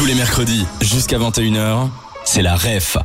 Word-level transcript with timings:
Tous 0.00 0.06
les 0.06 0.14
mercredis, 0.14 0.64
jusqu'à 0.80 1.18
21h, 1.18 1.90
c'est 2.24 2.40
la 2.40 2.56
REF. 2.56 2.96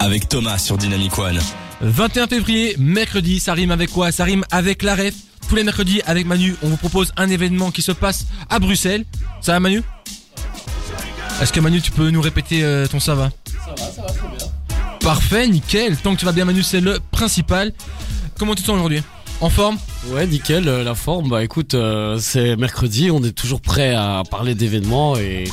Avec 0.00 0.30
Thomas 0.30 0.56
sur 0.56 0.78
Dynamic 0.78 1.18
One. 1.18 1.38
21 1.82 2.26
février, 2.26 2.74
mercredi, 2.78 3.38
ça 3.38 3.52
rime 3.52 3.70
avec 3.70 3.90
quoi? 3.90 4.12
Ça 4.12 4.24
rime 4.24 4.46
avec 4.50 4.82
la 4.82 4.94
ref. 4.94 5.12
Tous 5.46 5.56
les 5.56 5.62
mercredis, 5.62 6.00
avec 6.06 6.24
Manu, 6.24 6.56
on 6.62 6.68
vous 6.68 6.78
propose 6.78 7.12
un 7.18 7.28
événement 7.28 7.70
qui 7.70 7.82
se 7.82 7.92
passe 7.92 8.24
à 8.48 8.58
Bruxelles. 8.60 9.04
Ça 9.42 9.52
va 9.52 9.60
Manu? 9.60 9.82
Est-ce 11.42 11.52
que 11.52 11.60
Manu, 11.60 11.82
tu 11.82 11.90
peux 11.90 12.08
nous 12.08 12.22
répéter 12.22 12.64
euh, 12.64 12.86
ton 12.86 12.98
ça 12.98 13.14
va? 13.14 13.28
Ça 13.44 13.74
va, 13.84 13.92
ça 13.92 14.00
va 14.00 14.08
très 14.08 14.28
bien. 14.28 14.46
Parfait, 15.00 15.48
nickel. 15.48 15.98
Tant 15.98 16.14
que 16.14 16.20
tu 16.20 16.24
vas 16.24 16.32
bien 16.32 16.46
Manu, 16.46 16.62
c'est 16.62 16.80
le 16.80 16.98
principal. 17.10 17.74
Comment 18.38 18.54
tu 18.54 18.62
te 18.62 18.68
sens 18.68 18.76
aujourd'hui? 18.76 19.02
En 19.40 19.50
forme 19.50 19.78
Ouais, 20.08 20.26
nickel, 20.26 20.66
euh, 20.66 20.82
la 20.82 20.94
forme. 20.96 21.28
Bah 21.28 21.44
écoute, 21.44 21.74
euh, 21.74 22.18
c'est 22.20 22.56
mercredi, 22.56 23.10
on 23.10 23.22
est 23.22 23.30
toujours 23.32 23.60
prêt 23.60 23.94
à 23.94 24.22
parler 24.28 24.54
d'événements 24.56 25.16
et, 25.16 25.44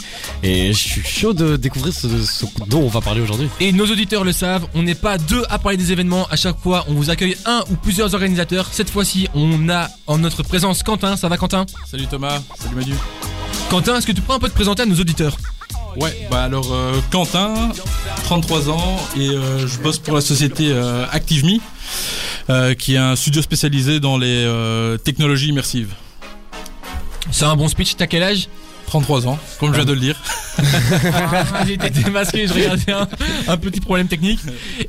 et 0.41 0.73
je 0.73 0.77
suis 0.77 1.03
chaud 1.03 1.33
de 1.33 1.55
découvrir 1.55 1.93
ce, 1.93 2.07
ce 2.23 2.45
dont 2.67 2.81
on 2.81 2.87
va 2.87 3.01
parler 3.01 3.21
aujourd'hui. 3.21 3.47
Et 3.59 3.71
nos 3.71 3.85
auditeurs 3.85 4.23
le 4.23 4.31
savent, 4.31 4.65
on 4.73 4.81
n'est 4.81 4.95
pas 4.95 5.17
deux 5.19 5.43
à 5.49 5.59
parler 5.59 5.77
des 5.77 5.91
événements. 5.91 6.25
À 6.31 6.35
chaque 6.35 6.59
fois, 6.59 6.85
on 6.87 6.93
vous 6.93 7.11
accueille 7.11 7.37
un 7.45 7.63
ou 7.69 7.75
plusieurs 7.75 8.13
organisateurs. 8.15 8.69
Cette 8.71 8.89
fois-ci, 8.89 9.27
on 9.35 9.69
a 9.69 9.87
en 10.07 10.17
notre 10.17 10.41
présence 10.41 10.81
Quentin. 10.81 11.15
Ça 11.15 11.27
va 11.27 11.37
Quentin? 11.37 11.65
Salut 11.85 12.07
Thomas, 12.07 12.39
salut 12.59 12.75
Manu. 12.75 12.93
Quentin, 13.69 13.97
est-ce 13.97 14.07
que 14.07 14.11
tu 14.13 14.21
peux 14.21 14.33
un 14.33 14.39
peu 14.39 14.49
te 14.49 14.53
présenter 14.55 14.83
à 14.83 14.85
nos 14.87 14.95
auditeurs? 14.99 15.37
Ouais, 15.97 16.27
bah 16.29 16.43
alors 16.43 16.73
euh, 16.73 16.99
Quentin, 17.11 17.71
33 18.25 18.69
ans 18.69 18.97
et 19.17 19.29
euh, 19.29 19.65
je 19.65 19.79
bosse 19.79 19.97
pour 19.97 20.13
la 20.15 20.19
société 20.21 20.67
euh, 20.69 21.05
ActiveMe, 21.09 21.59
qui 22.75 22.95
est 22.95 22.97
un 22.97 23.15
studio 23.15 23.41
spécialisé 23.41 23.99
dans 23.99 24.17
les 24.17 24.43
euh, 24.45 24.97
technologies 24.97 25.49
immersives. 25.49 25.93
C'est 27.31 27.45
un 27.45 27.55
bon 27.55 27.67
speech, 27.67 27.95
t'as 27.95 28.07
quel 28.07 28.23
âge? 28.23 28.47
33 28.87 29.27
ans, 29.27 29.39
comme 29.59 29.71
je 29.71 29.75
viens 29.77 29.85
de 29.85 29.93
le 29.93 29.99
dire. 29.99 30.15
J'ai 31.65 31.73
été 31.73 31.89
démasqué, 31.89 32.47
je 32.47 32.53
regardais 32.53 32.91
un, 32.91 33.07
un 33.47 33.57
petit 33.57 33.81
problème 33.81 34.07
technique. 34.07 34.39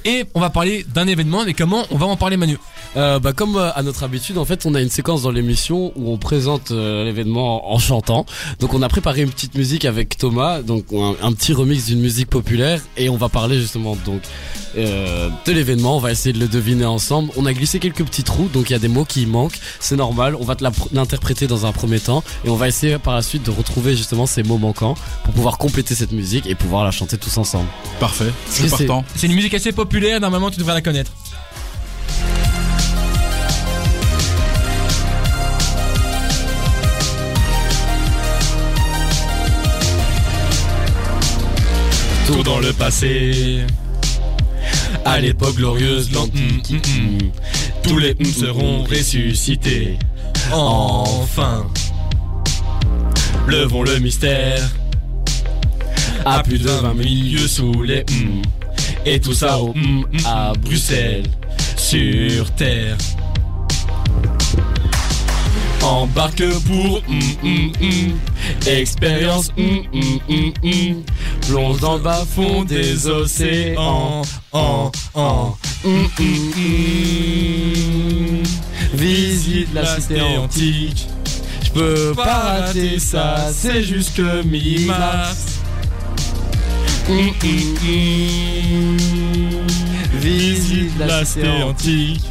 Et 0.04 0.24
on 0.34 0.40
va 0.40 0.50
parler 0.50 0.84
d'un 0.94 1.06
événement, 1.06 1.44
mais 1.46 1.54
comment 1.54 1.86
on 1.90 1.96
va 1.96 2.04
en 2.06 2.16
parler 2.16 2.36
Manu? 2.36 2.58
Euh, 2.96 3.18
bah 3.18 3.32
comme 3.32 3.56
euh, 3.56 3.70
à 3.74 3.82
notre 3.82 4.04
habitude, 4.04 4.38
en 4.38 4.44
fait, 4.44 4.64
on 4.64 4.74
a 4.74 4.80
une 4.80 4.90
séquence 4.90 5.22
dans 5.22 5.30
l'émission 5.30 5.92
où 5.96 6.10
on 6.10 6.16
présente 6.16 6.70
euh, 6.70 7.04
l'événement 7.04 7.70
en 7.72 7.78
chantant. 7.78 8.24
Donc 8.60 8.74
on 8.74 8.82
a 8.82 8.88
préparé 8.88 9.22
une 9.22 9.30
petite 9.30 9.54
musique 9.54 9.84
avec 9.84 10.16
Thomas, 10.16 10.62
donc 10.62 10.86
un, 10.92 11.14
un 11.22 11.32
petit 11.32 11.52
remix 11.52 11.86
d'une 11.86 12.00
musique 12.00 12.30
populaire 12.30 12.80
et 12.96 13.08
on 13.08 13.16
va 13.16 13.28
parler 13.28 13.60
justement 13.60 13.96
donc 14.06 14.22
euh, 14.76 15.28
de 15.44 15.52
l'événement. 15.52 15.96
On 15.96 16.00
va 16.00 16.10
essayer 16.12 16.32
de 16.32 16.38
le 16.38 16.48
deviner 16.48 16.86
ensemble. 16.86 17.30
On 17.36 17.46
a 17.46 17.52
glissé 17.52 17.78
quelques 17.78 18.04
petits 18.04 18.24
trous, 18.24 18.48
donc 18.52 18.70
il 18.70 18.72
y 18.72 18.76
a 18.76 18.78
des 18.78 18.88
mots 18.88 19.04
qui 19.04 19.26
manquent. 19.26 19.58
C'est 19.80 19.96
normal. 19.96 20.34
On 20.38 20.44
va 20.44 20.54
te 20.56 20.64
l'interpréter 20.92 21.46
dans 21.46 21.66
un 21.66 21.72
premier 21.72 22.00
temps 22.00 22.22
et 22.44 22.48
on 22.48 22.56
va 22.56 22.68
essayer 22.68 22.98
par 22.98 23.14
la 23.14 23.22
suite 23.22 23.42
de 23.44 23.50
retrouver 23.50 23.96
justement 23.96 24.26
ces 24.26 24.42
mots 24.42 24.58
manquants 24.58 24.94
pour 25.24 25.34
pouvoir 25.34 25.58
compléter 25.58 25.94
cette 25.94 26.12
musique 26.12 26.46
et 26.46 26.54
pouvoir 26.54 26.84
la 26.84 26.90
chanter 26.90 27.18
tous 27.18 27.36
ensemble. 27.38 27.68
Parfait. 28.00 28.32
C'est 29.14 29.26
une 29.26 29.34
musique 29.34 29.54
assez 29.54 29.72
populaire, 29.72 30.20
normalement 30.20 30.50
tu 30.50 30.58
devrais 30.58 30.74
la 30.74 30.82
connaître. 30.82 31.12
Tour 42.26 42.42
dans 42.42 42.58
le 42.58 42.72
passé. 42.72 43.64
À 45.04 45.20
l'époque 45.20 45.54
glorieuse 45.54 46.10
de 46.10 46.14
l'Antiquité, 46.14 47.30
tous 47.84 47.98
les 47.98 48.16
hum 48.18 48.24
seront 48.24 48.82
ressuscités. 48.82 49.96
Enfin, 50.52 51.66
levons 53.46 53.84
le 53.84 53.98
mystère. 54.00 54.68
À 56.24 56.42
plus 56.42 56.58
de 56.58 56.68
20 56.68 56.94
milieux 56.94 57.46
sous 57.46 57.82
les 57.82 58.04
hum. 58.10 58.42
Et 59.04 59.20
tout 59.20 59.34
ça 59.34 59.58
au 59.58 59.68
hum 59.70 60.04
à 60.24 60.52
Bruxelles, 60.60 61.30
sur 61.76 62.50
terre. 62.56 62.96
Embarque 65.86 66.42
pour 66.66 67.00
hum 67.08 67.20
hum 67.44 67.72
hum. 67.80 68.18
Expérience 68.66 69.50
hum 69.56 69.84
hum 69.92 70.52
hum. 70.64 71.02
Plonge 71.48 71.80
dans 71.80 71.94
le 71.94 72.02
bas 72.02 72.24
fond 72.28 72.64
des 72.64 73.06
océans. 73.06 74.22
En, 74.52 74.90
en. 75.14 75.56
Visite 78.94 79.68
la 79.74 80.00
cité 80.00 80.20
antique. 80.20 81.06
Je 81.64 81.70
peux 81.70 82.14
pas 82.16 82.58
rater 82.62 82.98
ça, 82.98 83.46
c'est 83.52 83.82
juste 83.82 84.16
que 84.16 84.42
mi-mars. 84.42 85.60
Visite 90.14 90.98
la 90.98 91.24
cité 91.24 91.62
antique. 91.62 92.22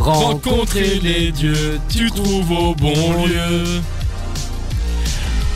Rencontrer 0.00 0.98
les 0.98 1.30
dieux, 1.30 1.78
tu 1.90 2.10
trouves 2.10 2.50
au 2.50 2.74
bon 2.74 3.26
lieu. 3.26 3.80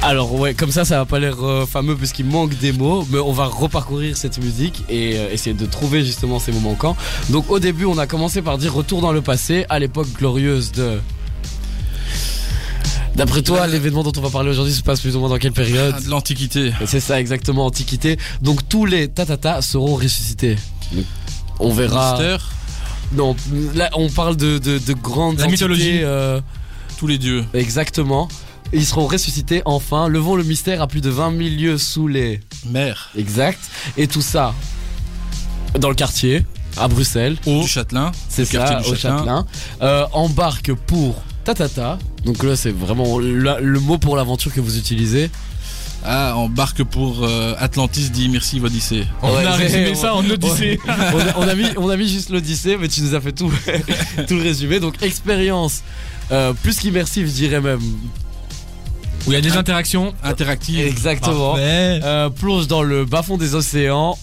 Alors 0.03 0.35
ouais, 0.35 0.53
comme 0.53 0.71
ça, 0.71 0.85
ça 0.85 0.99
va 0.99 1.07
pas 1.07 1.19
l'air 1.19 1.43
euh, 1.43 1.65
fameux 1.65 1.97
puisqu'il 1.97 2.27
manque 2.27 2.59
des 2.59 2.73
mots, 2.73 3.07
mais 3.11 3.19
on 3.21 3.33
va 3.33 3.47
reparcourir 3.47 4.19
cette 4.19 4.37
musique 4.37 4.85
et 4.91 5.17
euh, 5.17 5.33
essayer 5.33 5.55
de 5.55 5.65
trouver 5.65 6.05
justement 6.05 6.39
ces 6.39 6.53
mots 6.53 6.61
manquants. 6.61 6.95
Donc 7.31 7.51
au 7.51 7.59
début, 7.59 7.87
on 7.87 7.97
a 7.97 8.07
commencé 8.07 8.43
par 8.43 8.59
dire 8.59 8.75
retour 8.75 9.01
dans 9.01 9.13
le 9.13 9.23
passé, 9.23 9.65
à 9.71 9.79
l'époque 9.79 10.09
glorieuse 10.13 10.73
de... 10.73 11.01
D'après 13.17 13.41
toi, 13.41 13.67
l'événement 13.67 14.03
dont 14.03 14.13
on 14.15 14.21
va 14.21 14.29
parler 14.29 14.51
aujourd'hui 14.51 14.75
se 14.75 14.83
passe 14.83 15.01
plus 15.01 15.17
ou 15.17 15.21
moins 15.21 15.31
dans 15.31 15.39
quelle 15.39 15.53
période? 15.53 16.05
De 16.05 16.11
l'Antiquité. 16.11 16.73
C'est 16.85 17.01
ça 17.01 17.19
exactement, 17.19 17.65
Antiquité. 17.65 18.19
Donc 18.43 18.69
tous 18.69 18.85
les 18.85 19.09
tatata 19.09 19.63
seront 19.63 19.95
ressuscités. 19.95 20.57
On 21.61 21.73
verra... 21.73 22.19
Non, 23.17 23.37
là 23.75 23.91
on 23.95 24.09
parle 24.09 24.37
de, 24.37 24.59
de, 24.59 24.79
de 24.79 24.93
grandes 24.93 25.39
La 25.39 25.45
entités, 25.45 25.53
mythologie. 25.53 26.01
euh, 26.03 26.41
tous 26.99 27.07
les 27.07 27.19
dieux. 27.19 27.45
exactement. 27.55 28.29
Et 28.73 28.79
Ils 28.79 28.87
seront 28.87 29.07
ressuscités 29.07 29.63
enfin. 29.67 30.09
Levons 30.09 30.35
le 30.37 30.43
mystère 30.45 30.83
à 30.83 30.87
plus 30.89 31.01
de 31.01 31.11
20 31.11 31.37
000 31.37 31.51
lieues 31.51 31.79
sous 31.79 32.09
les... 32.09 32.41
Mère, 32.67 33.11
Exact. 33.17 33.59
Et 33.97 34.07
tout 34.09 34.23
ça 34.23 34.55
dans 35.79 35.89
le 35.89 35.95
quartier, 35.97 36.45
à 36.77 36.87
Bruxelles. 36.89 37.37
du 37.45 37.67
Châtelain, 37.67 38.13
C'est 38.29 38.43
le 38.43 38.49
quartier 38.49 38.77
ça, 38.77 38.83
du 38.83 38.89
au 38.91 38.95
Châtelain. 38.95 39.45
Euh, 39.83 40.07
embarque 40.13 40.73
pour 40.73 41.21
tatata. 41.45 41.99
Donc 42.25 42.43
là, 42.45 42.55
c'est 42.57 42.71
vraiment 42.71 43.19
la- 43.19 43.61
le 43.61 43.81
mot 43.81 43.99
pour 43.99 44.17
l'aventure 44.17 44.53
que 44.53 44.61
vous 44.61 44.79
utilisez. 44.79 45.31
Ah, 46.07 46.35
embarque 46.37 46.85
pour 46.85 47.25
euh, 47.25 47.55
Atlantis 47.59 48.11
dit 48.11 48.29
merci 48.29 48.61
Odyssée. 48.63 49.07
On 49.23 49.35
Ouais, 49.35 49.45
a 49.47 49.53
résumé 49.57 49.95
ça 49.95 50.15
en 50.15 50.29
Odyssée. 50.29 50.79
on, 50.87 50.91
a, 50.91 51.39
on 51.39 51.49
a 51.49 51.55
mis, 51.55 51.67
on 51.79 51.89
a 51.89 51.97
mis 51.97 52.09
juste 52.09 52.29
l'Odyssée, 52.31 52.77
mais 52.79 52.89
tu 52.89 53.01
nous 53.03 53.15
as 53.15 53.21
fait 53.23 53.33
tout, 53.33 53.51
tout 54.29 54.35
le 54.37 54.43
résumé. 54.43 54.81
Donc 54.81 55.03
expérience 55.03 55.83
euh, 56.31 56.53
plus 56.53 56.79
qu'immersive, 56.79 57.27
je 57.27 57.33
dirais 57.33 57.61
même. 57.61 57.81
Où 59.27 59.33
il 59.33 59.33
y 59.33 59.37
a 59.37 59.41
des 59.41 59.57
interactions. 59.57 60.13
Interactive. 60.23 60.79
Exactement. 60.87 61.55
Euh, 61.59 62.29
plonge 62.29 62.67
dans 62.67 62.83
le 62.83 63.07
bas-fond 63.07 63.39
des 63.39 63.55
océans. 63.55 64.19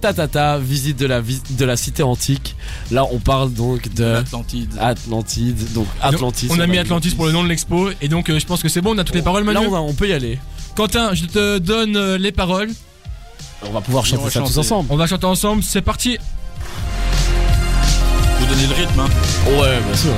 Tatata, 0.00 0.58
visite 0.58 0.98
de 0.98 1.06
la, 1.06 1.20
vis- 1.20 1.42
de 1.58 1.64
la 1.64 1.76
cité 1.76 2.02
antique. 2.04 2.54
Là, 2.92 3.04
on 3.10 3.18
parle 3.18 3.52
donc 3.52 3.92
de 3.94 4.04
L'Atlantide. 4.04 4.70
Atlantide. 4.78 5.72
Donc 5.72 5.86
Atlantis. 6.02 6.46
on 6.50 6.60
a 6.60 6.66
mis 6.68 6.76
Atlantis 6.78 7.10
pour 7.10 7.26
le 7.26 7.32
nom 7.32 7.42
de 7.42 7.48
l'expo 7.48 7.88
et 8.00 8.06
donc 8.08 8.28
euh, 8.28 8.38
je 8.38 8.44
pense 8.46 8.62
que 8.62 8.68
c'est 8.68 8.82
bon, 8.82 8.94
on 8.94 8.98
a 8.98 9.04
toutes 9.04 9.16
les 9.16 9.22
paroles 9.22 9.44
Là, 9.44 9.54
Manu. 9.54 9.66
on, 9.68 9.74
a- 9.74 9.80
on 9.80 9.94
peut 9.94 10.06
y 10.06 10.12
aller. 10.12 10.38
Quentin, 10.76 11.14
je 11.14 11.24
te 11.24 11.56
donne 11.56 11.96
euh, 11.96 12.18
les 12.18 12.32
paroles. 12.32 12.68
On 13.66 13.72
va 13.72 13.80
pouvoir 13.80 14.04
chanter 14.04 14.20
on 14.20 14.24
va 14.24 14.30
ça 14.30 14.40
tous 14.40 14.58
ensemble. 14.58 14.88
On 14.90 14.96
va 14.98 15.06
chanter 15.06 15.24
ensemble, 15.24 15.62
c'est 15.62 15.80
parti. 15.80 16.18
Vous 18.38 18.46
donnez 18.46 18.66
le 18.66 18.74
rythme, 18.74 19.00
hein. 19.00 19.08
Ouais, 19.58 19.80
bien 19.80 19.96
sûr. 19.96 20.12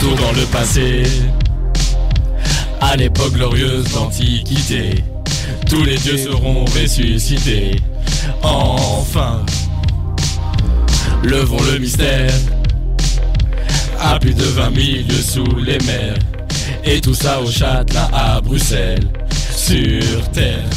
Tour 0.00 0.16
dans 0.16 0.32
le 0.32 0.46
passé, 0.46 1.02
à 2.80 2.96
l'époque 2.96 3.34
glorieuse 3.34 3.84
d'Antiquité, 3.92 5.04
tous 5.68 5.84
les 5.84 5.98
dieux 5.98 6.16
seront 6.16 6.64
ressuscités. 6.64 7.76
Enfin, 8.42 9.44
levons 11.22 11.62
le 11.70 11.78
mystère, 11.78 12.32
à 14.04 14.18
plus 14.18 14.34
de 14.34 14.44
20 14.44 14.74
000 14.74 14.86
lieues 15.08 15.22
sous 15.22 15.56
les 15.56 15.78
mers, 15.86 16.18
et 16.84 17.00
tout 17.00 17.14
ça 17.14 17.40
au 17.40 17.50
Châtelain 17.50 18.08
à 18.12 18.40
Bruxelles, 18.40 19.08
sur 19.54 20.30
terre. 20.32 20.68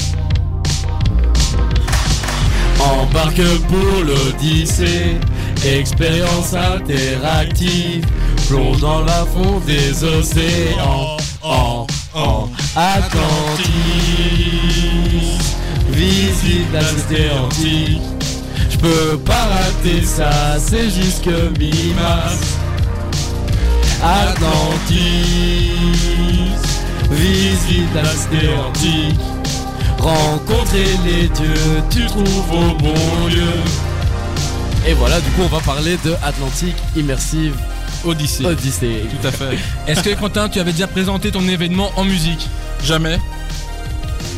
Embarque 2.79 3.41
pour 3.68 4.03
l'Odyssée, 4.06 5.18
expérience 5.65 6.53
interactive, 6.53 8.06
plonge 8.47 8.79
dans 8.79 9.03
la 9.03 9.25
fond 9.25 9.59
des 9.65 10.03
océans, 10.03 11.18
en, 11.44 11.85
en 12.13 12.50
Atlantis. 12.75 13.68
Visite 15.91 16.71
la 16.71 16.83
cité 16.83 17.30
antique, 17.31 18.01
je 18.69 18.77
peux 18.77 19.18
pas 19.18 19.33
rater 19.33 20.03
ça, 20.03 20.57
c'est 20.59 20.89
juste 20.89 21.25
que 21.25 21.50
mi-mars. 21.59 22.56
Atlantis, 24.03 25.71
Visite 27.11 27.94
la 27.95 28.05
cité 28.05 28.49
antique. 28.55 29.19
Rencontrer 29.99 30.85
les 31.05 31.27
dieux, 31.29 31.81
tu 31.89 32.05
trouves 32.05 32.51
au 32.51 32.75
bon 32.75 33.27
lieu. 33.27 33.53
Et 34.88 34.94
voilà, 34.94 35.19
du 35.19 35.29
coup, 35.31 35.41
on 35.44 35.47
va 35.47 35.59
parler 35.59 35.97
de 36.05 36.13
Atlantique 36.23 36.75
Immersive 36.95 37.55
Odyssée. 38.05 38.45
Odyssey. 38.45 39.01
Tout 39.09 39.27
à 39.27 39.31
fait. 39.31 39.57
Est-ce 39.88 40.01
que 40.03 40.13
Quentin, 40.13 40.47
tu 40.47 40.59
avais 40.59 40.71
déjà 40.71 40.88
présenté 40.88 41.31
ton 41.31 41.45
événement 41.47 41.91
en 41.95 42.03
musique? 42.03 42.47
Jamais. 42.83 43.19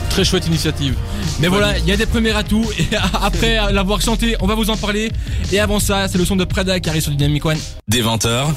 Très 0.09 0.23
chouette 0.23 0.47
initiative. 0.47 0.95
Mais 1.39 1.47
voilà, 1.47 1.77
il 1.77 1.85
y 1.85 1.91
a 1.91 1.97
des 1.97 2.05
premiers 2.05 2.35
atouts 2.35 2.65
et 2.79 2.87
après 3.21 3.59
l'avoir 3.71 4.01
chanté, 4.01 4.35
on 4.39 4.47
va 4.47 4.55
vous 4.55 4.69
en 4.69 4.77
parler. 4.77 5.11
Et 5.51 5.59
avant 5.59 5.79
ça, 5.79 6.07
c'est 6.07 6.17
le 6.17 6.25
son 6.25 6.35
de 6.35 6.45
Prada 6.45 6.79
qui 6.79 6.89
arrive 6.89 7.01
sur 7.01 7.11
Dynamic 7.11 7.45
One. 7.45 7.59
Des 7.87 8.01
20h, 8.01 8.47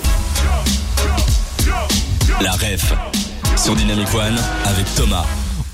la 2.42 2.52
ref 2.52 2.92
sur 3.56 3.74
Dynamic 3.76 4.12
One 4.14 4.36
avec 4.64 4.86
Thomas. 4.94 5.24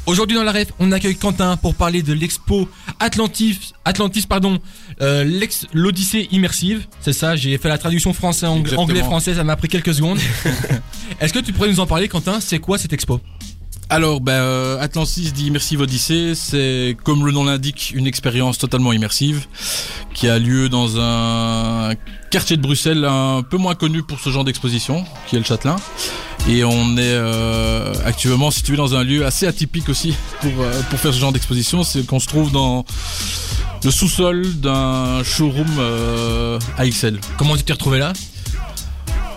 Aujourd'hui 0.07 0.37
dans 0.37 0.43
la 0.43 0.53
ref, 0.53 0.69
on 0.79 0.91
accueille 0.93 1.17
Quentin 1.17 1.57
pour 1.57 1.75
parler 1.75 2.03
de 2.03 2.13
l'expo 2.13 2.69
Atlantis, 2.99 3.73
Atlantis 3.85 4.27
pardon, 4.27 4.59
euh, 5.01 5.23
l'ex 5.25 5.67
l'Odyssée 5.73 6.29
immersive. 6.31 6.87
C'est 7.01 7.13
ça, 7.13 7.37
j'ai 7.37 7.57
fait 7.59 7.69
la 7.69 7.79
traduction 7.79 8.13
français 8.13 8.47
ang- 8.47 8.65
anglais 8.77 9.03
français, 9.03 9.35
ça 9.35 9.45
m'a 9.45 9.57
pris 9.57 9.69
quelques 9.69 9.95
secondes. 9.95 10.19
Est-ce 11.21 11.33
que 11.33 11.39
tu 11.41 11.53
pourrais 11.53 11.69
nous 11.69 11.81
en 11.81 11.87
parler 11.87 12.09
Quentin? 12.09 12.41
C'est 12.41 12.59
quoi 12.59 12.79
cette 12.79 12.93
expo? 12.93 13.21
Alors, 13.91 14.21
ben, 14.21 14.33
euh, 14.33 14.79
Atlantis 14.81 15.33
dit 15.33 15.47
Immersive 15.47 15.81
Odyssée, 15.81 16.35
c'est 16.35 16.95
comme 17.05 17.25
le 17.25 17.33
nom 17.33 17.45
l'indique, 17.45 17.93
une 17.95 18.07
expérience 18.07 18.59
totalement 18.59 18.93
immersive 18.93 19.47
qui 20.13 20.29
a 20.29 20.39
lieu 20.39 20.69
dans 20.69 20.99
un 21.01 21.95
quartier 22.31 22.59
de 22.59 22.63
Bruxelles 22.63 23.07
un 23.07 23.43
peu 23.43 23.57
moins 23.57 23.75
connu 23.75 24.03
pour 24.03 24.21
ce 24.21 24.29
genre 24.29 24.45
d'exposition, 24.45 25.07
qui 25.27 25.37
est 25.37 25.39
le 25.39 25.45
Châtelain. 25.47 25.77
Et 26.47 26.65
on 26.65 26.97
est 26.97 27.03
euh, 27.03 27.93
actuellement 28.05 28.51
situé 28.51 28.77
dans 28.77 28.95
un 28.95 29.05
lieu 29.05 29.27
assez 29.27 29.47
atypique 29.47 29.89
aussi 29.89 30.15
pour, 30.41 30.53
euh, 30.61 30.81
pour 30.89 30.99
faire 30.99 31.13
ce 31.13 31.19
genre 31.19 31.33
d'exposition. 31.33 31.83
C'est 31.83 32.07
qu'on 32.07 32.21
se 32.21 32.27
trouve 32.27 32.53
dans 32.53 32.85
le 33.85 33.91
sous-sol 33.91 34.55
d'un 34.55 35.23
showroom 35.25 35.67
euh, 35.79 36.59
AXL. 36.79 37.21
Comment 37.37 37.57
tu 37.57 37.65
t'es 37.65 37.73
retrouvé 37.73 37.99
là? 37.99 38.13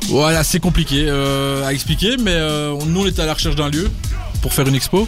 Voilà, 0.08 0.44
c'est 0.44 0.60
compliqué 0.60 1.06
euh, 1.08 1.66
à 1.66 1.74
expliquer, 1.74 2.18
mais 2.18 2.34
euh, 2.34 2.74
nous 2.86 3.02
on 3.02 3.06
était 3.06 3.22
à 3.22 3.26
la 3.26 3.34
recherche 3.34 3.56
d'un 3.56 3.70
lieu 3.70 3.90
pour 4.42 4.54
faire 4.54 4.68
une 4.68 4.76
expo 4.76 5.08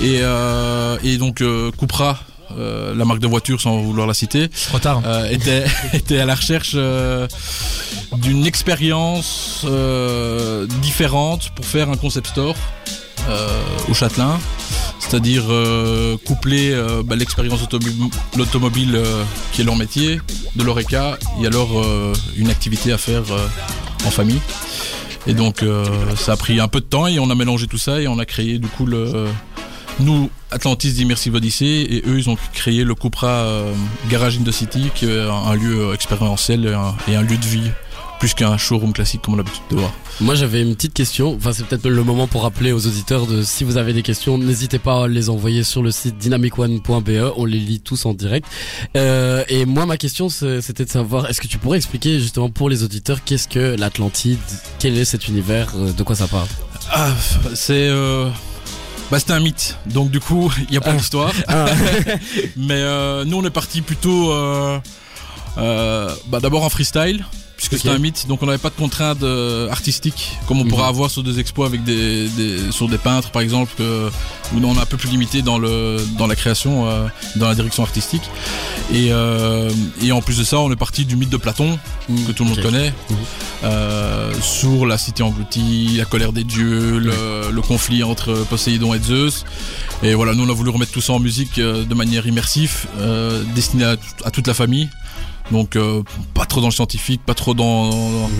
et, 0.00 0.20
euh, 0.22 0.96
et 1.02 1.18
donc 1.18 1.40
euh, 1.40 1.70
Cupra, 1.78 2.20
euh, 2.58 2.94
la 2.94 3.04
marque 3.04 3.20
de 3.20 3.26
voiture 3.26 3.60
sans 3.60 3.78
vouloir 3.80 4.06
la 4.06 4.14
citer, 4.14 4.48
Trop 4.68 4.78
tard. 4.78 5.02
euh, 5.06 5.28
était, 5.30 5.64
était 5.92 6.18
à 6.18 6.26
la 6.26 6.34
recherche 6.34 6.72
euh, 6.74 7.26
d'une 8.18 8.46
expérience 8.46 9.64
différente 10.82 11.50
pour 11.54 11.64
faire 11.64 11.90
un 11.90 11.96
concept 11.96 12.28
store 12.28 12.54
au 13.88 13.94
Châtelain. 13.94 14.38
C'est-à-dire 14.98 15.44
coupler 16.24 16.76
bah, 17.04 17.16
l'expérience 17.16 17.60
automo- 17.62 18.10
l'automobile 18.36 18.94
euh, 18.94 19.22
qui 19.52 19.62
est 19.62 19.64
leur 19.64 19.76
métier, 19.76 20.20
de 20.56 20.62
l'ORECA, 20.62 21.18
et 21.42 21.46
alors 21.46 21.70
une 22.36 22.48
activité 22.50 22.92
à 22.92 22.98
faire 22.98 23.24
en 24.06 24.10
famille. 24.10 24.40
Et 25.26 25.34
donc 25.34 25.64
ça 26.16 26.32
a 26.32 26.36
pris 26.36 26.60
un 26.60 26.68
peu 26.68 26.80
de 26.80 26.86
temps 26.86 27.06
et 27.06 27.18
on 27.18 27.28
a 27.30 27.34
mélangé 27.34 27.66
tout 27.66 27.78
ça 27.78 28.00
et 28.00 28.08
on 28.08 28.18
a 28.18 28.24
créé 28.24 28.58
du 28.58 28.68
coup 28.68 28.86
le 28.86 29.26
nous 30.00 30.30
Atlantis 30.50 30.92
d'Immersive 30.92 31.34
Odyssey 31.34 31.86
et 31.90 32.02
eux 32.06 32.18
ils 32.18 32.28
ont 32.28 32.36
créé 32.52 32.84
le 32.84 32.94
Cupra 32.94 33.28
euh, 33.28 33.72
Garage 34.08 34.38
in 34.38 34.42
the 34.42 34.50
City 34.50 34.90
qui 34.94 35.06
est 35.06 35.20
un, 35.20 35.54
lieu 35.54 35.88
euh, 35.88 35.94
expérientiel 35.94 36.66
et 36.66 36.72
un, 36.72 36.94
et 37.08 37.16
un 37.16 37.22
lieu 37.22 37.36
de 37.36 37.46
vie 37.46 37.70
plus 38.18 38.34
qu'un 38.34 38.58
showroom 38.58 38.92
classique 38.92 39.22
comme 39.22 39.34
on 39.34 39.38
a 39.38 39.42
l'habitude 39.42 39.62
de 39.70 39.76
voir. 39.76 39.92
Moi 40.20 40.34
j'avais 40.34 40.60
une 40.60 40.74
petite 40.74 40.92
question, 40.92 41.34
enfin 41.34 41.52
c'est 41.52 41.64
peut-être 41.64 41.88
le 41.88 42.04
moment 42.04 42.26
pour 42.26 42.42
rappeler 42.42 42.72
aux 42.72 42.86
auditeurs 42.86 43.26
de 43.26 43.42
si 43.42 43.64
vous 43.64 43.78
avez 43.78 43.94
des 43.94 44.02
questions, 44.02 44.36
n'hésitez 44.36 44.78
pas 44.78 45.04
à 45.04 45.08
les 45.08 45.30
envoyer 45.30 45.64
sur 45.64 45.82
le 45.82 45.90
site 45.90 46.18
dynamicone.be, 46.18 47.32
on 47.36 47.44
les 47.46 47.58
lit 47.58 47.80
tous 47.80 48.04
en 48.04 48.12
direct. 48.12 48.46
Euh, 48.96 49.42
et 49.48 49.64
moi 49.64 49.86
ma 49.86 49.96
question 49.96 50.28
c'était 50.28 50.84
de 50.84 50.90
savoir, 50.90 51.30
est-ce 51.30 51.40
que 51.40 51.46
tu 51.46 51.56
pourrais 51.56 51.78
expliquer 51.78 52.20
justement 52.20 52.50
pour 52.50 52.68
les 52.68 52.82
auditeurs 52.84 53.24
qu'est-ce 53.24 53.48
que 53.48 53.76
l'Atlantide, 53.78 54.38
quel 54.78 54.98
est 54.98 55.06
cet 55.06 55.28
univers, 55.28 55.72
de 55.74 56.02
quoi 56.02 56.14
ça 56.14 56.26
parle? 56.26 56.48
Ah, 56.92 57.10
c'est 57.54 57.88
euh, 57.88 58.28
bah, 59.10 59.18
c'était 59.18 59.32
un 59.32 59.40
mythe, 59.40 59.76
donc 59.86 60.10
du 60.10 60.20
coup 60.20 60.52
il 60.68 60.74
y 60.74 60.76
a 60.76 60.80
pas 60.80 60.90
Ah. 60.90 60.96
d'histoire. 60.96 61.32
Ah. 61.48 61.66
Mais 62.56 62.74
euh, 62.74 63.24
nous 63.24 63.36
on 63.38 63.44
est 63.44 63.50
parti 63.50 63.80
plutôt 63.80 64.32
euh, 64.32 64.78
euh, 65.58 66.10
bah, 66.28 66.40
d'abord 66.40 66.64
en 66.64 66.68
freestyle 66.70 67.24
puisque 67.60 67.74
Ok. 67.74 67.78
c'était 67.82 67.94
un 67.94 67.98
mythe, 67.98 68.26
donc 68.26 68.42
on 68.42 68.46
n'avait 68.46 68.56
pas 68.56 68.70
de 68.70 68.74
contraintes 68.74 69.22
euh, 69.22 69.68
artistiques 69.68 70.38
comme 70.46 70.60
on 70.60 70.64
pourrait 70.64 70.84
Mhm. 70.84 70.88
avoir 70.88 71.10
sur 71.10 71.22
des 71.22 71.38
expos 71.40 71.66
avec 71.66 71.84
des, 71.84 72.26
des 72.30 72.72
sur 72.72 72.88
des 72.88 72.96
peintres 72.96 73.30
par 73.32 73.42
exemple 73.42 73.70
que, 73.76 74.08
où 74.54 74.64
on 74.64 74.74
est 74.74 74.78
un 74.80 74.86
peu 74.86 74.96
plus 74.96 75.10
limité 75.10 75.42
dans 75.42 75.58
le 75.58 75.98
dans 76.16 76.26
la 76.26 76.36
création, 76.36 76.88
euh, 76.88 77.06
dans 77.36 77.48
la 77.48 77.54
direction 77.54 77.82
artistique. 77.82 78.22
Et 78.94 79.08
euh, 79.12 79.70
et 80.02 80.10
en 80.10 80.22
plus 80.22 80.38
de 80.38 80.44
ça, 80.44 80.58
on 80.58 80.72
est 80.72 80.76
parti 80.86 81.04
du 81.04 81.16
mythe 81.16 81.28
de 81.28 81.36
Platon 81.36 81.78
que 82.26 82.32
tout 82.32 82.44
le 82.44 82.48
monde 82.50 82.62
connaît, 82.62 82.94
Mhm. 83.10 84.42
sur 84.42 84.86
la 84.86 84.96
cité 84.96 85.22
engloutie, 85.22 85.96
la 85.98 86.06
colère 86.06 86.32
des 86.32 86.44
dieux, 86.44 86.98
le, 86.98 87.50
le 87.52 87.62
conflit 87.62 88.02
entre 88.02 88.32
Poséidon 88.48 88.94
et 88.94 89.00
Zeus. 89.00 89.44
Et 90.02 90.14
voilà, 90.14 90.34
nous 90.34 90.44
on 90.44 90.48
a 90.50 90.54
voulu 90.54 90.70
remettre 90.70 90.92
tout 90.92 91.02
ça 91.02 91.12
en 91.12 91.20
musique 91.20 91.56
de 91.60 91.94
manière 91.94 92.26
immersive, 92.26 92.86
destinée 93.54 93.84
à 94.24 94.30
toute 94.30 94.46
la 94.46 94.54
famille. 94.54 94.88
Donc 95.50 95.76
euh, 95.76 96.02
pas 96.34 96.46
trop 96.46 96.60
dans 96.60 96.68
le 96.68 96.72
scientifique, 96.72 97.22
pas 97.24 97.34
trop 97.34 97.54
dans 97.54 97.90
dans, 97.90 98.30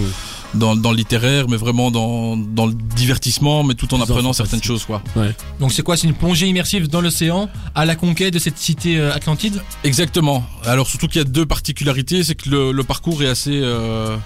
dans, 0.55 0.77
dans 0.77 0.91
le 0.91 0.97
littéraire, 0.97 1.49
mais 1.49 1.57
vraiment 1.57 1.91
dans, 1.91 2.37
dans 2.37 2.67
le 2.67 2.73
divertissement, 2.75 3.63
mais 3.65 3.75
tout 3.75 3.93
en 3.95 4.01
apprenant 4.01 4.33
certaines 4.33 4.63
choses 4.63 4.85
quoi. 4.85 5.03
Donc 5.59 5.73
c'est 5.73 5.83
quoi? 5.83 5.97
C'est 5.97 6.07
une 6.07 6.15
plongée 6.15 6.47
immersive 6.47 6.89
dans 6.89 7.01
l'océan 7.01 7.49
à 7.75 7.85
la 7.85 7.97
conquête 7.97 8.33
de 8.35 8.39
cette 8.39 8.59
cité 8.59 8.99
euh, 8.99 9.13
Atlantide? 9.15 9.63
Exactement. 9.85 10.45
Alors 10.65 10.89
surtout 10.89 11.07
qu'il 11.09 11.19
y 11.19 11.25
a 11.25 11.25
deux 11.25 11.47
particularités, 11.47 12.23
c'est 12.25 12.35
que 12.35 12.49
le, 12.49 12.73
le 12.73 12.85
parcours 12.85 13.23
est 13.23 13.29
assez 13.29 13.61
euh, 13.63 14.17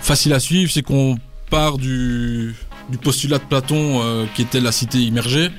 facile 0.00 0.32
à 0.32 0.40
suivre, 0.40 0.70
c'est 0.72 0.82
qu'on 0.82 1.16
part 1.50 1.78
du, 1.78 2.54
du 2.90 2.98
postulat 2.98 3.38
de 3.38 3.44
Platon 3.44 4.00
euh, 4.02 4.26
qui 4.34 4.42
était 4.42 4.60
la 4.60 4.72
cité 4.72 4.98
immergée, 4.98 5.50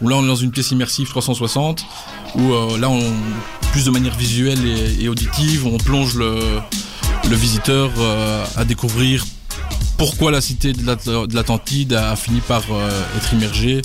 où 0.00 0.08
là 0.08 0.16
on 0.16 0.24
est 0.24 0.28
dans 0.28 0.36
une 0.36 0.50
pièce 0.52 0.70
immersive 0.70 1.08
360, 1.08 1.84
où 2.36 2.52
euh, 2.52 2.78
là 2.78 2.88
on 2.90 3.00
plus 3.76 3.84
de 3.84 3.90
manière 3.90 4.16
visuelle 4.16 4.58
et, 4.66 5.04
et 5.04 5.08
auditive, 5.10 5.66
on 5.66 5.76
plonge 5.76 6.14
le, 6.14 6.38
le 7.28 7.36
visiteur 7.36 7.90
euh, 7.98 8.42
à 8.56 8.64
découvrir 8.64 9.22
pourquoi 9.98 10.30
la 10.30 10.40
cité 10.40 10.72
de 10.72 10.86
l'At- 10.86 11.06
de 11.06 11.34
l'Atlantide 11.34 11.92
a 11.92 12.16
fini 12.16 12.40
par 12.40 12.62
euh, 12.70 12.88
être 13.18 13.34
immergée 13.34 13.82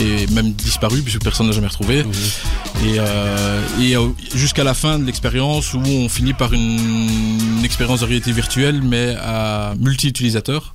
et 0.00 0.26
même 0.28 0.52
disparu 0.52 1.02
puisque 1.02 1.22
personne 1.22 1.46
n'a 1.46 1.52
jamais 1.52 1.66
retrouvé 1.66 1.98
et, 2.86 2.94
euh, 3.00 3.60
et 3.82 3.96
euh, 3.96 4.06
jusqu'à 4.34 4.64
la 4.64 4.72
fin 4.72 4.98
de 4.98 5.04
l'expérience 5.04 5.74
où 5.74 5.82
on 5.84 6.08
finit 6.08 6.32
par 6.32 6.54
une, 6.54 6.78
une 7.58 7.64
expérience 7.66 8.00
de 8.00 8.06
réalité 8.06 8.32
virtuelle 8.32 8.80
mais 8.82 9.14
à 9.20 9.74
multi-utilisateurs. 9.78 10.74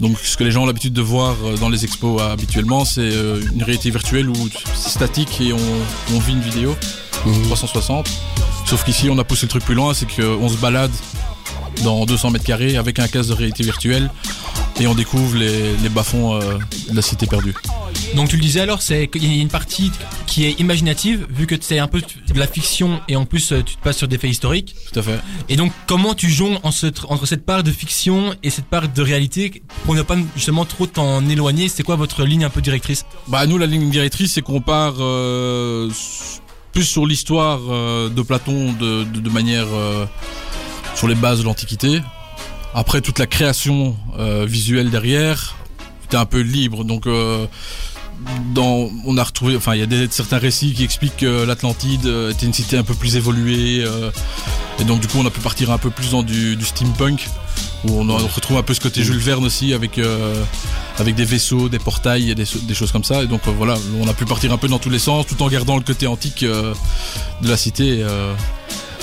Donc 0.00 0.18
ce 0.18 0.36
que 0.36 0.44
les 0.44 0.50
gens 0.50 0.62
ont 0.62 0.66
l'habitude 0.66 0.92
de 0.92 1.02
voir 1.02 1.34
euh, 1.44 1.56
dans 1.56 1.68
les 1.68 1.84
expos 1.84 2.20
euh, 2.20 2.32
habituellement, 2.32 2.84
c'est 2.84 3.00
euh, 3.00 3.40
une 3.52 3.62
réalité 3.62 3.90
virtuelle 3.90 4.28
où 4.28 4.48
c'est 4.74 4.90
statique 4.90 5.40
et 5.40 5.52
on, 5.52 5.58
on 6.14 6.18
vit 6.20 6.32
une 6.32 6.40
vidéo 6.40 6.76
360. 7.44 8.08
Sauf 8.66 8.84
qu'ici 8.84 9.08
on 9.10 9.18
a 9.18 9.24
poussé 9.24 9.46
le 9.46 9.50
truc 9.50 9.64
plus 9.64 9.74
loin, 9.74 9.94
c'est 9.94 10.06
qu'on 10.06 10.48
se 10.48 10.56
balade 10.58 10.92
dans 11.84 12.04
200 12.06 12.30
mètres 12.30 12.44
carrés 12.44 12.76
avec 12.76 12.98
un 12.98 13.08
casque 13.08 13.28
de 13.30 13.34
réalité 13.34 13.62
virtuelle 13.64 14.10
et 14.80 14.86
on 14.86 14.94
découvre 14.94 15.36
les, 15.36 15.76
les 15.82 15.88
bas-fonds 15.88 16.34
euh, 16.34 16.58
de 16.90 16.94
la 16.96 17.02
cité 17.02 17.26
perdue. 17.26 17.54
Donc 18.14 18.28
tu 18.28 18.36
le 18.36 18.42
disais 18.42 18.60
alors, 18.60 18.80
c'est 18.80 19.08
qu'il 19.08 19.24
y 19.32 19.38
a 19.38 19.42
une 19.42 19.48
partie 19.48 19.90
qui 20.26 20.44
est 20.44 20.52
imaginative, 20.60 21.26
vu 21.30 21.46
que 21.46 21.56
c'est 21.60 21.78
un 21.78 21.88
peu 21.88 22.00
de 22.00 22.38
la 22.38 22.46
fiction 22.46 23.00
et 23.08 23.16
en 23.16 23.24
plus 23.24 23.52
euh, 23.52 23.62
tu 23.62 23.74
te 23.76 23.82
passes 23.82 23.96
sur 23.98 24.06
des 24.08 24.18
faits 24.18 24.30
historiques. 24.30 24.76
Tout 24.92 25.00
à 25.00 25.02
fait. 25.02 25.18
Et 25.48 25.56
donc 25.56 25.72
comment 25.86 26.14
tu 26.14 26.30
jongles 26.30 26.58
en 26.62 26.70
ce- 26.70 26.86
entre 27.08 27.26
cette 27.26 27.44
part 27.44 27.62
de 27.64 27.72
fiction 27.72 28.34
et 28.42 28.50
cette 28.50 28.66
part 28.66 28.88
de 28.88 29.02
réalité 29.02 29.62
pour 29.84 29.94
ne 29.94 30.02
pas 30.02 30.16
justement 30.36 30.64
trop 30.64 30.86
t'en 30.86 31.26
éloigner? 31.28 31.68
C'est 31.68 31.82
quoi 31.82 31.96
votre 31.96 32.24
ligne 32.24 32.44
un 32.44 32.50
peu 32.50 32.60
directrice? 32.60 33.04
Bah 33.26 33.46
nous 33.46 33.58
la 33.58 33.66
ligne 33.66 33.90
directrice 33.90 34.32
c'est 34.34 34.42
qu'on 34.42 34.60
part 34.60 34.94
euh, 35.00 35.90
plus 36.72 36.84
sur 36.84 37.04
l'histoire 37.06 37.60
euh, 37.68 38.08
de 38.08 38.22
Platon 38.22 38.72
de, 38.74 39.04
de, 39.04 39.20
de 39.20 39.30
manière 39.30 39.66
sur 40.98 41.06
les 41.06 41.14
bases 41.14 41.38
de 41.38 41.44
l'Antiquité. 41.44 42.02
Après 42.74 43.00
toute 43.00 43.20
la 43.20 43.28
création 43.28 43.96
euh, 44.18 44.44
visuelle 44.48 44.90
derrière 44.90 45.56
était 46.04 46.16
un 46.16 46.24
peu 46.26 46.40
libre 46.40 46.84
donc 46.84 47.06
euh, 47.06 47.46
on 48.56 49.16
a 49.16 49.22
retrouvé, 49.22 49.54
enfin 49.54 49.74
il 49.74 49.80
y 49.80 49.82
a 49.82 49.86
des, 49.86 50.08
certains 50.10 50.38
récits 50.38 50.74
qui 50.74 50.82
expliquent 50.82 51.18
que 51.18 51.44
l'Atlantide 51.44 52.06
euh, 52.06 52.32
était 52.32 52.46
une 52.46 52.52
cité 52.52 52.76
un 52.76 52.82
peu 52.82 52.94
plus 52.94 53.14
évoluée 53.14 53.84
et 54.80 54.84
donc 54.84 54.98
du 54.98 55.06
coup 55.06 55.18
on 55.20 55.26
a 55.26 55.30
pu 55.30 55.38
partir 55.38 55.70
un 55.70 55.78
peu 55.78 55.90
plus 55.90 56.10
dans 56.10 56.24
du, 56.24 56.58
steampunk 56.60 57.28
où 57.84 58.00
on, 58.00 58.16
retrouve 58.26 58.56
un 58.56 58.64
peu 58.64 58.74
ce 58.74 58.80
côté 58.80 59.04
Jules 59.04 59.18
Verne 59.18 59.44
aussi 59.44 59.74
avec 59.74 60.00
avec 60.98 61.14
des 61.14 61.24
vaisseaux, 61.24 61.68
des 61.68 61.78
portails 61.78 62.32
et 62.32 62.34
des, 62.34 62.74
choses 62.74 62.90
comme 62.90 63.04
ça 63.04 63.22
et 63.22 63.28
donc 63.28 63.42
voilà 63.46 63.76
on 64.00 64.08
a 64.08 64.14
pu 64.14 64.24
partir 64.24 64.52
un 64.52 64.58
peu 64.58 64.66
dans 64.66 64.80
tous 64.80 64.90
les 64.90 64.98
sens 64.98 65.28
tout 65.28 65.40
en 65.44 65.48
gardant 65.48 65.76
le 65.76 65.84
côté 65.84 66.08
antique 66.08 66.44
de 66.44 67.48
la 67.48 67.56
cité. 67.56 68.04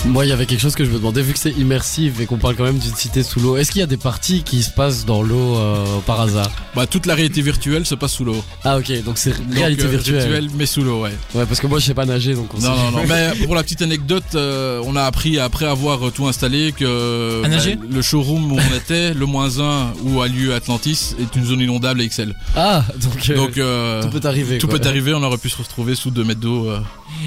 Moi, 0.07 0.24
il 0.25 0.29
y 0.29 0.31
avait 0.31 0.45
quelque 0.45 0.62
chose 0.62 0.75
que 0.75 0.85
je 0.85 0.91
me 0.91 0.97
demandais, 0.97 1.21
vu 1.24 1.33
que 1.33 1.39
c'est 1.39 1.51
immersif 1.51 2.19
et 2.21 2.25
qu'on 2.25 2.38
parle 2.38 2.55
quand 2.55 2.63
même 2.63 2.77
d'une 2.77 2.93
cité 2.95 3.21
sous 3.24 3.39
l'eau, 3.41 3.57
est-ce 3.57 3.71
qu'il 3.71 3.79
y 3.79 3.83
a 3.83 3.88
des 3.88 3.97
parties 3.97 4.43
qui 4.43 4.62
se 4.63 4.69
passent 4.69 5.03
dans 5.03 5.21
l'eau 5.24 5.57
euh, 5.57 5.83
par 6.05 6.21
hasard? 6.21 6.50
Bah, 6.75 6.85
toute 6.88 7.05
la 7.05 7.15
réalité 7.15 7.41
virtuelle 7.41 7.85
se 7.85 7.95
passe 7.95 8.13
sous 8.13 8.24
l'eau. 8.24 8.41
Ah 8.63 8.77
ok, 8.77 9.03
donc 9.03 9.17
c'est 9.17 9.31
Donc, 9.31 9.55
réalité 9.55 9.83
euh, 9.85 9.88
virtuelle. 9.89 10.47
mais 10.55 10.67
sous 10.67 10.83
l'eau, 10.83 11.01
ouais. 11.01 11.12
Ouais, 11.33 11.45
parce 11.45 11.59
que 11.59 11.67
moi 11.67 11.79
je 11.79 11.85
sais 11.88 11.93
pas 11.95 12.05
nager, 12.05 12.33
donc 12.35 12.53
on 12.53 12.59
Non, 12.62 12.62
sait- 12.75 12.81
non, 12.83 12.91
non. 12.91 13.03
Mais 13.09 13.33
pour 13.45 13.55
la 13.55 13.63
petite 13.63 13.81
anecdote, 13.81 14.24
euh, 14.35 14.79
on 14.85 14.95
a 14.95 15.03
appris 15.03 15.38
après 15.39 15.65
avoir 15.65 16.12
tout 16.13 16.27
installé 16.27 16.71
que 16.71 17.43
À 17.43 17.47
nager 17.50 17.75
bah, 17.75 17.85
le 17.89 18.01
showroom 18.01 18.53
où 18.53 18.57
on 18.59 18.75
était, 18.77 19.13
le 19.13 19.25
moins 19.25 19.59
1 19.59 19.93
où 20.03 20.21
a 20.21 20.27
lieu 20.29 20.53
Atlantis, 20.53 21.15
est 21.19 21.35
une 21.35 21.45
zone 21.45 21.59
inondable 21.62 22.00
et 22.01 22.05
Excel. 22.05 22.35
Ah, 22.55 22.85
donc, 23.01 23.29
euh, 23.29 23.35
Donc 23.35 23.57
euh, 23.57 24.03
tout 24.03 24.09
peut 24.19 24.27
arriver. 24.27 24.59
tout 24.59 24.67
quoi. 24.67 24.77
peut 24.79 24.88
arriver, 24.88 25.13
on 25.15 25.24
aurait 25.24 25.39
pu 25.39 25.50
se 25.50 25.57
retrouver 25.57 25.95
sous 25.95 26.12
2 26.12 26.24
mètres 26.24 26.39
d'eau. 26.39 26.69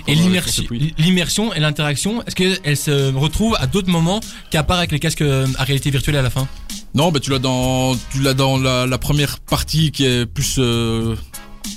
Et 0.07 0.15
l'immersion, 0.15 1.53
et 1.55 1.61
l'interaction, 1.61 2.23
est-ce 2.25 2.35
qu'elle 2.35 2.77
se 2.77 3.15
retrouve 3.15 3.57
à 3.61 3.67
d'autres 3.67 3.91
moments 3.91 4.21
qu'à 4.51 4.63
part 4.63 4.79
avec 4.79 4.93
les 4.93 4.99
casques 4.99 5.23
euh, 5.23 5.47
à 5.59 5.65
réalité 5.65 5.91
virtuelle 5.91 6.17
à 6.17 6.23
la 6.23 6.31
fin? 6.31 6.47
Non, 6.95 7.11
bah 7.13 7.21
tu 7.21 7.31
l'as 7.31 7.39
dans, 7.39 7.95
tu 8.11 8.21
l'as 8.21 8.35
dans 8.35 8.59
la, 8.59 8.87
la 8.87 8.99
première 8.99 9.39
partie 9.41 9.91
qui 9.93 10.05
est 10.05 10.27
plus 10.27 10.57
euh, 10.59 11.15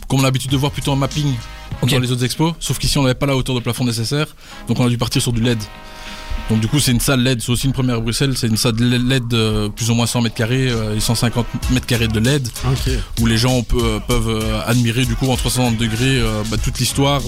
comme 0.08 0.20
on 0.20 0.24
a 0.24 0.27
l'habitude 0.27 0.51
de 0.51 0.58
voir 0.58 0.72
plutôt 0.72 0.91
en 0.91 0.96
mapping 0.96 1.34
dans 1.89 2.00
les 2.00 2.12
autres 2.12 2.24
expos. 2.24 2.53
Sauf 2.60 2.77
qu'ici 2.79 2.98
on 2.98 3.03
n'avait 3.03 3.15
pas 3.15 3.25
la 3.25 3.36
hauteur 3.36 3.55
de 3.55 3.60
plafond 3.60 3.86
nécessaire, 3.86 4.27
donc 4.67 4.79
on 4.79 4.86
a 4.86 4.89
dû 4.89 4.98
partir 4.98 5.22
sur 5.22 5.34
du 5.34 5.41
LED. 5.41 5.60
Donc 6.51 6.60
du 6.60 6.67
coup 6.67 6.81
c'est 6.81 6.91
une 6.91 7.00
salle 7.00 7.24
LED, 7.24 7.41
c'est 7.41 7.50
aussi 7.50 7.65
une 7.67 7.72
première 7.72 7.96
à 7.96 8.00
Bruxelles, 8.01 8.34
c'est 8.36 8.48
une 8.48 8.58
salle 8.58 8.75
LED 8.75 9.25
de 9.29 9.70
plus 9.70 9.89
ou 9.89 9.96
moins 9.96 10.05
100 10.05 10.20
mètres 10.22 10.36
carrés 10.36 10.70
euh, 10.70 10.98
et 10.98 11.00
150 11.00 11.46
mètres 11.72 11.86
carrés 11.86 12.10
de 12.10 12.20
LED 12.20 12.46
Ok. 12.70 12.91
où 13.22 13.25
les 13.25 13.38
gens 13.38 13.63
peut- 13.63 14.00
peuvent 14.05 14.27
euh, 14.27 14.60
admirer 14.67 15.05
du 15.05 15.15
coup 15.15 15.27
en 15.31 15.38
360 15.38 15.77
degrés 15.77 16.20
euh, 16.20 16.43
bah, 16.51 16.58
toute 16.62 16.77
l'histoire 16.79 17.22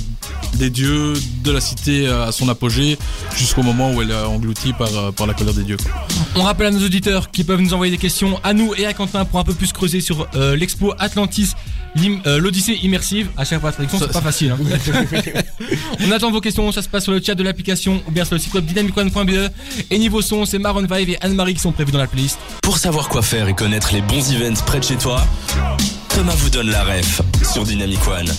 des 0.56 0.70
dieux, 0.70 1.13
de 1.44 1.51
la 1.51 1.62
cité 1.62 2.06
euh, 2.06 2.27
à 2.27 2.32
son 2.34 2.50
apogée 2.50 2.98
jusqu'au 3.38 3.63
moment 3.63 3.94
où 3.94 4.01
elle 4.01 4.12
est 4.12 4.15
engloutie 4.24 4.74
par, 4.74 4.89
euh, 4.96 5.12
par 5.12 5.25
la 5.25 5.34
colère 5.34 5.53
des 5.53 5.63
dieux. 5.63 5.77
quoi. 5.77 5.92
On 6.36 6.42
rappelle 6.44 6.68
à 6.68 6.72
nos 6.72 6.84
auditeurs 6.86 7.32
qui 7.32 7.46
peuvent 7.46 7.62
nous 7.62 7.74
envoyer 7.74 7.92
des 7.92 7.98
questions 7.98 8.39
à 8.44 8.53
nous 8.53 8.74
et 8.75 8.86
à 8.86 8.94
Quentin 8.94 9.24
pour 9.24 9.39
un 9.39 9.46
peu 9.46 9.53
plus 9.53 9.72
creuser 9.72 10.01
sur 10.01 10.27
euh, 10.36 10.56
l'expo 10.58 10.94
Atlantis, 11.00 11.53
euh, 11.53 11.83
l'Odyssée 11.96 12.80
immersive. 12.84 13.30
À 13.38 13.46
chaque 13.46 13.62
fois, 13.62 13.72
traduction, 13.72 14.00
c'est 14.00 14.12
pas 14.12 14.22
facile. 14.22 14.52
hein. 14.52 14.58
On 16.08 16.12
attend 16.12 16.32
vos 16.32 16.42
questions, 16.42 16.72
ça 16.72 16.82
se 16.82 16.90
passe 16.90 17.04
sur 17.04 17.12
le 17.14 17.22
chat 17.22 17.36
de 17.36 17.44
l'application 17.44 18.02
ou 18.08 18.12
bien 18.12 18.26
sur 18.26 18.36
le 18.36 18.40
site 18.40 18.54
web 18.54 18.66
dynamicone.be. 18.66 19.50
Et 19.92 19.98
niveau 19.98 20.22
son, 20.22 20.46
c'est 20.46 20.60
Maron 20.60 20.86
Vive 20.90 21.10
et 21.12 21.18
Anne-Marie 21.22 21.54
qui 21.54 21.60
sont 21.62 21.72
prévus 21.72 21.92
dans 21.92 22.00
la 22.00 22.08
playlist. 22.08 22.38
Pour 22.62 22.78
savoir 22.78 23.10
quoi 23.10 23.22
faire 23.22 23.48
et 23.48 23.54
connaître 23.54 23.94
les 23.94 24.02
bons 24.02 24.32
events 24.34 24.62
près 24.66 24.80
de 24.80 24.84
chez 24.86 24.96
toi, 24.98 25.26
Thomas 26.10 26.36
vous 26.36 26.50
donne 26.50 26.70
la 26.70 26.84
ref 26.84 27.22
sur 27.52 27.64
Dynamic 27.64 28.00
One. 28.08 28.30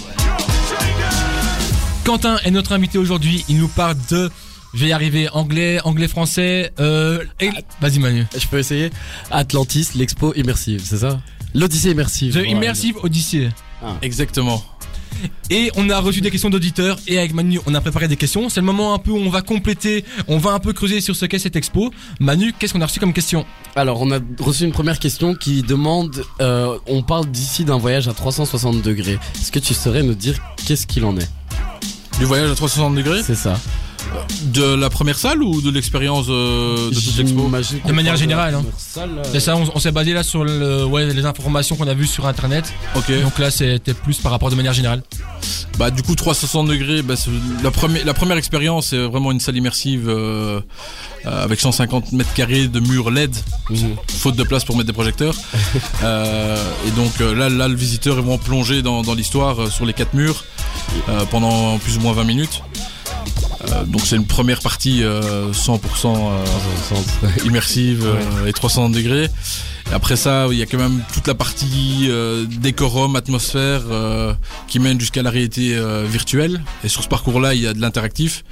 Quentin 2.05 2.37
est 2.45 2.51
notre 2.51 2.73
invité 2.73 2.99
aujourd'hui. 2.99 3.45
Il 3.49 3.59
nous 3.59 3.69
parle 3.69 3.97
de. 4.11 4.31
Je 4.75 4.81
vais 4.81 4.89
y 4.89 4.93
arriver. 4.93 5.29
Anglais, 5.33 5.81
anglais-français. 5.85 6.73
Euh, 6.81 7.25
et- 7.41 7.51
Vas-y 7.81 7.99
Manu. 7.99 8.27
Je 8.37 8.47
peux 8.47 8.59
essayer 8.59 8.91
Atlantis, 9.31 9.89
l'expo 9.95 10.35
immersive, 10.35 10.83
c'est 10.85 10.99
ça? 10.99 11.21
L'Odyssée 11.55 11.91
immersive. 11.91 12.33
The 12.33 12.39
voilà. 12.39 12.51
Immersive 12.51 12.97
Odyssey. 13.03 13.49
Exactement. 14.03 14.63
Et 15.51 15.71
on 15.77 15.89
a 15.91 16.01
reçu 16.01 16.21
des 16.21 16.31
questions 16.31 16.51
d'auditeurs 16.51 16.99
et 17.07 17.19
avec 17.19 17.35
Manu 17.35 17.61
on 17.67 17.75
a 17.75 17.81
préparé 17.81 18.09
des 18.09 18.17
questions. 18.17 18.49
C'est 18.49 18.61
le 18.61 18.67
moment 18.67 18.95
un 18.95 18.99
peu 18.99 19.11
où 19.11 19.17
on 19.17 19.31
va 19.31 19.43
compléter, 19.43 20.05
on 20.27 20.39
va 20.39 20.51
un 20.51 20.59
peu 20.59 20.73
creuser 20.73 21.01
sur 21.01 21.15
ce 21.15 21.27
qu'est 21.27 21.39
cette 21.39 21.57
expo. 21.57 21.93
Manu, 22.21 22.53
qu'est-ce 22.59 22.73
qu'on 22.73 22.81
a 22.81 22.87
reçu 22.87 23.01
comme 23.01 23.13
question? 23.13 23.47
Alors, 23.77 24.03
on 24.03 24.11
a 24.11 24.19
reçu 24.41 24.65
une 24.65 24.73
première 24.73 24.99
question 24.99 25.35
qui 25.35 25.63
demande 25.63 26.25
euh, 26.41 26.79
on 26.87 27.03
parle 27.03 27.27
d'ici 27.27 27.65
d'un 27.65 27.79
voyage 27.79 28.09
à 28.09 28.13
360 28.13 28.83
degrés. 28.83 29.19
Est-ce 29.37 29.53
que 29.53 29.59
tu 29.59 29.75
saurais 29.75 30.03
nous 30.03 30.15
dire 30.15 30.39
qu'est-ce 30.67 30.87
qu'il 30.87 31.05
en 31.05 31.17
est? 31.17 31.31
Du 32.19 32.25
voyage 32.25 32.51
à 32.51 32.55
360 32.55 32.95
degrés? 32.95 33.23
C'est 33.23 33.35
ça. 33.35 33.59
De 34.45 34.75
la 34.75 34.91
première 34.91 35.19
salle 35.19 35.43
ou 35.43 35.61
de 35.61 35.71
l'expérience 35.71 36.27
euh, 36.29 36.91
de 36.91 36.95
toute 36.95 37.17
l'expo 37.17 37.51
De 37.87 37.93
manière 37.93 38.17
générale, 38.17 38.55
hein. 38.55 38.65
euh, 38.99 39.23
C'est 39.33 39.41
ça, 39.41 39.57
on, 39.57 39.65
on 39.75 39.79
s'est 39.79 39.93
basé 39.93 40.13
là 40.13 40.23
sur 40.23 40.45
le, 40.45 40.85
ouais, 40.85 41.07
les 41.13 41.25
informations 41.25 41.77
qu'on 41.77 41.89
a 41.89 41.95
vues 41.95 42.07
sur 42.07 42.27
internet. 42.27 42.73
Ok. 42.97 43.11
Donc 43.23 43.39
là 43.39 43.51
c'était 43.51 43.95
plus 43.95 44.19
par 44.19 44.33
rapport 44.33 44.51
de 44.51 44.55
manière 44.55 44.73
générale. 44.73 45.03
Bah 45.79 45.91
du 45.91 46.03
coup 46.03 46.15
360 46.15 46.69
degrés, 46.69 47.03
bah, 47.03 47.15
la 47.63 47.71
première 47.73 48.05
la 48.05 48.15
première 48.15 48.37
expérience 48.37 48.89
c'est 48.89 48.99
vraiment 48.99 49.33
une 49.33 49.41
salle 49.41 49.57
immersive 49.57 50.09
euh, 50.09 50.61
euh, 51.27 51.45
avec 51.45 51.61
150 51.61 52.13
mètres 52.13 52.33
carrés 52.35 52.69
de 52.69 52.79
murs 52.81 53.11
LED, 53.11 53.35
faute 54.09 54.37
de 54.37 54.45
place 54.45 54.65
pour 54.65 54.77
mettre 54.77 54.87
des 54.87 54.93
projecteurs. 54.93 55.35
Euh, 56.03 56.57
et 56.87 56.91
donc 56.93 57.19
là 57.21 57.49
là 57.49 57.69
le 57.69 57.75
visiteur 57.75 58.19
est 58.19 58.21
vraiment 58.21 58.37
plongé 58.39 58.83
dans, 58.83 59.03
dans 59.03 59.15
l'histoire 59.15 59.63
euh, 59.63 59.71
sur 59.71 59.87
les 59.87 59.93
quatre 59.93 60.13
murs 60.13 60.45
euh, 61.09 61.25
pendant 61.31 61.79
plus 61.79 61.97
ou 61.97 62.01
moins 62.01 62.13
20 62.13 62.25
minutes. 62.25 62.63
Euh, 63.73 63.85
donc 63.85 64.03
c'est 64.05 64.17
une 64.17 64.27
première 64.27 64.61
partie 64.61 65.03
euh, 65.03 65.53
100% 65.53 65.79
euh, 66.07 66.45
immersive 67.45 68.05
euh, 68.05 68.47
et 68.47 68.53
360 68.53 68.93
degrés. 68.93 69.29
Et 69.91 69.95
après 69.95 70.17
ça, 70.17 70.47
il 70.51 70.59
y 70.59 70.63
a 70.63 70.67
quand 70.67 70.79
même 70.79 71.03
toute 71.13 71.27
la 71.27 71.35
partie 71.35 72.07
euh, 72.09 72.45
décorum, 72.47 73.17
atmosphère 73.17 73.83
euh, 73.91 74.35
qui 74.67 74.79
mène 74.79 74.99
jusqu'à 74.99 75.23
la 75.23 75.31
réalité 75.31 75.77
euh, 75.77 76.05
virtuelle. 76.09 76.63
Et 76.85 76.89
sur 76.89 77.03
ce 77.03 77.09
parcours-là, 77.09 77.55
il 77.55 77.61
y 77.63 77.67
a 77.67 77.75
de 77.75 77.81
l'interactif. 77.81 78.45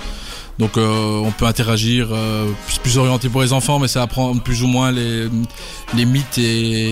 Donc 0.59 0.77
euh, 0.77 1.17
on 1.19 1.31
peut 1.33 1.47
interagir, 1.47 2.09
euh, 2.13 2.47
c'est 2.69 2.81
plus 2.83 2.99
orienté 2.99 3.29
pour 3.29 3.43
les 3.43 3.53
enfants, 3.53 3.79
mais 3.79 3.89
ça 3.89 4.03
apprend 4.03 4.37
plus 4.37 4.63
ou 4.63 4.67
moins 4.67 4.93
les, 4.93 5.29
les 5.97 6.05
mythes 6.05 6.39
et, 6.39 6.91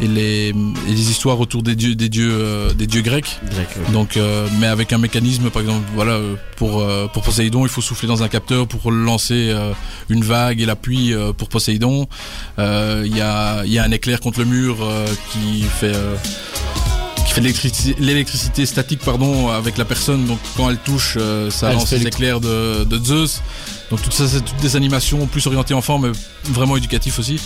et, 0.00 0.06
les, 0.06 0.48
et 0.50 0.54
les 0.88 1.10
histoires 1.10 1.40
autour 1.40 1.62
des 1.62 1.74
dieux, 1.74 1.94
des 1.94 2.08
dieux, 2.08 2.30
euh, 2.32 2.72
des 2.74 2.86
dieux 2.86 3.00
grecs. 3.02 3.40
Grec. 3.50 3.68
Donc, 3.92 4.16
euh, 4.16 4.46
mais 4.60 4.66
avec 4.66 4.92
un 4.92 4.98
mécanisme, 4.98 5.50
par 5.50 5.62
exemple, 5.62 5.84
voilà, 5.94 6.20
pour 6.56 6.80
euh, 6.82 7.08
pour 7.08 7.22
Poséidon, 7.22 7.64
il 7.64 7.70
faut 7.70 7.80
souffler 7.80 8.08
dans 8.08 8.22
un 8.22 8.28
capteur 8.28 8.68
pour 8.68 8.92
lancer 8.92 9.50
euh, 9.50 9.72
une 10.08 10.22
vague 10.22 10.60
et 10.60 10.66
la 10.66 10.76
pluie 10.76 11.12
euh, 11.14 11.32
pour 11.32 11.48
Poséidon. 11.48 12.06
Euh, 12.58 13.02
Il 13.06 13.16
y 13.16 13.20
a 13.20 13.64
il 13.64 13.72
y 13.72 13.78
a 13.78 13.84
un 13.84 13.90
éclair 13.90 14.20
contre 14.20 14.38
le 14.40 14.44
mur 14.44 14.76
euh, 14.82 15.06
qui 15.32 15.62
fait 15.62 15.94
euh, 15.96 16.14
qui 17.26 17.32
fait 17.32 17.40
de 17.40 17.94
l'électricité, 18.04 18.66
statique 18.66 19.00
pardon 19.00 19.48
avec 19.48 19.78
la 19.78 19.84
personne. 19.84 20.26
Donc 20.26 20.38
quand 20.56 20.68
elle 20.70 20.78
touche, 20.78 21.16
euh, 21.20 21.50
ça 21.50 21.68
Elle 21.70 21.74
lance 21.76 21.90
les 21.92 22.06
éclairs 22.06 22.40
de, 22.40 22.84
de 22.84 23.04
Zeus. 23.04 23.40
Donc 23.90 24.00
tout 24.02 24.10
ça, 24.10 24.26
c'est 24.26 24.40
toutes 24.44 24.60
des 24.60 24.76
animations 24.76 25.26
plus 25.26 25.46
orientées 25.46 25.74
enfants, 25.74 25.98
mais 25.98 26.10
vraiment 26.44 26.76
éducatifs 26.76 27.18
aussi. 27.18 27.38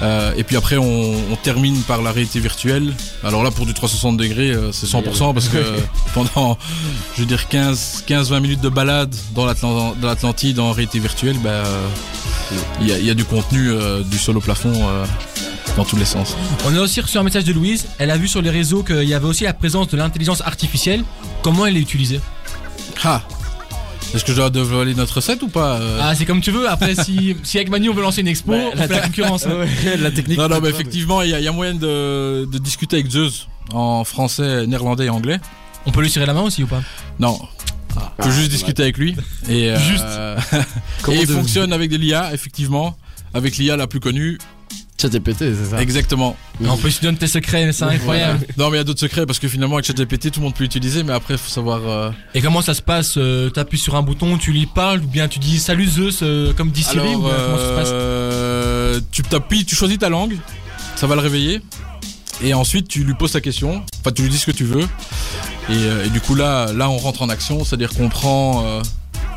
Euh, 0.00 0.32
et 0.36 0.42
puis 0.44 0.56
après, 0.56 0.76
on, 0.78 1.12
on 1.32 1.36
termine 1.36 1.80
par 1.82 2.02
la 2.02 2.10
réalité 2.12 2.40
virtuelle. 2.40 2.92
Alors 3.22 3.42
là, 3.44 3.50
pour 3.50 3.66
du 3.66 3.74
360 3.74 4.16
degrés, 4.16 4.50
euh, 4.50 4.72
c'est 4.72 4.86
100% 4.86 5.32
parce 5.34 5.48
que 5.48 5.58
pendant, 6.14 6.58
je 7.14 7.20
veux 7.20 7.26
dire, 7.26 7.46
15-20 7.50 8.40
minutes 8.40 8.60
de 8.60 8.68
balade 8.68 9.14
dans 9.34 9.44
l'Atlan- 9.46 9.94
dans 10.00 10.06
l'Atlantide 10.08 10.58
en 10.58 10.72
réalité 10.72 10.98
virtuelle, 10.98 11.36
bah, 11.42 11.50
euh, 11.50 11.86
il 12.80 12.88
y, 12.88 12.92
a, 12.92 12.98
y 12.98 13.10
a 13.10 13.14
du 13.14 13.24
contenu, 13.24 13.70
euh, 13.70 14.02
du 14.02 14.18
sol 14.18 14.36
au 14.36 14.40
plafond 14.40 14.72
euh, 14.74 15.04
dans 15.76 15.84
tous 15.84 15.96
les 15.96 16.04
sens. 16.04 16.36
On 16.66 16.76
a 16.76 16.80
aussi 16.80 17.00
reçu 17.00 17.18
un 17.18 17.22
message 17.22 17.44
de 17.44 17.52
Louise. 17.52 17.86
Elle 17.98 18.10
a 18.10 18.16
vu 18.16 18.28
sur 18.28 18.42
les 18.42 18.50
réseaux 18.50 18.82
qu'il 18.82 19.04
y 19.04 19.14
avait 19.14 19.26
aussi 19.26 19.44
la 19.44 19.54
présence 19.54 19.88
de 19.88 19.96
l'intelligence 19.96 20.40
artificielle. 20.42 21.04
Comment 21.42 21.66
elle 21.66 21.76
est 21.76 21.80
utilisée 21.80 22.20
Ah 23.04 23.22
Est-ce 24.14 24.24
que 24.24 24.32
je 24.32 24.36
dois 24.36 24.50
dévoiler 24.50 24.94
notre 24.94 25.14
recette 25.16 25.42
ou 25.42 25.48
pas 25.48 25.80
euh 25.80 25.98
Ah, 26.02 26.14
c'est 26.14 26.24
comme 26.26 26.40
tu 26.40 26.50
veux. 26.50 26.68
Après, 26.68 26.94
si, 26.94 27.36
si 27.42 27.56
avec 27.58 27.70
Manu 27.70 27.88
on 27.88 27.94
veut 27.94 28.02
lancer 28.02 28.20
une 28.20 28.28
expo, 28.28 28.52
Bah, 28.52 28.58
on 28.72 28.76
la 28.76 28.86
fait 28.88 28.94
la 28.94 29.00
concurrence. 29.00 29.46
hein. 29.46 29.50
Ouais, 29.84 29.96
la 29.96 30.10
technique. 30.10 30.38
Non, 30.38 30.48
non, 30.48 30.60
mais 30.60 30.68
effectivement, 30.70 31.22
il 31.22 31.30
y, 31.30 31.34
a- 31.34 31.38
il 31.40 31.44
y 31.44 31.48
a 31.48 31.52
moyen 31.52 31.74
de, 31.74 32.46
de 32.50 32.58
discuter 32.58 32.96
avec 32.96 33.10
Zeus 33.10 33.48
en 33.72 34.04
français, 34.04 34.66
néerlandais 34.66 35.06
et 35.06 35.10
anglais. 35.10 35.38
On 35.86 35.90
peut 35.90 36.02
lui 36.02 36.10
serrer 36.10 36.26
la 36.26 36.34
main 36.34 36.42
aussi 36.42 36.62
ou 36.62 36.66
pas 36.66 36.82
Non, 37.18 37.38
on 37.96 38.22
peut 38.22 38.30
juste 38.30 38.50
discuter 38.50 38.82
avec 38.82 38.98
lui. 38.98 39.16
Et, 39.48 39.70
euh, 39.70 39.78
Juste. 39.78 40.04
Comment 41.02 41.16
et 41.18 41.22
il 41.22 41.26
fonctionne 41.28 41.72
avec 41.72 41.90
de 41.90 41.96
l'IA, 41.96 42.32
effectivement. 42.34 42.96
Avec 43.34 43.56
l'IA 43.56 43.76
la 43.76 43.86
plus 43.86 43.98
connue. 44.00 44.38
ChatGPT, 45.02 45.38
c'est 45.40 45.70
ça 45.70 45.82
Exactement. 45.82 46.36
En 46.66 46.76
plus, 46.76 46.98
tu 46.98 47.04
donnes 47.04 47.16
tes 47.16 47.26
secrets, 47.26 47.66
mais 47.66 47.72
c'est 47.72 47.84
incroyable. 47.84 48.46
Non, 48.56 48.70
mais 48.70 48.76
il 48.76 48.78
y 48.78 48.80
a 48.80 48.84
d'autres 48.84 49.00
secrets 49.00 49.26
parce 49.26 49.38
que 49.38 49.48
finalement, 49.48 49.76
avec 49.76 49.86
ChatGPT, 49.86 50.30
tout 50.30 50.40
le 50.40 50.44
monde 50.44 50.54
peut 50.54 50.62
l'utiliser, 50.64 51.02
mais 51.02 51.12
après, 51.12 51.34
il 51.34 51.38
faut 51.38 51.50
savoir. 51.50 51.80
euh, 51.86 52.10
Et 52.34 52.40
comment 52.40 52.62
ça 52.62 52.74
se 52.74 52.82
passe 52.82 53.14
euh, 53.16 53.50
T'appuies 53.50 53.78
sur 53.78 53.96
un 53.96 54.02
bouton, 54.02 54.38
tu 54.38 54.52
lui 54.52 54.66
parles, 54.66 55.00
ou 55.00 55.06
bien 55.06 55.28
tu 55.28 55.38
dis 55.38 55.58
salut 55.58 55.86
Zeus, 55.88 56.20
euh, 56.22 56.52
comme 56.54 56.70
dit 56.70 56.82
Siri, 56.82 56.98
ou 57.00 57.02
Alors, 57.02 57.20
bien 57.26 57.34
comment 57.44 57.58
ça 57.58 57.64
se 57.68 57.74
passe? 57.76 57.90
euh, 57.92 59.00
tu 59.10 59.22
t'appuies, 59.22 59.64
tu 59.64 59.74
choisis 59.74 59.98
ta 59.98 60.08
langue, 60.08 60.36
ça 60.96 61.06
va 61.06 61.14
le 61.16 61.20
réveiller. 61.20 61.60
Et 62.44 62.54
ensuite, 62.54 62.88
tu 62.88 63.04
lui 63.04 63.14
poses 63.14 63.32
ta 63.32 63.40
question. 63.40 63.82
Enfin, 64.00 64.10
tu 64.12 64.22
lui 64.22 64.28
dis 64.28 64.38
ce 64.38 64.46
que 64.46 64.50
tu 64.50 64.64
veux. 64.64 64.80
Et, 65.68 65.72
euh, 65.72 66.04
et 66.06 66.08
du 66.08 66.20
coup, 66.20 66.34
là, 66.34 66.72
là, 66.72 66.90
on 66.90 66.96
rentre 66.98 67.22
en 67.22 67.28
action. 67.28 67.64
C'est-à-dire 67.64 67.90
qu'on 67.90 68.08
prend 68.08 68.64
euh, 68.66 68.82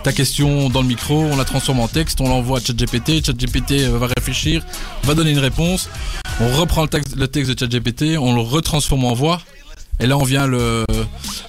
ta 0.06 0.14
question 0.14 0.70
dans 0.70 0.82
le 0.84 0.88
micro, 0.88 1.16
on 1.20 1.36
la 1.36 1.46
transforme 1.46 1.80
en 1.80 1.88
texte, 1.88 2.22
on 2.22 2.30
l'envoie 2.30 2.60
à 2.60 2.62
ChatGPT. 2.62 3.26
ChatGPT 3.26 3.72
euh, 3.72 3.98
va 3.98 4.06
réfléchir, 4.16 4.64
va 5.04 5.16
donner 5.16 5.32
une 5.32 5.40
réponse. 5.40 5.90
On 6.40 6.48
reprend 6.60 6.84
le 6.84 6.88
texte, 6.90 7.16
le 7.16 7.28
texte 7.28 7.52
de 7.52 7.58
ChatGPT, 7.60 8.16
on 8.20 8.36
le 8.36 8.42
retransforme 8.42 9.04
en 9.06 9.14
voix. 9.16 9.42
Et 10.00 10.06
là, 10.06 10.16
on 10.18 10.24
vient 10.24 10.46
le, 10.46 10.86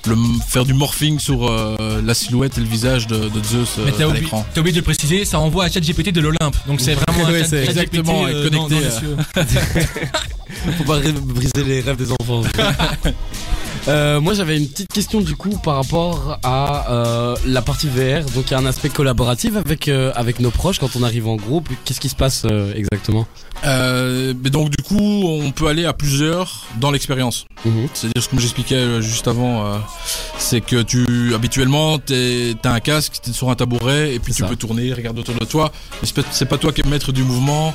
le 0.07 0.17
faire 0.49 0.65
du 0.65 0.73
morphing 0.73 1.19
sur 1.19 1.51
euh, 1.51 2.01
la 2.03 2.15
silhouette 2.15 2.57
et 2.57 2.61
le 2.63 2.67
visage 2.67 3.07
de, 3.09 3.29
de 3.29 3.43
Zeus 3.45 3.69
euh, 3.79 3.83
Mais 3.85 3.93
t'as 3.93 4.05
à 4.05 4.07
oublié, 4.07 4.23
l'écran. 4.23 4.47
t'as 4.55 4.61
oublié 4.61 4.73
de 4.73 4.79
le 4.79 4.85
préciser, 4.85 5.25
ça 5.27 5.39
envoie 5.41 5.65
à 5.65 5.71
ChatGPT 5.71 6.13
de 6.13 6.21
l'Olympe. 6.23 6.57
Donc 6.67 6.81
c'est 6.81 6.95
vraiment 6.95 7.27
un 7.27 7.45
chat- 7.45 7.57
exactement, 7.63 8.25
euh, 8.27 8.49
dans- 8.49 8.69
connecté. 8.69 8.89
Faut 10.79 10.85
pas 10.85 11.01
briser 11.01 11.65
les 11.67 11.81
rêves 11.81 11.97
des 11.97 12.11
enfants. 12.13 12.43
Euh, 13.89 14.21
moi 14.21 14.35
j'avais 14.35 14.57
une 14.59 14.67
petite 14.67 14.93
question 14.93 15.21
du 15.21 15.37
coup 15.37 15.57
par 15.63 15.77
rapport 15.77 16.41
à 16.43 16.91
euh, 16.91 17.37
la 17.47 17.63
partie 17.63 17.89
VR. 17.89 18.25
Donc 18.35 18.47
il 18.49 18.51
y 18.51 18.55
a 18.55 18.59
un 18.59 18.67
aspect 18.67 18.89
collaboratif 18.89 19.55
avec 19.57 19.87
euh, 19.87 20.11
avec 20.17 20.41
nos 20.41 20.51
proches 20.51 20.81
quand 20.81 20.97
on 20.97 21.05
arrive 21.05 21.29
en 21.29 21.37
groupe. 21.37 21.69
Qu'est-ce 21.85 22.01
qui 22.01 22.09
se 22.09 22.17
passe 22.17 22.43
euh, 22.51 22.75
exactement? 22.75 23.27
Euh, 23.65 24.35
mais 24.43 24.51
donc 24.51 24.71
du 24.71 24.83
coup, 24.83 24.99
on 24.99 25.51
peut 25.53 25.69
aller 25.69 25.85
à 25.85 25.93
plusieurs 25.93 26.65
dans 26.81 26.91
l'expérience. 26.91 27.47
Mhm. 27.65 27.89
C'est-à-dire 27.95 28.23
ce 28.23 28.29
que 28.29 28.39
j'expliquais 28.41 29.01
juste 29.03 29.29
avant, 29.29 29.65
euh, 29.67 29.77
c'est 30.37 30.61
que 30.61 30.83
tu 30.83 31.33
habituellement 31.35 31.99
t'es- 31.99 32.55
t'as 32.61 32.73
un 32.73 32.81
casque, 32.81 33.15
t'es 33.23 33.33
sur 33.33 33.51
un 33.51 33.55
tabouret 33.55 34.15
et 34.15 34.19
puis 34.19 34.35
tu 34.35 34.43
ça. 34.43 34.49
peux 34.49 34.57
tourner, 34.57 34.93
regarder 34.93 35.21
autour 35.21 35.37
de 35.37 35.45
toi. 35.45 35.71
Mais 36.03 36.09
c'est 36.09 36.15
pas- 36.23 36.29
c'est 36.33 36.47
pas 36.47 36.59
toi 36.59 36.73
qui 36.73 36.81
es 36.81 36.89
maître 36.89 37.13
du 37.13 37.23
mouvement 37.23 37.73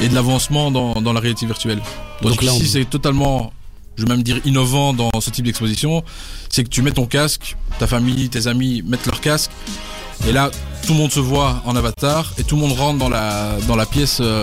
et 0.00 0.08
de 0.08 0.14
l'avancement 0.14 0.70
dans, 0.72 1.00
dans 1.00 1.12
la 1.12 1.20
réalité 1.20 1.46
virtuelle. 1.46 1.80
Donc, 2.20 2.32
Donc 2.32 2.42
là, 2.42 2.52
ici 2.52 2.62
on- 2.64 2.72
c'est 2.72 2.84
totalement, 2.84 3.52
je 3.96 4.02
vais 4.04 4.08
même 4.08 4.22
dire 4.22 4.40
innovant 4.44 4.92
dans 4.92 5.10
ce 5.20 5.30
type 5.30 5.44
d'exposition, 5.44 6.02
c'est 6.48 6.64
que 6.64 6.68
tu 6.68 6.82
mets 6.82 6.90
ton 6.92 7.06
casque, 7.06 7.56
ta 7.78 7.86
famille, 7.86 8.28
tes 8.28 8.46
amis 8.46 8.82
mettent 8.86 9.06
leur 9.06 9.20
casque 9.20 9.50
et 10.28 10.32
là 10.32 10.50
tout 10.86 10.92
le 10.92 10.98
monde 10.98 11.10
se 11.12 11.20
voit 11.20 11.62
en 11.66 11.74
avatar 11.76 12.32
et 12.38 12.44
tout 12.44 12.54
le 12.56 12.62
monde 12.62 12.72
rentre 12.78 12.98
dans 12.98 13.08
la 13.08 13.56
dans 13.68 13.76
la 13.76 13.86
pièce 13.86 14.18
euh, 14.20 14.42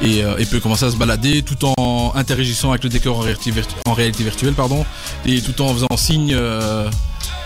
et, 0.00 0.22
euh, 0.24 0.38
et 0.38 0.46
peut 0.46 0.60
commencer 0.60 0.84
à 0.86 0.90
se 0.90 0.96
balader 0.96 1.42
tout 1.42 1.62
en 1.78 2.12
interagissant 2.14 2.70
avec 2.70 2.84
le 2.84 2.88
décor 2.90 3.18
en 3.18 3.20
réalité, 3.20 3.50
virtu- 3.50 3.74
en 3.86 3.92
réalité 3.92 4.22
virtuelle 4.24 4.54
pardon 4.54 4.84
et 5.26 5.40
tout 5.42 5.60
en 5.60 5.74
faisant 5.74 5.96
signe 5.96 6.32
euh, 6.34 6.88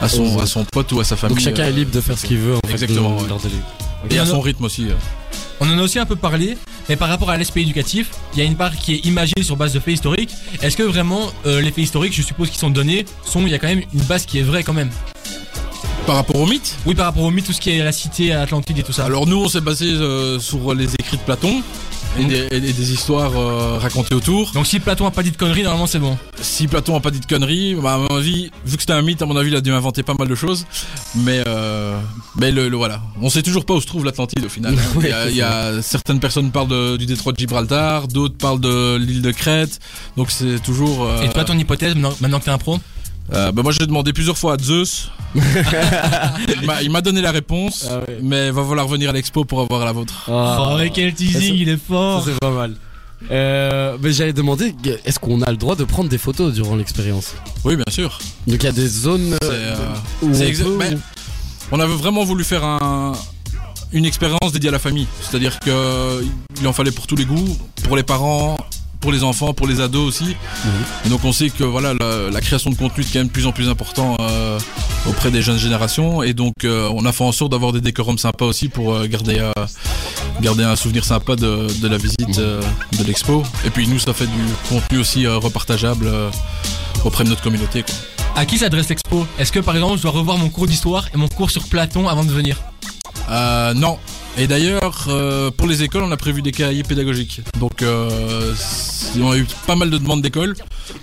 à 0.00 0.08
son 0.08 0.38
à 0.38 0.46
son 0.46 0.64
pote 0.64 0.92
ou 0.92 1.00
à 1.00 1.04
sa 1.04 1.16
famille 1.16 1.36
Donc 1.36 1.44
chacun 1.44 1.64
est 1.64 1.72
libre 1.72 1.90
de 1.92 2.00
faire 2.00 2.18
ce 2.18 2.26
qu'il 2.26 2.38
veut 2.38 2.54
en 2.56 2.60
fait. 2.66 2.72
Exactement, 2.72 3.16
de- 3.16 3.22
ouais. 3.22 3.28
lors 3.28 3.40
de 3.40 3.48
et 4.14 4.18
à 4.18 4.26
son 4.26 4.40
rythme 4.40 4.64
aussi. 4.64 4.86
On 5.60 5.68
en 5.68 5.78
a 5.78 5.82
aussi 5.82 5.98
un 5.98 6.06
peu 6.06 6.16
parlé, 6.16 6.56
mais 6.88 6.96
par 6.96 7.08
rapport 7.08 7.30
à 7.30 7.38
l'aspect 7.38 7.62
éducatif, 7.62 8.10
il 8.32 8.38
y 8.38 8.42
a 8.42 8.44
une 8.44 8.56
part 8.56 8.76
qui 8.76 8.94
est 8.94 9.06
imagée 9.06 9.42
sur 9.42 9.56
base 9.56 9.72
de 9.72 9.80
faits 9.80 9.94
historiques. 9.94 10.34
Est-ce 10.62 10.76
que 10.76 10.82
vraiment 10.82 11.30
euh, 11.46 11.60
les 11.60 11.70
faits 11.70 11.84
historiques, 11.84 12.14
je 12.14 12.22
suppose 12.22 12.50
qu'ils 12.50 12.58
sont 12.58 12.70
donnés, 12.70 13.04
sont 13.24 13.40
il 13.42 13.50
y 13.50 13.54
a 13.54 13.58
quand 13.58 13.68
même 13.68 13.82
une 13.92 14.02
base 14.02 14.26
qui 14.26 14.38
est 14.38 14.42
vraie 14.42 14.62
quand 14.62 14.72
même? 14.72 14.90
Par 16.06 16.16
rapport 16.16 16.36
au 16.36 16.46
mythe? 16.46 16.76
Oui, 16.84 16.94
par 16.94 17.06
rapport 17.06 17.22
au 17.22 17.30
mythe, 17.30 17.46
tout 17.46 17.52
ce 17.52 17.60
qui 17.60 17.70
est 17.70 17.82
la 17.82 17.92
cité 17.92 18.32
Atlantide 18.32 18.78
et 18.78 18.82
tout 18.82 18.92
ça. 18.92 19.06
alors 19.06 19.26
nous 19.26 19.38
on 19.38 19.48
s'est 19.48 19.62
basé 19.62 19.86
euh, 19.86 20.38
sur 20.38 20.74
les 20.74 20.92
écrits 20.94 21.16
de 21.16 21.22
Platon 21.22 21.62
et 22.18 22.24
des, 22.24 22.56
et 22.56 22.60
des 22.72 22.92
histoires 22.92 23.32
euh, 23.36 23.78
racontées 23.78 24.14
autour. 24.14 24.52
Donc 24.52 24.66
si 24.66 24.78
Platon 24.80 25.06
a 25.06 25.10
pas 25.10 25.22
dit 25.22 25.30
de 25.30 25.36
conneries, 25.36 25.62
normalement 25.62 25.86
c'est 25.86 25.98
bon. 25.98 26.16
Si 26.40 26.66
Platon 26.68 26.96
a 26.96 27.00
pas 27.00 27.10
dit 27.10 27.20
de 27.20 27.26
conneries, 27.26 27.74
bah, 27.74 27.94
à 27.94 27.98
mon 27.98 28.06
avis, 28.16 28.50
vu 28.64 28.76
que 28.76 28.82
c'était 28.82 28.92
un 28.92 29.02
mythe, 29.02 29.20
à 29.22 29.26
mon 29.26 29.36
avis, 29.36 29.50
il 29.50 29.56
a 29.56 29.60
dû 29.60 29.72
inventer 29.72 30.02
pas 30.02 30.14
mal 30.18 30.28
de 30.28 30.34
choses. 30.34 30.66
Mais, 31.16 31.42
euh, 31.46 31.98
mais 32.36 32.50
le, 32.52 32.68
le- 32.68 32.76
voilà, 32.76 33.00
on 33.20 33.30
sait 33.30 33.42
toujours 33.42 33.64
pas 33.64 33.74
où 33.74 33.80
se 33.80 33.86
trouve 33.86 34.04
l'Atlantide 34.04 34.44
au 34.44 34.48
final. 34.48 34.76
Il 35.00 35.06
y 35.08 35.12
a, 35.12 35.28
il 35.30 35.36
y 35.36 35.42
a- 35.42 35.82
certaines 35.82 36.20
personnes 36.20 36.50
parlent 36.50 36.68
de- 36.68 36.96
du 36.96 37.06
détroit 37.06 37.32
de 37.32 37.38
Gibraltar, 37.38 38.08
d'autres 38.08 38.36
parlent 38.36 38.60
de 38.60 38.96
l'île 38.96 39.22
de 39.22 39.30
Crète. 39.32 39.80
Donc 40.16 40.30
c'est 40.30 40.60
toujours. 40.62 41.04
euh, 41.04 41.22
Et 41.22 41.28
toi, 41.30 41.44
ton 41.44 41.58
hypothèse, 41.58 41.94
maintenant, 41.94 42.14
maintenant 42.20 42.38
que 42.40 42.44
t'es 42.44 42.50
un 42.50 42.58
pro 42.58 42.78
euh, 43.32 43.52
bah, 43.52 43.62
moi, 43.62 43.72
j'ai 43.72 43.86
demandé 43.86 44.12
plusieurs 44.12 44.36
fois 44.38 44.54
à 44.54 44.58
Zeus. 44.58 45.10
il 46.82 46.90
m'a- 46.90 47.00
donné 47.00 47.20
la 47.20 47.32
réponse, 47.32 47.86
Ah 47.90 47.98
ouais. 48.00 48.18
mais 48.22 48.50
va 48.50 48.64
falloir 48.64 48.86
venir 48.88 49.10
à 49.10 49.12
l'expo 49.12 49.44
pour 49.44 49.60
avoir 49.60 49.84
la 49.84 49.92
vôtre. 49.92 50.28
Ah. 50.30 50.58
Oh, 50.60 50.76
mais 50.78 50.90
quel 50.90 51.12
teasing, 51.14 51.54
il 51.54 51.68
est 51.68 51.76
fort 51.76 52.22
c'est 52.24 52.38
pas 52.38 52.50
mal. 52.50 52.74
Euh, 53.30 53.96
mais 54.02 54.12
j'allais 54.12 54.32
demander, 54.32 54.74
est-ce 55.04 55.18
qu'on 55.18 55.40
a 55.42 55.50
le 55.50 55.56
droit 55.56 55.76
de 55.76 55.84
prendre 55.84 56.08
des 56.08 56.18
photos 56.18 56.52
durant 56.52 56.76
l'expérience? 56.76 57.34
Oui, 57.64 57.74
bien 57.76 57.84
sûr. 57.90 58.18
Donc 58.46 58.62
il 58.62 58.64
y 58.64 58.68
a 58.68 58.72
des 58.72 58.86
zones 58.86 59.36
C'est, 59.42 59.48
euh, 59.50 59.74
euh, 59.76 59.86
où 60.22 60.28
on 60.28 60.38
peut- 60.38 60.76
ben, 60.78 61.00
On 61.72 61.80
avait 61.80 61.94
vraiment 61.94 62.24
voulu 62.24 62.44
faire 62.44 62.64
un, 62.64 63.12
une 63.92 64.04
expérience 64.04 64.52
dédiée 64.52 64.68
à 64.68 64.72
la 64.72 64.78
famille. 64.78 65.06
C'est-à-dire 65.22 65.58
que 65.58 66.22
il 66.60 66.66
en 66.68 66.72
fallait 66.72 66.92
pour 66.92 67.06
tous 67.06 67.16
les 67.16 67.24
goûts, 67.24 67.56
pour 67.84 67.96
les 67.96 68.02
parents, 68.02 68.56
pour 69.04 69.12
les 69.12 69.22
enfants, 69.22 69.52
pour 69.52 69.66
les 69.66 69.82
ados 69.82 70.08
aussi. 70.08 70.34
Et 71.04 71.10
donc 71.10 71.22
on 71.24 71.32
sait 71.32 71.50
que 71.50 71.62
voilà 71.62 71.92
la, 71.92 72.30
la 72.30 72.40
création 72.40 72.70
de 72.70 72.74
contenu 72.74 73.04
est 73.04 73.06
quand 73.12 73.18
même 73.18 73.26
de 73.26 73.32
plus 73.32 73.46
en 73.46 73.52
plus 73.52 73.68
important 73.68 74.16
euh, 74.18 74.58
auprès 75.06 75.30
des 75.30 75.42
jeunes 75.42 75.58
générations. 75.58 76.22
Et 76.22 76.32
donc 76.32 76.54
euh, 76.64 76.88
on 76.94 77.04
a 77.04 77.12
fait 77.12 77.22
en 77.22 77.30
sorte 77.30 77.52
d'avoir 77.52 77.72
des 77.72 77.82
décorums 77.82 78.16
sympas 78.16 78.46
aussi 78.46 78.70
pour 78.70 78.94
euh, 78.94 79.06
garder 79.06 79.40
euh, 79.40 79.52
garder 80.40 80.64
un 80.64 80.74
souvenir 80.74 81.04
sympa 81.04 81.36
de, 81.36 81.68
de 81.82 81.88
la 81.88 81.98
visite 81.98 82.38
euh, 82.38 82.62
de 82.98 83.04
l'expo. 83.04 83.42
Et 83.66 83.70
puis 83.70 83.86
nous 83.86 83.98
ça 83.98 84.14
fait 84.14 84.26
du 84.26 84.42
contenu 84.70 84.98
aussi 84.98 85.26
euh, 85.26 85.36
repartageable 85.36 86.06
euh, 86.08 86.30
auprès 87.04 87.24
de 87.24 87.28
notre 87.28 87.42
communauté. 87.42 87.82
Quoi. 87.82 87.94
À 88.36 88.46
qui 88.46 88.56
s'adresse 88.56 88.88
l'expo? 88.88 89.26
Est-ce 89.38 89.52
que 89.52 89.60
par 89.60 89.74
exemple, 89.76 89.98
je 89.98 90.02
dois 90.02 90.12
revoir 90.12 90.38
mon 90.38 90.48
cours 90.48 90.66
d'histoire 90.66 91.08
et 91.12 91.18
mon 91.18 91.28
cours 91.28 91.50
sur 91.50 91.64
Platon 91.68 92.08
avant 92.08 92.24
de 92.24 92.32
venir? 92.32 92.56
Euh, 93.28 93.74
non. 93.74 93.98
Et 94.36 94.48
d'ailleurs, 94.48 95.06
euh, 95.08 95.50
pour 95.52 95.68
les 95.68 95.84
écoles, 95.84 96.02
on 96.02 96.10
a 96.10 96.16
prévu 96.16 96.42
des 96.42 96.50
cahiers 96.50 96.82
pédagogiques. 96.82 97.40
Donc, 97.60 97.82
euh, 97.82 98.52
on 99.20 99.30
a 99.30 99.36
eu 99.38 99.46
pas 99.66 99.76
mal 99.76 99.90
de 99.90 99.98
demandes 99.98 100.22
d'écoles. 100.22 100.54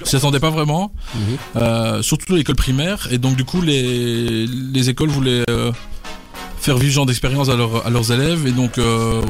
On 0.02 0.06
s'y 0.06 0.18
attendait 0.18 0.42
pas 0.42 0.50
vraiment. 0.50 0.92
Mhm. 1.16 1.22
Euh, 1.56 2.02
surtout 2.02 2.36
l'école 2.36 2.56
primaire. 2.58 3.08
Et 3.10 3.18
donc, 3.18 3.38
du 3.38 3.46
coup, 3.46 3.62
les, 3.62 4.46
les 4.48 4.90
écoles 4.90 5.10
voulaient 5.10 5.46
euh, 5.50 5.72
faire 6.60 6.76
vivre 6.78 6.92
ce 6.92 6.96
genre 6.96 7.06
d'expérience 7.06 7.48
à, 7.48 7.56
leurs- 7.56 7.86
à 7.88 7.90
leurs 7.90 8.12
élèves. 8.12 8.48
Et 8.48 8.52
donc, 8.52 8.78
euh, 8.78 9.22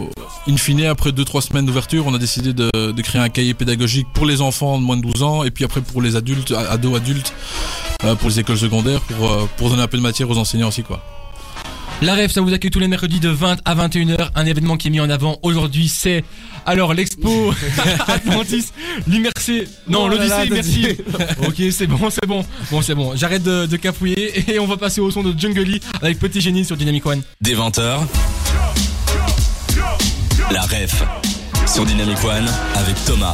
in 0.49 0.57
fine, 0.57 0.83
après 0.85 1.11
2-3 1.11 1.41
semaines 1.41 1.67
d'ouverture, 1.67 2.07
on 2.07 2.13
a 2.15 2.17
décidé 2.17 2.53
de, 2.53 2.69
de 2.91 3.01
créer 3.03 3.21
un 3.21 3.29
cahier 3.29 3.53
pédagogique 3.53 4.07
pour 4.15 4.25
les 4.25 4.41
enfants 4.41 4.79
de 4.79 4.83
moins 4.83 4.97
de 4.97 5.03
12 5.03 5.21
ans. 5.21 5.43
Et 5.43 5.51
puis 5.51 5.63
après, 5.63 5.81
pour 5.81 6.01
les 6.01 6.15
adultes, 6.15 6.51
ados 6.71 6.95
adultes, 6.97 7.33
euh, 8.03 8.15
pour 8.15 8.29
les 8.29 8.39
écoles 8.39 8.57
secondaires, 8.57 9.01
pour, 9.01 9.31
euh, 9.31 9.45
pour 9.57 9.69
donner 9.69 9.83
un 9.83 9.87
peu 9.87 9.97
de 9.97 10.01
matière 10.03 10.27
aux 10.27 10.37
enseignants 10.39 10.69
aussi, 10.69 10.81
quoi. 10.81 11.03
La 12.01 12.15
rêve, 12.15 12.31
ça 12.31 12.41
vous 12.41 12.51
accueille 12.51 12.71
tous 12.71 12.79
les 12.79 12.87
mercredis 12.87 13.19
de 13.19 13.29
20 13.29 13.59
à 13.63 13.75
21h. 13.75 14.31
Un 14.33 14.45
événement 14.47 14.75
qui 14.75 14.87
est 14.87 14.91
mis 14.91 14.99
en 14.99 15.09
avant 15.09 15.37
aujourd'hui, 15.43 15.87
c'est 15.87 16.23
alors 16.65 16.95
l'expo 16.95 17.53
Atlantis, 18.07 18.65
l'immersé. 19.07 19.67
Non, 19.87 20.05
Oh 20.05 20.07
l'Odyssée 20.07 20.47
immersive. 20.47 21.01
ok, 21.47 21.61
c'est 21.71 21.85
bon, 21.85 22.09
c'est 22.09 22.25
bon. 22.25 22.43
Bon, 22.71 22.81
c'est 22.81 22.95
bon. 22.95 23.13
J'arrête 23.15 23.43
de, 23.43 23.67
de 23.67 23.77
cafouiller 23.77 24.51
et 24.51 24.57
on 24.57 24.65
va 24.65 24.77
passer 24.77 24.99
au 24.99 25.11
son 25.11 25.21
de 25.21 25.39
Jungle 25.39 25.61
Lee 25.61 25.81
avec 26.01 26.17
Petit 26.17 26.41
Génie 26.41 26.65
sur 26.65 26.75
Dynamic 26.75 27.05
One. 27.05 27.21
Des 27.39 27.55
20h. 27.55 27.99
La 30.49 30.61
ref 30.61 31.03
sur 31.67 31.85
Dynamic 31.85 32.23
One 32.23 32.49
avec 32.75 32.95
Thomas. 33.05 33.33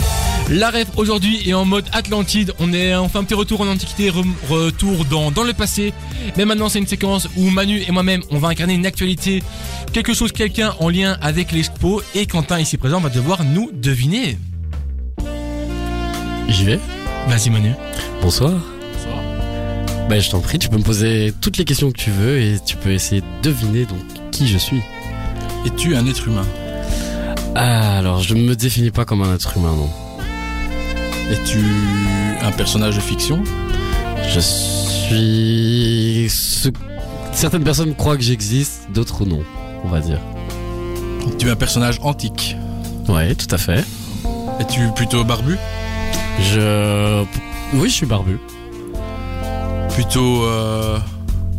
La 0.50 0.70
rêve 0.70 0.88
aujourd'hui 0.96 1.42
est 1.48 1.54
en 1.54 1.66
mode 1.66 1.86
Atlantide. 1.92 2.54
On 2.60 2.72
est 2.72 2.96
on 2.96 3.10
fait 3.10 3.18
un 3.18 3.26
petit 3.26 3.34
retour 3.34 3.60
en 3.62 3.68
antiquité, 3.68 4.10
re- 4.10 4.26
retour 4.50 5.04
dans, 5.06 5.30
dans 5.30 5.44
le 5.44 5.52
passé. 5.54 5.94
Mais 6.38 6.46
maintenant, 6.46 6.70
c'est 6.70 6.80
une 6.80 6.88
séquence 6.88 7.28
où 7.36 7.50
Manu 7.50 7.82
et 7.86 7.92
moi-même, 7.92 8.22
on 8.32 8.38
va 8.38 8.48
incarner 8.48 8.74
une 8.74 8.86
actualité, 8.86 9.44
quelque 9.92 10.14
chose, 10.14 10.32
quelqu'un 10.32 10.74
en 10.80 10.90
lien 10.90 11.18
avec 11.22 11.52
l'expo. 11.52 12.02
Et 12.16 12.28
Quentin, 12.28 12.60
ici 12.60 12.78
présent, 12.78 13.02
va 13.02 13.10
devoir 13.10 13.44
nous 13.44 13.72
deviner. 13.74 14.38
J'y 16.48 16.64
vais. 16.64 16.80
Vas-y, 17.28 17.50
Manu. 17.50 17.74
Bonsoir. 18.22 18.54
Bah 20.10 20.18
je 20.20 20.30
t'en 20.30 20.40
prie, 20.40 20.58
tu 20.58 20.70
peux 20.70 20.78
me 20.78 20.84
poser 20.84 21.34
toutes 21.42 21.58
les 21.58 21.66
questions 21.66 21.92
que 21.92 21.98
tu 21.98 22.12
veux 22.12 22.40
et 22.40 22.58
tu 22.66 22.78
peux 22.78 22.92
essayer 22.94 23.20
de 23.20 23.50
deviner 23.50 23.86
donc 23.86 24.00
qui 24.32 24.48
je 24.48 24.58
suis. 24.58 24.80
Es-tu 25.66 25.98
un 25.98 26.08
être 26.08 26.26
humain? 26.26 26.46
Ah 27.56 27.98
alors 27.98 28.22
je 28.24 28.34
ne 28.34 28.42
me 28.44 28.56
définis 28.56 28.92
pas 28.92 29.04
comme 29.04 29.22
un 29.22 29.36
être 29.36 29.58
humain 29.58 29.76
non. 29.76 29.90
Es-tu 31.32 31.60
un 32.42 32.52
personnage 32.52 32.96
de 32.96 33.02
fiction? 33.02 33.44
Je 34.30 34.40
suis 34.40 36.30
ce... 36.30 36.70
certaines 37.34 37.64
personnes 37.64 37.96
croient 37.96 38.18
que 38.18 38.24
j'existe, 38.24 38.88
d'autres 38.94 39.26
non, 39.26 39.44
on 39.84 39.88
va 39.90 40.00
dire. 40.00 40.20
Es-tu 41.28 41.50
un 41.50 41.56
personnage 41.56 42.00
antique 42.02 42.56
Ouais, 43.10 43.36
tout 43.36 43.54
à 43.54 43.58
fait. 43.58 43.84
Es-tu 44.60 44.88
plutôt 44.96 45.24
barbu? 45.24 45.58
Je 46.40 47.24
oui, 47.74 47.90
je 47.90 47.94
suis 47.94 48.06
barbu. 48.06 48.40
Plutôt 49.94 50.44
euh, 50.44 50.98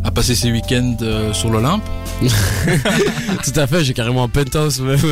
à 0.03 0.11
passer 0.11 0.33
ses 0.33 0.51
week-ends 0.51 0.97
euh, 1.01 1.33
sur 1.33 1.49
l'Olympe? 1.49 1.83
Tout 2.21 3.59
à 3.59 3.67
fait, 3.67 3.83
j'ai 3.83 3.93
carrément 3.93 4.23
un 4.23 4.27
penthouse 4.27 4.81
même. 4.81 4.99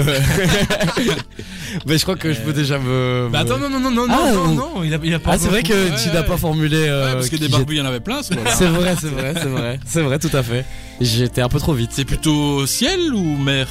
Mais 1.86 1.98
je 1.98 2.04
crois 2.04 2.16
que 2.16 2.34
je 2.34 2.40
peux 2.42 2.54
déjà 2.54 2.80
me. 2.80 3.30
Bah 3.32 3.40
attends, 3.40 3.58
non, 3.58 3.70
non, 3.70 3.80
non, 3.80 3.92
non, 3.92 4.06
Ah, 4.10 4.32
non, 4.34 4.42
on- 4.42 4.48
non, 4.48 4.56
non, 4.76 4.84
il 4.84 4.94
a, 4.94 4.98
il 5.04 5.13
a 5.13 5.20
pas. 5.20 5.32
Ah, 5.34 5.38
c'est 5.38 5.48
vrai 5.50 5.63
que 5.63 5.74
Ouais, 5.74 5.96
tu 6.02 6.10
n'as 6.10 6.24
pas 6.24 6.38
formulé. 6.38 6.76
euh, 6.88 7.06
Ouais, 7.08 7.13
Parce 7.13 7.30
que 7.30 7.36
des 7.36 7.48
barbus, 7.50 7.76
il 7.76 7.78
y 7.78 7.82
en 7.82 7.86
avait 7.86 8.00
plein. 8.00 8.22
C'est 8.24 8.36
vrai, 8.36 8.96
c'est 9.00 9.08
vrai, 9.10 9.34
c'est 9.36 9.48
vrai. 9.50 9.80
C'est 9.86 10.02
vrai, 10.02 10.20
tout 10.20 10.30
à 10.34 10.44
fait. 10.44 10.66
J'étais 11.02 11.42
un 11.42 11.50
peu 11.50 11.60
trop 11.60 11.74
vite. 11.74 11.92
C'est 11.94 12.06
plutôt 12.06 12.66
ciel 12.66 13.13
ou 13.13 13.38
mer? 13.38 13.68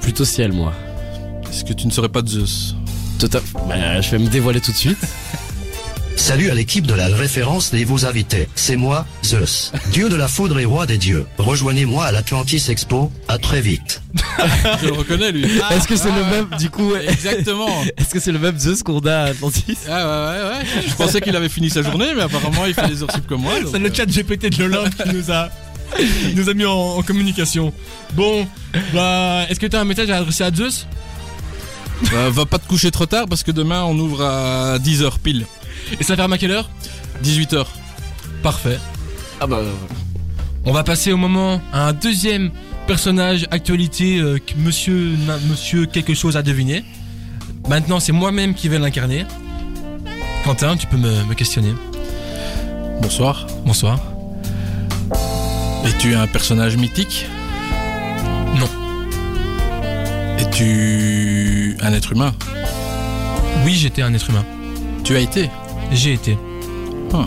Plutôt 0.00 0.24
ciel, 0.24 0.52
moi. 0.52 0.72
Est-ce 1.50 1.64
que 1.64 1.72
tu 1.72 1.86
ne 1.86 1.92
serais 1.92 2.08
pas 2.08 2.22
Zeus? 2.26 2.74
Tout 3.18 3.30
à... 3.32 3.40
Bah, 3.68 4.00
je 4.00 4.10
vais 4.10 4.18
me 4.18 4.28
dévoiler 4.28 4.60
tout 4.60 4.72
de 4.72 4.76
suite. 4.76 4.98
Salut 6.16 6.50
à 6.50 6.54
l'équipe 6.54 6.86
de 6.86 6.94
la 6.94 7.06
référence 7.08 7.72
et 7.74 7.84
vos 7.84 8.06
invités. 8.06 8.48
C'est 8.54 8.76
moi, 8.76 9.04
Zeus, 9.24 9.72
dieu 9.90 10.08
de 10.08 10.16
la 10.16 10.26
foudre 10.28 10.58
et 10.58 10.64
roi 10.64 10.86
des 10.86 10.96
dieux. 10.96 11.26
Rejoignez-moi 11.38 12.04
à 12.06 12.12
l'Atlantis 12.12 12.64
Expo. 12.68 13.10
À 13.28 13.36
très 13.38 13.60
vite. 13.60 14.00
Je 14.80 14.86
le 14.86 14.92
reconnais, 14.92 15.32
lui. 15.32 15.44
Est-ce 15.70 15.86
que 15.86 15.96
c'est 15.96 16.10
le 16.12 16.24
même, 16.24 16.48
du 16.58 16.70
coup, 16.70 16.94
Exactement. 17.08 17.68
est-ce 17.96 18.10
que 18.10 18.20
c'est 18.20 18.32
le 18.32 18.38
même 18.38 18.58
Zeus 18.58 18.82
qu'on 18.82 19.00
a 19.00 19.14
à 19.14 19.24
Atlantis 19.26 19.76
Ah 19.88 19.92
ouais, 20.06 20.42
ouais, 20.42 20.48
ouais. 20.58 20.84
Je 20.88 20.94
pensais 20.94 21.20
qu'il 21.20 21.34
avait 21.36 21.48
fini 21.48 21.68
sa 21.68 21.82
journée, 21.82 22.08
mais 22.16 22.22
apparemment, 22.22 22.64
il 22.66 22.74
fait 22.74 22.88
des 22.88 23.02
heures 23.02 23.12
sup 23.12 23.26
comme 23.26 23.42
moi. 23.42 23.52
C'est 23.70 23.78
le 23.78 23.90
euh, 23.90 23.94
chat 23.94 24.06
GPT 24.06 24.56
de 24.56 24.64
l'Olympe 24.64 24.94
qui 25.02 25.08
nous 25.14 25.30
a, 25.30 25.50
nous 26.34 26.48
a 26.48 26.54
mis 26.54 26.64
en, 26.64 26.72
en 26.98 27.02
communication. 27.02 27.72
Bon, 28.14 28.46
bah, 28.94 29.42
est-ce 29.50 29.60
que 29.60 29.66
t'as 29.66 29.80
un 29.80 29.84
message 29.84 30.10
à 30.10 30.18
adresser 30.18 30.44
à 30.44 30.52
Zeus? 30.54 30.86
Bah, 32.12 32.30
va 32.30 32.46
pas 32.46 32.58
te 32.58 32.66
coucher 32.66 32.90
trop 32.90 33.06
tard 33.06 33.26
parce 33.28 33.42
que 33.42 33.50
demain, 33.50 33.82
on 33.84 33.98
ouvre 33.98 34.22
à 34.24 34.78
10h 34.78 35.18
pile. 35.22 35.44
Et 36.00 36.04
ça 36.04 36.16
ferme 36.16 36.32
à 36.32 36.38
quelle 36.38 36.50
heure? 36.52 36.68
18h. 37.22 37.64
Parfait. 38.42 38.78
Ah 39.40 39.46
bah. 39.46 39.60
On 40.64 40.72
va 40.72 40.82
passer 40.82 41.12
au 41.12 41.16
moment 41.16 41.60
à 41.72 41.88
un 41.88 41.92
deuxième 41.92 42.50
personnage 42.86 43.46
actualité 43.50 44.18
euh, 44.18 44.38
que 44.38 44.54
monsieur, 44.58 45.16
na- 45.26 45.38
monsieur 45.50 45.86
quelque 45.86 46.14
chose 46.14 46.36
à 46.36 46.42
deviner. 46.42 46.84
Maintenant, 47.68 48.00
c'est 48.00 48.12
moi-même 48.12 48.54
qui 48.54 48.68
vais 48.68 48.78
l'incarner. 48.78 49.24
Quentin, 50.44 50.76
tu 50.76 50.86
peux 50.86 50.96
me, 50.98 51.24
me 51.24 51.34
questionner. 51.34 51.72
Bonsoir. 53.00 53.46
Bonsoir. 53.64 53.98
Es-tu 55.86 56.14
un 56.14 56.26
personnage 56.26 56.76
mythique? 56.76 57.26
Non. 58.58 58.68
Es-tu 60.38 61.76
un 61.82 61.92
être 61.92 62.12
humain? 62.12 62.34
Oui, 63.64 63.74
j'étais 63.74 64.02
un 64.02 64.12
être 64.14 64.30
humain. 64.30 64.44
Tu 65.04 65.16
as 65.16 65.20
été 65.20 65.50
J'ai 65.92 66.12
été. 66.14 66.36
Ah. 67.12 67.26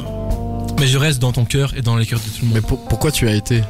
Mais 0.80 0.88
je 0.88 0.98
reste 0.98 1.20
dans 1.20 1.32
ton 1.32 1.46
cœur 1.46 1.74
et 1.76 1.82
dans 1.82 1.96
les 1.96 2.06
cœurs 2.06 2.20
de 2.20 2.26
tout 2.26 2.42
le 2.42 2.48
monde. 2.48 2.56
Mais 2.56 2.62
pour- 2.62 2.84
pourquoi 2.86 3.12
tu 3.12 3.28
as 3.28 3.34
été 3.34 3.62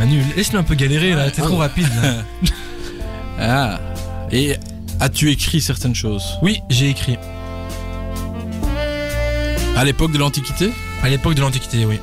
Manu, 0.00 0.22
laisse-le 0.36 0.58
un 0.58 0.62
peu 0.64 0.74
galérer 0.74 1.12
là, 1.14 1.30
t'es 1.30 1.40
Ah. 1.42 1.46
trop 1.46 1.56
rapide 1.58 1.88
là. 2.02 2.14
Ah. 3.38 3.80
Et 4.30 4.56
as-tu 5.00 5.30
écrit 5.30 5.60
certaines 5.60 5.94
choses? 5.94 6.38
Oui, 6.42 6.60
j'ai 6.70 6.88
écrit. 6.90 7.16
À 9.76 9.84
l'époque 9.84 10.12
de 10.12 10.18
l'Antiquité? 10.18 10.70
À 11.02 11.08
l'époque 11.08 11.34
de 11.34 11.40
l'Antiquité, 11.40 11.84
oui. 11.84 11.98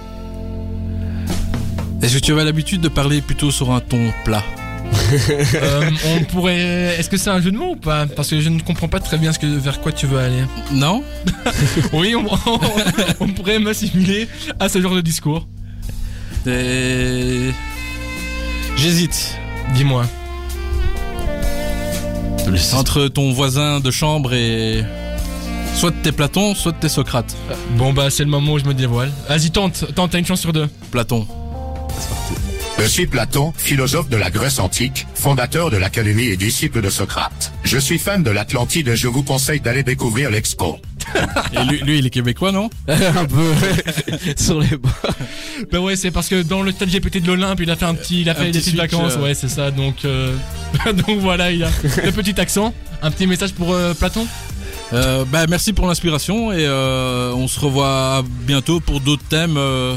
Est-ce 2.02 2.16
que 2.16 2.20
tu 2.20 2.32
avais 2.34 2.44
l'habitude 2.44 2.82
de 2.82 2.88
parler 2.90 3.22
plutôt 3.22 3.50
sur 3.52 3.72
un 3.72 3.80
ton 3.80 4.12
plat? 4.26 4.44
Euh, 5.56 5.90
on 6.16 6.24
pourrait. 6.32 6.96
Est-ce 6.98 7.10
que 7.10 7.18
c'est 7.18 7.30
un 7.30 7.42
jeu 7.42 7.52
de 7.52 7.58
mots 7.58 7.72
ou 7.74 7.76
pas 7.76 8.06
Parce 8.08 8.30
que 8.30 8.40
je 8.40 8.48
ne 8.50 8.60
comprends 8.62 8.88
pas 8.88 9.00
très 9.02 9.18
bien 9.18 9.34
ce 9.34 9.40
que, 9.40 9.46
vers 9.46 9.82
quoi 9.82 9.92
tu 9.92 10.06
veux 10.08 10.18
aller. 10.20 10.44
Non 10.72 11.04
Oui, 11.94 12.16
on, 12.16 12.26
on 13.20 13.28
pourrait 13.30 13.60
m'assimiler 13.60 14.28
à 14.60 14.70
ce 14.70 14.82
genre 14.82 14.96
de 14.96 15.02
discours. 15.02 15.48
Et- 16.48 17.52
J'hésite. 18.78 19.36
Dis-moi. 19.76 20.06
Entre 22.74 23.08
ton 23.08 23.32
voisin 23.34 23.80
de 23.80 23.92
chambre 23.92 24.34
et... 24.34 24.84
Soit 25.76 25.94
t'es 26.04 26.12
Platon, 26.12 26.54
soit 26.56 26.74
t'es 26.74 26.90
Socrate. 26.90 27.36
Bon 27.78 27.94
bah 27.94 28.10
c'est 28.10 28.24
le 28.24 28.30
moment 28.30 28.54
où 28.54 28.60
je 28.60 28.66
me 28.66 28.74
dévoile. 28.74 29.10
Vas-y 29.30 29.52
tente, 29.52 29.94
tente, 29.96 30.12
t'as 30.12 30.20
une 30.20 30.26
chance 30.26 30.42
sur 30.42 30.52
deux. 30.52 30.68
Platon. 30.92 31.26
Je 32.82 32.88
suis 32.88 33.06
Platon, 33.06 33.54
philosophe 33.56 34.10
de 34.10 34.18
la 34.18 34.32
Grèce 34.32 34.58
antique, 34.58 35.06
fondateur 35.14 35.70
de 35.70 35.78
l'Académie 35.78 36.24
et 36.26 36.36
disciple 36.36 36.82
de 36.82 36.90
Socrate. 36.90 37.54
Je 37.64 37.78
suis 37.78 38.00
fan 38.00 38.24
de 38.24 38.32
l'Atlantide 38.32 38.88
et 38.88 38.96
je 38.96 39.08
vous 39.08 39.22
conseille 39.22 39.60
d'aller 39.60 39.84
découvrir 39.84 40.32
l'expo. 40.32 40.80
Et 41.54 41.64
lui, 41.66 41.78
lui, 41.82 42.00
il 42.00 42.08
est 42.08 42.10
québécois, 42.10 42.52
non? 42.52 42.72
Un 42.88 43.26
peu 43.26 43.54
sur 44.36 44.62
les 44.62 44.78
bords. 44.78 44.92
Bah 45.72 45.80
ouais 45.80 45.96
c'est 45.96 46.10
parce 46.10 46.28
que 46.28 46.42
dans 46.42 46.64
le 46.64 46.72
chat 46.72 46.86
GPT 46.88 47.22
de 47.22 47.28
l'Olympe 47.28 47.60
il 47.62 47.70
a 47.70 47.76
fait 47.76 47.86
un 47.86 47.94
petit, 47.94 48.22
il 48.22 48.30
a 48.30 48.32
Un 48.32 48.36
fait 48.36 48.46
des 48.46 48.52
petit 48.60 48.72
petites 48.72 48.78
vacances, 48.78 49.14
euh. 49.16 49.24
ouais 49.24 49.36
c'est 49.36 49.50
ça. 49.50 49.70
Donc 49.70 50.04
euh, 50.06 50.34
donc 50.86 51.20
voilà 51.20 51.52
il 51.52 51.64
a 51.64 51.70
le 52.04 52.12
petit 52.12 52.40
accent. 52.42 52.74
Un 53.04 53.12
petit 53.12 53.28
message 53.28 53.54
pour 53.54 53.74
euh, 53.74 53.94
Platon? 53.94 54.26
euh, 54.94 55.24
bah, 55.32 55.46
Merci 55.48 55.74
pour 55.74 55.86
l'inspiration 55.88 56.52
et 56.52 56.66
euh, 56.66 57.32
on 57.36 57.48
se 57.48 57.60
revoit 57.60 58.24
bientôt 58.48 58.80
pour 58.80 59.02
d'autres 59.02 59.24
thèmes 59.30 59.58
euh, 59.58 59.96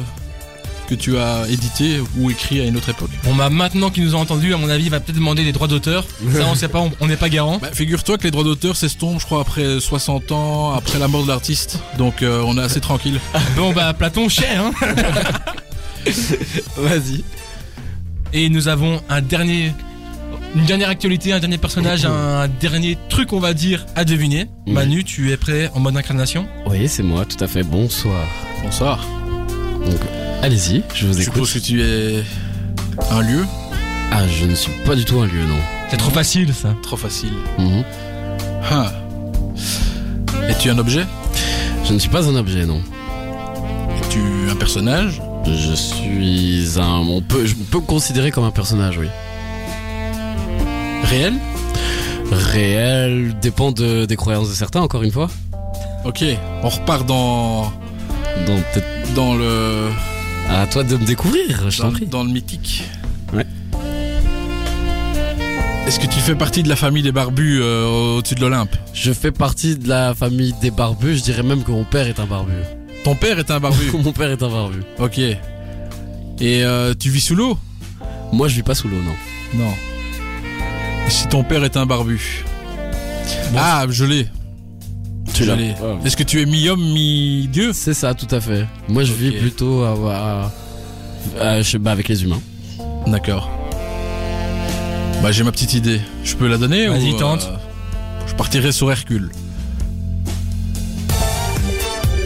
que 0.86 0.94
tu 0.94 1.16
as 1.18 1.44
édités 1.48 1.98
ou 2.18 2.30
écrits 2.30 2.60
à 2.60 2.64
une 2.64 2.76
autre 2.76 2.88
époque. 2.90 3.10
Bon 3.24 3.34
bah 3.34 3.50
maintenant 3.50 3.90
qu'il 3.90 4.04
nous 4.04 4.14
a 4.14 4.18
entendu, 4.18 4.52
à 4.54 4.56
mon 4.56 4.68
avis 4.68 4.84
il 4.84 4.90
va 4.90 5.00
peut-être 5.00 5.16
demander 5.16 5.44
des 5.44 5.52
droits 5.52 5.68
d'auteur. 5.68 6.04
Ça 6.32 6.44
on 6.50 6.54
sait 6.54 6.68
pas, 6.68 6.84
on- 7.00 7.06
n'est 7.06 7.16
pas 7.16 7.28
garant. 7.28 7.58
Bah, 7.58 7.68
Figure-toi 7.72 8.18
que 8.18 8.24
les 8.24 8.30
droits 8.30 8.44
d'auteur 8.44 8.76
s'estompent, 8.76 9.20
je 9.20 9.26
crois, 9.26 9.40
après 9.40 9.80
60 9.80 10.32
ans, 10.32 10.72
après 10.72 10.98
la 10.98 11.08
mort 11.08 11.22
de 11.22 11.28
l'artiste. 11.28 11.78
Donc 11.98 12.22
euh, 12.22 12.42
on 12.46 12.56
est 12.58 12.62
assez 12.62 12.80
tranquille. 12.80 13.20
Bon 13.56 13.72
bah 13.72 13.92
Platon 13.92 14.28
cher 14.28 14.64
hein. 14.64 14.72
Vas-y. 16.76 17.24
Et 18.32 18.48
nous 18.48 18.68
avons 18.68 19.00
un 19.08 19.20
dernier, 19.22 19.72
une 20.56 20.64
dernière 20.64 20.88
actualité, 20.88 21.32
un 21.32 21.38
dernier 21.40 21.58
personnage, 21.58 22.04
un 22.04 22.48
dernier 22.48 22.98
truc, 23.08 23.32
on 23.32 23.38
va 23.40 23.54
dire, 23.54 23.86
à 23.94 24.04
deviner. 24.04 24.46
Manu, 24.66 25.04
tu 25.04 25.30
es 25.30 25.36
prêt 25.36 25.70
en 25.74 25.80
mode 25.80 25.96
incarnation? 25.96 26.46
Oui, 26.66 26.88
c'est 26.88 27.02
moi, 27.04 27.24
tout 27.24 27.42
à 27.42 27.46
fait. 27.46 27.62
Bonsoir. 27.62 28.26
Bonsoir. 28.62 29.06
Donc, 29.86 30.00
allez-y, 30.44 30.82
je 30.94 31.06
vous 31.06 31.12
Je 31.14 31.22
écoute. 31.22 31.34
suppose 31.34 31.52
que 31.54 31.58
tu 31.58 31.82
es 31.82 32.22
un 33.10 33.22
lieu 33.22 33.44
Ah, 34.12 34.26
je 34.28 34.44
ne 34.44 34.54
suis 34.54 34.72
pas 34.84 34.94
du 34.94 35.04
tout 35.04 35.18
un 35.20 35.26
lieu, 35.26 35.44
non. 35.46 35.58
C'est 35.90 35.96
trop 35.96 36.10
facile 36.10 36.52
ça. 36.54 36.74
trop 36.82 36.96
facile. 36.96 37.32
Mhm. 37.58 37.82
Ah. 38.70 38.92
Es-tu 40.48 40.68
un 40.70 40.78
objet 40.78 41.06
Je 41.86 41.92
ne 41.94 41.98
suis 41.98 42.10
pas 42.10 42.28
un 42.28 42.36
objet, 42.36 42.66
non. 42.66 42.80
Es-tu 44.02 44.20
un 44.50 44.56
personnage 44.56 45.20
Je 45.46 45.74
suis 45.74 46.68
un. 46.78 46.98
On 47.08 47.22
peut, 47.22 47.46
je 47.46 47.54
peux 47.54 47.78
me 47.78 47.82
considérer 47.86 48.30
comme 48.30 48.44
un 48.44 48.50
personnage, 48.50 48.98
oui. 48.98 49.08
réel 51.04 51.34
Réel 52.30 53.34
dépend 53.40 53.70
de, 53.72 54.04
des 54.06 54.16
croyances 54.16 54.48
de 54.48 54.54
certains, 54.54 54.80
encore 54.80 55.02
une 55.02 55.12
fois. 55.12 55.28
Ok, 56.04 56.22
on 56.62 56.68
repart 56.68 57.06
dans 57.06 57.72
peut-être 58.46 59.14
dans 59.14 59.34
le 59.34 59.88
à 60.50 60.66
toi 60.66 60.84
de 60.84 60.96
me 60.96 61.04
découvrir, 61.04 61.70
je 61.70 61.78
dans, 61.82 61.88
t'en 61.88 61.92
prie. 61.92 62.06
dans 62.06 62.24
le 62.24 62.30
mythique. 62.30 62.84
Ouais. 63.32 63.46
Est-ce 65.86 66.00
que 66.00 66.06
tu 66.06 66.18
fais 66.20 66.34
partie 66.34 66.62
de 66.62 66.68
la 66.68 66.76
famille 66.76 67.02
des 67.02 67.12
barbus 67.12 67.60
euh, 67.60 68.16
au-dessus 68.16 68.34
de 68.34 68.40
l'Olympe? 68.40 68.74
Je 68.94 69.12
fais 69.12 69.30
partie 69.30 69.76
de 69.76 69.88
la 69.88 70.14
famille 70.14 70.54
des 70.62 70.70
barbus. 70.70 71.16
Je 71.18 71.22
dirais 71.22 71.42
même 71.42 71.62
que 71.62 71.70
mon 71.70 71.84
père 71.84 72.06
est 72.06 72.18
un 72.18 72.26
barbu. 72.26 72.52
Ton 73.04 73.14
père 73.14 73.38
est 73.38 73.50
un 73.50 73.60
barbu? 73.60 73.90
mon 73.92 74.12
père 74.12 74.30
est 74.30 74.42
un 74.42 74.48
barbu. 74.48 74.82
ok. 74.98 75.18
Et 75.18 76.64
euh, 76.64 76.94
tu 76.98 77.10
vis 77.10 77.20
sous 77.20 77.34
l'eau? 77.34 77.58
Moi, 78.32 78.48
je 78.48 78.56
vis 78.56 78.62
pas 78.62 78.74
sous 78.74 78.88
l'eau, 78.88 78.96
non. 78.96 79.62
Non. 79.64 79.72
Si 81.08 81.28
ton 81.28 81.44
père 81.44 81.62
est 81.64 81.76
un 81.76 81.84
barbu? 81.86 82.44
Ah, 83.56 83.84
je 83.88 84.04
l'ai. 84.04 84.26
Tu 85.34 85.42
Je 85.44 85.48
l'as. 85.50 85.56
l'ai. 85.56 85.70
Ouais. 85.72 85.96
Est-ce 86.04 86.16
que 86.16 86.22
tu 86.22 86.40
es 86.40 86.46
mi-homme, 86.46 86.80
mi-dieu? 86.92 87.72
C'est 87.74 87.92
ça, 87.94 88.14
tout 88.14 88.32
à 88.34 88.40
fait. 88.40 88.66
Moi, 88.88 89.02
je 89.04 89.12
vis 89.12 89.32
plutôt 89.32 89.82
à, 89.84 90.50
pas, 91.38 91.90
avec 91.90 92.08
les 92.08 92.22
humains. 92.24 92.40
D'accord. 93.06 93.50
Bah 95.22 95.32
j'ai 95.32 95.42
ma 95.42 95.52
petite 95.52 95.74
idée. 95.74 96.00
Je 96.22 96.34
peux 96.36 96.46
la 96.48 96.56
donner 96.58 96.86
Vas-y, 96.86 97.12
ou, 97.12 97.18
tente. 97.18 97.48
euh, 97.50 97.56
Je 98.28 98.34
partirai 98.34 98.72
sur 98.72 98.90
Hercule. 98.90 99.30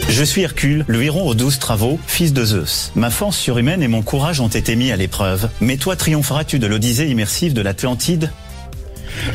Je 0.09 0.23
suis 0.23 0.41
Hercule, 0.41 0.83
le 0.87 1.01
héros 1.03 1.21
aux 1.29 1.33
douze 1.33 1.59
travaux, 1.59 1.99
fils 2.07 2.33
de 2.33 2.43
Zeus. 2.43 2.91
Ma 2.95 3.09
force 3.09 3.37
surhumaine 3.37 3.81
et 3.81 3.87
mon 3.87 4.01
courage 4.01 4.41
ont 4.41 4.47
été 4.49 4.75
mis 4.75 4.91
à 4.91 4.97
l'épreuve. 4.97 5.49
Mais 5.61 5.77
toi 5.77 5.95
triompheras-tu 5.95 6.59
de 6.59 6.67
l'Odyssée 6.67 7.07
immersive 7.07 7.53
de 7.53 7.61
l'Atlantide? 7.61 8.31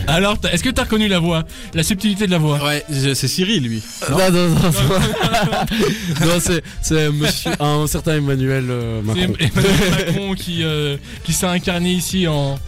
Alors, 0.07 0.39
t'as- 0.39 0.53
est-ce 0.53 0.63
que 0.63 0.71
t'as 0.71 0.85
reconnu 0.85 1.09
la 1.09 1.19
voix 1.19 1.45
La 1.75 1.83
subtilité 1.83 2.27
de 2.27 2.31
la 2.31 2.39
voix? 2.39 2.63
Ouais, 2.65 2.85
c'est 2.91 3.29
Cyril 3.29 3.63
lui. 3.65 3.83
Non, 4.11 4.19
non, 4.31 4.49
non. 4.49 4.55
non, 4.55 6.27
non, 6.27 6.41
c'est, 6.41 6.63
c'est 6.83 7.11
monsieur, 7.11 7.53
un 7.61 7.87
certain 7.87 8.17
Emmanuel 8.17 8.67
euh, 8.71 9.01
C'est 9.15 9.27
Macron. 9.27 9.35
Emmanuel 9.41 9.91
Macron 10.07 10.35
qui, 10.35 10.63
euh, 10.63 10.97
qui 11.25 11.33
s'est 11.33 11.47
incarné 11.47 11.93
ici 11.93 12.27
en, 12.29 12.59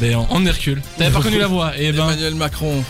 ben, 0.00 0.16
en, 0.16 0.26
en 0.30 0.46
Hercule. 0.46 0.82
T'avais 0.98 1.10
pas 1.10 1.18
reconnu 1.18 1.38
la 1.38 1.46
voix 1.46 1.76
Et 1.78 1.92
ben, 1.92 2.04
Emmanuel 2.04 2.34
Macron. 2.34 2.82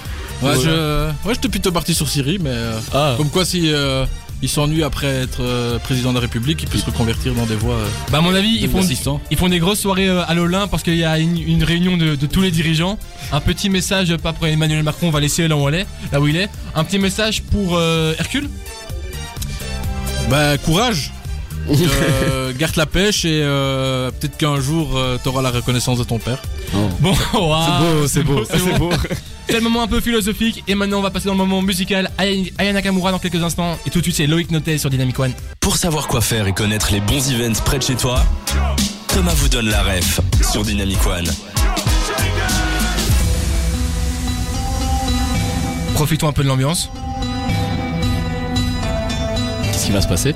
Ouais, 0.43 0.53
je, 0.63 1.07
ouais, 1.27 1.35
j'étais 1.35 1.49
plutôt 1.49 1.73
parti 1.73 1.95
sur 1.95 2.09
Cyril, 2.09 2.41
mais 2.43 2.51
euh, 2.53 2.79
Ah, 2.93 3.15
comme 3.17 3.31
quoi 3.31 3.45
si 3.47 3.73
euh, 3.73 4.05
il 4.43 4.49
s'ennuie 4.49 4.83
après 4.83 5.07
être 5.07 5.41
euh, 5.41 5.79
président 5.79 6.11
de 6.11 6.17
la 6.17 6.21
République, 6.21 6.63
il 6.63 6.69
peut 6.69 6.79
se 6.79 6.87
reconvertir 6.87 7.35
dans 7.35 7.47
des 7.47 7.57
voies 7.57 7.75
euh, 7.75 7.89
bah 8.11 8.19
à 8.19 8.21
mon 8.21 8.35
avis, 8.35 8.59
ils 8.61 8.69
font, 8.69 8.81
d'assistant. 8.81 9.21
ils 9.31 9.37
font 9.37 9.49
des 9.49 9.59
grosses 9.59 9.81
soirées 9.81 10.09
euh, 10.09 10.23
à 10.27 10.35
l'Olympe 10.35 10.71
parce 10.71 10.83
qu'il 10.83 10.97
y 10.97 11.05
a 11.05 11.19
une, 11.19 11.39
une 11.39 11.65
réunion 11.65 11.97
de, 11.97 12.15
de 12.17 12.27
tous 12.27 12.43
les 12.43 12.51
dirigeants. 12.51 12.99
Un 13.33 13.41
petit 13.41 13.71
message, 13.71 14.15
pas 14.19 14.33
pour 14.33 14.47
Emmanuel 14.47 14.83
Macron, 14.83 15.09
on 15.09 15.11
va 15.11 15.21
laisser 15.21 15.49
là 15.49 15.57
où, 15.57 15.69
elle 15.69 15.75
est, 15.77 15.87
là 16.13 16.21
où 16.21 16.29
il 16.29 16.37
est. 16.37 16.49
Un 16.75 16.85
petit 16.85 16.99
message 16.99 17.43
pour 17.43 17.77
euh, 17.77 18.15
Hercule? 18.19 18.49
Bah 20.29 20.59
courage. 20.59 21.13
Euh, 21.69 22.53
garde 22.57 22.77
la 22.77 22.87
pêche 22.87 23.25
et 23.25 23.41
euh, 23.43 24.11
peut-être 24.11 24.37
qu'un 24.37 24.61
jour 24.61 24.97
euh, 24.97 25.19
t'auras 25.23 25.43
la 25.43 25.51
reconnaissance 25.51 25.99
de 25.99 26.05
ton 26.05 26.19
père. 26.19 26.41
oh. 26.75 26.79
Bon, 27.01 27.15
waouh, 27.35 28.07
c'est 28.07 28.23
beau, 28.23 28.45
c'est 28.45 28.59
beau, 28.59 28.65
c'est 28.65 28.79
beau. 28.79 28.91
C'est 29.49 29.55
le 29.55 29.61
moment 29.61 29.83
un 29.83 29.87
peu 29.87 30.01
philosophique 30.01 30.65
et 30.67 30.75
maintenant 30.75 30.99
on 30.99 31.03
va 31.03 31.11
passer 31.11 31.27
dans 31.27 31.33
le 31.33 31.39
moment 31.39 31.63
musical. 31.63 32.11
Aya 32.19 32.51
Aya 32.59 32.73
Nakamura 32.73 33.13
dans 33.13 33.19
quelques 33.19 33.43
instants 33.43 33.79
et 33.87 33.91
tout 33.91 34.01
de 34.01 34.03
suite 34.03 34.17
c'est 34.17 34.27
Loïc 34.27 34.51
Notet 34.51 34.77
sur 34.77 34.91
Dynamic 34.91 35.19
One. 35.19 35.33
Pour 35.61 35.77
savoir 35.77 36.09
quoi 36.09 36.21
faire 36.21 36.49
et 36.49 36.53
connaître 36.53 36.93
les 36.93 37.01
bons 37.01 37.31
events 37.33 37.61
près 37.65 37.79
de 37.79 37.83
chez 37.85 37.95
toi, 37.95 38.23
Thomas 39.09 39.35
vous 39.35 39.49
donne 39.49 39.69
la 39.69 39.83
ref 39.83 40.21
sur 40.51 40.63
Dynamic 40.63 40.99
One. 41.07 41.27
Profitons 45.95 46.29
un 46.29 46.33
peu 46.33 46.43
de 46.43 46.49
l'ambiance. 46.49 46.91
Qu'est-ce 49.63 49.87
qui 49.87 49.93
va 49.93 50.01
se 50.01 50.09
passer? 50.09 50.35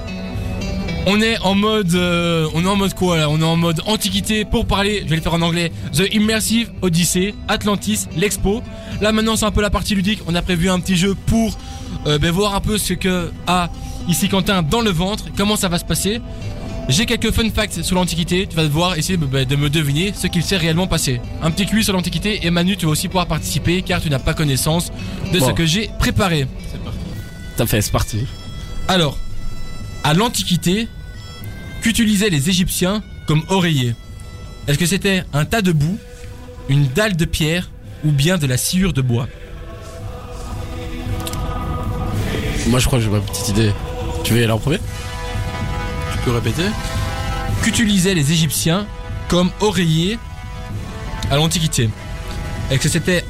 On 1.07 1.21
est 1.23 1.39
en 1.39 1.55
mode, 1.55 1.95
euh, 1.95 2.47
on 2.55 2.63
est 2.65 2.69
en 2.69 2.77
mode 2.77 2.95
quoi 2.95 3.17
là? 3.17 3.31
On 3.31 3.41
est 3.41 3.45
en 3.45 3.57
mode 3.57 3.81
antiquité 3.87 4.45
pour 4.45 4.67
parler. 4.67 5.03
Je 5.05 5.09
vais 5.09 5.17
le 5.17 5.23
faire 5.23 5.35
en 5.35 5.41
anglais. 5.41 5.73
The 5.95 6.13
Immersive 6.13 6.71
Odyssey, 6.83 7.35
Atlantis, 7.49 8.07
l'Expo. 8.17 8.63
Là 9.01 9.11
maintenant 9.11 9.37
c'est 9.37 9.47
un 9.47 9.51
peu 9.51 9.63
la 9.63 9.71
partie 9.71 9.95
ludique. 9.95 10.21
On 10.27 10.35
a 10.35 10.43
prévu 10.43 10.69
un 10.69 10.79
petit 10.79 10.97
jeu 10.97 11.17
pour 11.27 11.57
euh, 12.07 12.19
ben, 12.19 12.31
voir 12.31 12.55
un 12.55 12.61
peu 12.61 12.77
ce 12.77 12.93
que 12.93 13.31
a 13.47 13.71
ici 14.09 14.29
Quentin 14.29 14.63
dans 14.63 14.83
le 14.83 14.91
ventre, 14.91 15.25
comment 15.37 15.57
ça 15.57 15.69
va 15.69 15.79
se 15.79 15.85
passer? 15.85 16.21
J'ai 16.89 17.07
quelques 17.07 17.31
fun 17.31 17.49
facts 17.51 17.83
sur 17.83 17.95
l'Antiquité, 17.95 18.47
tu 18.49 18.57
vas 18.57 18.65
devoir 18.65 18.99
essayer 18.99 19.17
ben, 19.17 19.45
de 19.45 19.57
me 19.57 19.71
deviner 19.71 20.13
ce 20.15 20.27
qu'il 20.27 20.43
s'est 20.43 20.57
réellement 20.57 20.87
passé. 20.87 21.21
Un 21.43 21.51
petit 21.51 21.67
quiz 21.67 21.85
sur 21.85 21.95
l'Antiquité 21.95 22.41
et 22.43 22.51
Manu 22.51 22.77
tu 22.77 22.87
vas 22.87 22.93
aussi 22.93 23.09
pouvoir 23.09 23.27
participer 23.27 23.83
car 23.83 24.01
tu 24.01 24.11
n'as 24.11 24.19
pas 24.19 24.35
connaissance 24.35 24.91
de 25.33 25.41
ce 25.41 25.51
que 25.53 25.65
j'ai 25.65 25.89
préparé. 25.99 26.47
T'as 27.57 27.67
fait, 27.67 27.81
c'est 27.81 27.93
parti. 27.93 28.27
Alors, 28.89 29.17
à 30.05 30.15
l'Antiquité, 30.15 30.89
qu'utilisaient 31.83 32.31
les 32.31 32.49
Égyptiens 32.49 33.03
comme 33.27 33.43
oreiller. 33.49 33.95
Est-ce 34.69 34.79
que 34.79 34.87
c'était 34.87 35.25
un 35.33 35.45
tas 35.45 35.63
de 35.63 35.73
boue, 35.73 35.99
une 36.69 36.87
dalle 36.89 37.17
de 37.17 37.25
pierre 37.25 37.71
ou 38.05 38.13
bien 38.13 38.39
de 38.39 38.47
la 38.47 38.57
sciure 38.57 38.93
de 38.93 39.03
bois? 39.03 39.29
Moi, 42.67 42.79
je 42.79 42.87
crois 42.87 42.99
que 42.99 43.05
j'ai 43.05 43.11
ma 43.11 43.21
petite 43.21 43.49
idée. 43.49 43.73
Tu 44.23 44.35
veux 44.35 44.41
y 44.41 44.45
aller 44.45 44.53
en 44.53 44.59
premier? 44.59 44.79
Tu 46.13 46.19
peux 46.25 46.31
répéter? 46.33 46.65
Qu'utilisaient 47.63 48.15
les 48.15 48.33
Égyptiens 48.33 48.87
comme 49.29 49.51
oreiller 49.61 50.19
à 51.31 51.37
l'Antiquité? 51.37 51.89
Est-ce 52.71 52.81
que 52.81 52.89
c'était 52.89 53.25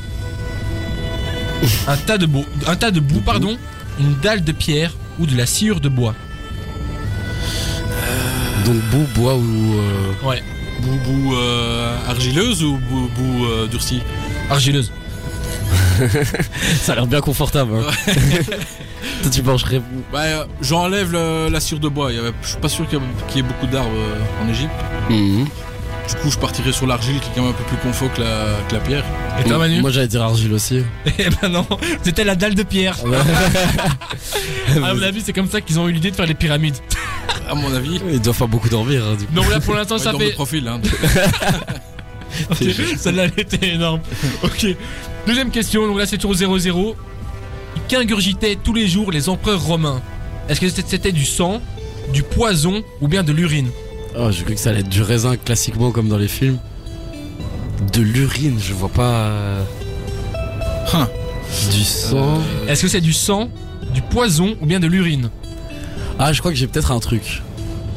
un 1.86 1.96
tas 1.96 2.18
de 2.18 2.26
boue, 2.26 2.44
un 2.66 2.76
tas 2.76 2.90
de 2.90 3.00
boue, 3.00 3.20
pardon, 3.20 3.56
une 3.98 4.14
dalle 4.20 4.42
de 4.44 4.52
pierre 4.52 4.92
ou 5.18 5.26
de 5.26 5.36
la 5.36 5.46
sciure 5.46 5.80
de 5.80 5.88
bois? 5.88 6.14
Donc, 8.72 8.82
boue, 8.90 9.06
bois 9.20 9.34
ou. 9.34 9.74
euh, 9.74 10.28
Ouais, 10.28 10.42
Boue, 10.80 10.96
boue 11.04 11.34
euh, 11.36 11.96
argileuse 12.08 12.62
ou 12.62 12.78
boue, 12.88 13.08
boue 13.16 13.44
euh, 13.46 13.66
durcie? 13.66 14.00
Argileuse. 14.48 14.92
Ça 16.82 16.92
a 16.92 16.94
l'air 16.94 17.06
bien 17.06 17.20
confortable. 17.20 17.72
hein. 17.76 17.90
Toi, 19.22 19.30
tu 19.30 19.42
mangerais. 19.42 19.80
Bah, 20.12 20.20
euh, 20.22 20.44
j'enlève 20.62 21.12
la 21.12 21.60
cire 21.60 21.78
de 21.80 21.88
bois. 21.88 22.10
Il 22.12 22.16
y 22.16 22.18
avait- 22.18 22.32
Je 22.42 22.48
suis 22.48 22.58
pas 22.58 22.68
sûr 22.68 22.86
qu'il 22.88 22.98
y, 23.36 23.38
ait 23.38 23.42
beaucoup 23.42 23.66
d'arbres 23.66 23.90
euh, 23.94 24.44
en 24.44 24.48
Égypte. 24.48 24.70
Mhm. 25.10 25.46
Du 26.08 26.16
coup, 26.16 26.30
je 26.30 26.38
partirais 26.38 26.72
sur 26.72 26.86
l'argile 26.86 27.20
qui 27.20 27.28
est 27.28 27.32
quand 27.34 27.42
même 27.42 27.50
un 27.50 27.54
peu 27.54 27.62
plus 27.64 27.76
confort 27.76 28.12
que 28.14 28.20
la, 28.20 28.56
que 28.68 28.74
la 28.74 28.80
pierre. 28.80 29.04
Et 29.38 29.44
toi 29.48 29.58
Manu? 29.58 29.80
Moi, 29.80 29.90
j'allais 29.90 30.08
dire 30.08 30.22
argile 30.22 30.52
aussi. 30.54 30.82
Eh 31.18 31.28
ben 31.42 31.48
non, 31.48 31.66
c'était 32.02 32.24
la 32.24 32.34
dalle 32.36 32.54
de 32.54 32.62
pierre. 32.62 32.96
À 34.82 34.94
mon 34.94 35.02
avis, 35.02 35.20
c'est 35.24 35.32
comme 35.32 35.48
ça 35.50 35.60
qu'ils 35.60 35.78
ont 35.78 35.88
eu 35.88 35.92
l'idée 35.92 36.10
de 36.10 36.16
faire 36.16 36.26
les 36.26 36.34
pyramides. 36.34 36.76
À 37.48 37.54
mon 37.54 37.72
avis, 37.74 38.00
Ils 38.12 38.20
doivent 38.20 38.38
pas 38.38 38.46
beaucoup 38.46 38.68
dormir. 38.68 39.02
hein, 39.04 39.16
du 39.18 39.26
coup. 39.26 39.34
Donc 39.34 39.50
là, 39.50 39.60
pour 39.60 39.74
l'instant, 39.74 39.96
Ouais, 39.96 40.02
ça 40.02 40.12
fait. 40.12 40.30
profil. 40.32 40.68
Hein. 40.68 40.80
Ok, 42.50 42.58
Celle-là, 42.96 43.24
elle 43.24 43.32
était 43.44 43.70
énorme. 43.74 44.00
Ok. 44.44 44.66
Deuxième 45.26 45.50
question, 45.50 45.86
donc 45.88 45.98
là, 45.98 46.06
c'est 46.06 46.16
tour 46.16 46.32
0-0. 46.32 46.94
Qu'ingurgitaient 47.88 48.56
tous 48.62 48.72
les 48.72 48.86
jours 48.86 49.10
les 49.10 49.28
empereurs 49.28 49.60
romains? 49.62 50.00
Est-ce 50.48 50.60
que 50.60 50.68
c'était 50.68 51.12
du 51.12 51.24
sang, 51.24 51.60
du 52.12 52.22
poison 52.22 52.82
ou 53.00 53.08
bien 53.08 53.22
de 53.24 53.32
l'urine? 53.32 53.68
Oh, 54.16 54.30
j'ai 54.30 54.44
cru 54.44 54.54
que 54.54 54.60
ça 54.60 54.70
allait 54.70 54.80
être 54.80 54.88
du 54.88 55.02
raisin 55.02 55.36
classiquement 55.36 55.90
comme 55.90 56.08
dans 56.08 56.18
les 56.18 56.28
films. 56.28 56.58
De 57.92 58.00
l'urine, 58.00 58.58
je 58.60 58.74
vois 58.74 58.88
pas. 58.88 59.32
Hein. 60.94 61.08
Du 61.72 61.82
sang. 61.82 62.38
Est-ce 62.68 62.82
que 62.82 62.88
c'est 62.88 63.00
du 63.00 63.12
sang, 63.12 63.48
du 63.92 64.02
poison 64.02 64.54
ou 64.60 64.66
bien 64.66 64.78
de 64.80 64.86
l'urine? 64.86 65.30
Ah, 66.22 66.34
je 66.34 66.38
crois 66.40 66.50
que 66.52 66.56
j'ai 66.58 66.66
peut-être 66.66 66.92
un 66.92 67.00
truc. 67.00 67.40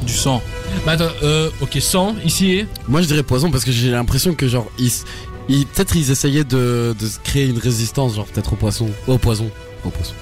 Du 0.08 0.14
sang. 0.14 0.42
Bah 0.86 0.94
attends, 0.94 1.06
euh, 1.24 1.50
ok, 1.62 1.78
sang, 1.82 2.16
ici 2.26 2.52
et. 2.54 2.68
Moi, 2.88 3.02
je 3.02 3.08
dirais 3.08 3.22
poison 3.24 3.52
parce 3.52 3.66
que 3.66 3.72
j'ai 3.72 3.92
l'impression 3.92 4.34
que, 4.34 4.48
genre, 4.48 4.66
ils, 4.80 4.92
ils- 5.50 5.66
peut-être 5.66 5.96
ils 5.98 6.10
essayaient 6.10 6.44
de, 6.46 6.96
de 6.98 7.06
se 7.06 7.20
créer 7.20 7.46
une 7.48 7.58
résistance, 7.58 8.16
genre, 8.16 8.26
peut-être 8.26 8.54
au 8.54 8.56
poisson. 8.56 8.90
Au 9.08 9.18
poison. 9.18 9.50
Au 9.86 9.90
poisson. 9.90 10.14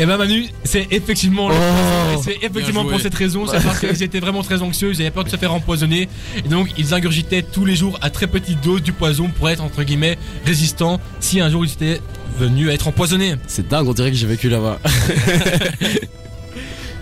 Eh 0.00 0.06
ben 0.06 0.16
Manu, 0.16 0.46
c'est 0.62 0.86
effectivement, 0.92 1.48
le- 1.48 1.56
Oh. 1.56 2.14
et 2.14 2.22
c'est 2.22 2.36
effectivement 2.46 2.82
Bien 2.84 2.92
pour 2.92 3.00
cette 3.00 3.14
raison, 3.16 3.46
c'est 3.48 3.60
parce 3.60 3.80
qu'ils 3.80 4.00
étaient 4.04 4.20
vraiment 4.20 4.44
très 4.44 4.62
anxieux, 4.62 4.92
ils 4.94 5.00
avaient 5.00 5.10
peur 5.10 5.24
de 5.24 5.28
se 5.28 5.36
faire 5.36 5.52
empoisonner, 5.52 6.08
et 6.36 6.48
donc 6.48 6.68
ils 6.78 6.94
ingurgitaient 6.94 7.42
tous 7.42 7.64
les 7.64 7.74
jours 7.74 7.98
à 8.00 8.08
très 8.08 8.28
petite 8.28 8.60
dose 8.60 8.80
du 8.80 8.92
poison 8.92 9.26
pour 9.28 9.48
être 9.50 9.60
entre 9.60 9.82
guillemets 9.82 10.16
résistants 10.46 11.00
si 11.18 11.40
un 11.40 11.50
jour 11.50 11.64
ils 11.66 11.72
étaient 11.72 12.00
venus 12.38 12.68
à 12.70 12.74
être 12.74 12.86
empoisonnés. 12.86 13.34
C'est 13.48 13.66
dingue, 13.66 13.88
on 13.88 13.92
dirait 13.92 14.12
que 14.12 14.16
j'ai 14.16 14.28
vécu 14.28 14.48
là-bas. 14.48 14.78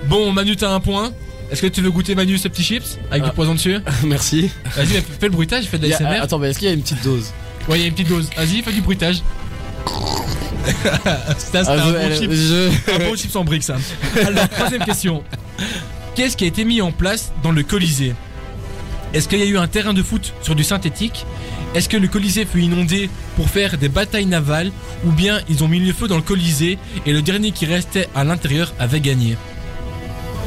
Bon, 0.08 0.32
Manu, 0.32 0.56
t'as 0.56 0.70
un 0.70 0.80
point. 0.80 1.12
Est-ce 1.50 1.62
que 1.62 1.66
tu 1.68 1.80
veux 1.80 1.90
goûter 1.90 2.14
Manu 2.14 2.38
ce 2.38 2.48
petit 2.48 2.62
chips 2.64 2.98
avec 3.10 3.22
Ah. 3.24 3.28
du 3.28 3.34
poison 3.34 3.54
dessus 3.54 3.76
Merci. 4.04 4.50
Vas-y, 4.76 4.88
mais 4.94 5.00
fais 5.20 5.26
le 5.26 5.32
bruitage, 5.32 5.64
fais 5.66 5.78
de 5.78 5.86
la 5.88 5.96
a- 5.96 6.22
attends, 6.22 6.38
mais 6.38 6.50
est-ce 6.50 6.58
qu'il 6.58 6.68
y 6.68 6.70
a 6.70 6.74
une 6.74 6.82
petite 6.82 7.02
dose 7.04 7.32
Ouais, 7.68 7.78
il 7.78 7.82
y 7.82 7.84
a 7.84 7.86
une 7.88 7.92
petite 7.94 8.08
dose. 8.08 8.28
Vas-y, 8.36 8.62
fais 8.62 8.72
du 8.72 8.80
bruitage. 8.80 9.22
c'est 11.38 11.56
Ah, 11.58 11.72
un, 11.72 11.92
bon 11.92 12.10
je- 12.20 12.92
un 12.94 12.98
bon 13.08 13.16
chips 13.16 13.36
en 13.36 13.44
briques, 13.44 13.62
ça. 13.62 13.76
Alors, 14.26 14.48
troisième 14.48 14.84
question. 14.84 15.22
Qu'est-ce 16.16 16.36
qui 16.36 16.44
a 16.44 16.46
été 16.48 16.64
mis 16.64 16.80
en 16.80 16.90
place 16.92 17.32
dans 17.42 17.52
le 17.52 17.62
Colisée? 17.62 18.14
Est-ce 19.14 19.28
qu'il 19.28 19.38
y 19.38 19.42
a 19.42 19.46
eu 19.46 19.58
un 19.58 19.68
terrain 19.68 19.94
de 19.94 20.02
foot 20.02 20.32
sur 20.42 20.54
du 20.56 20.64
synthétique? 20.64 21.24
Est-ce 21.74 21.88
que 21.88 21.96
le 21.96 22.08
Colisée 22.08 22.44
fut 22.46 22.62
inondé 22.62 23.08
pour 23.36 23.48
faire 23.48 23.76
des 23.78 23.88
batailles 23.88 24.26
navales? 24.26 24.72
Ou 25.04 25.12
bien 25.12 25.40
ils 25.48 25.62
ont 25.62 25.68
mis 25.68 25.78
le 25.78 25.92
feu 25.92 26.08
dans 26.08 26.16
le 26.16 26.22
Colisée 26.22 26.78
et 27.04 27.12
le 27.12 27.22
dernier 27.22 27.52
qui 27.52 27.66
restait 27.66 28.08
à 28.14 28.24
l'intérieur 28.24 28.72
avait 28.78 29.00
gagné? 29.00 29.36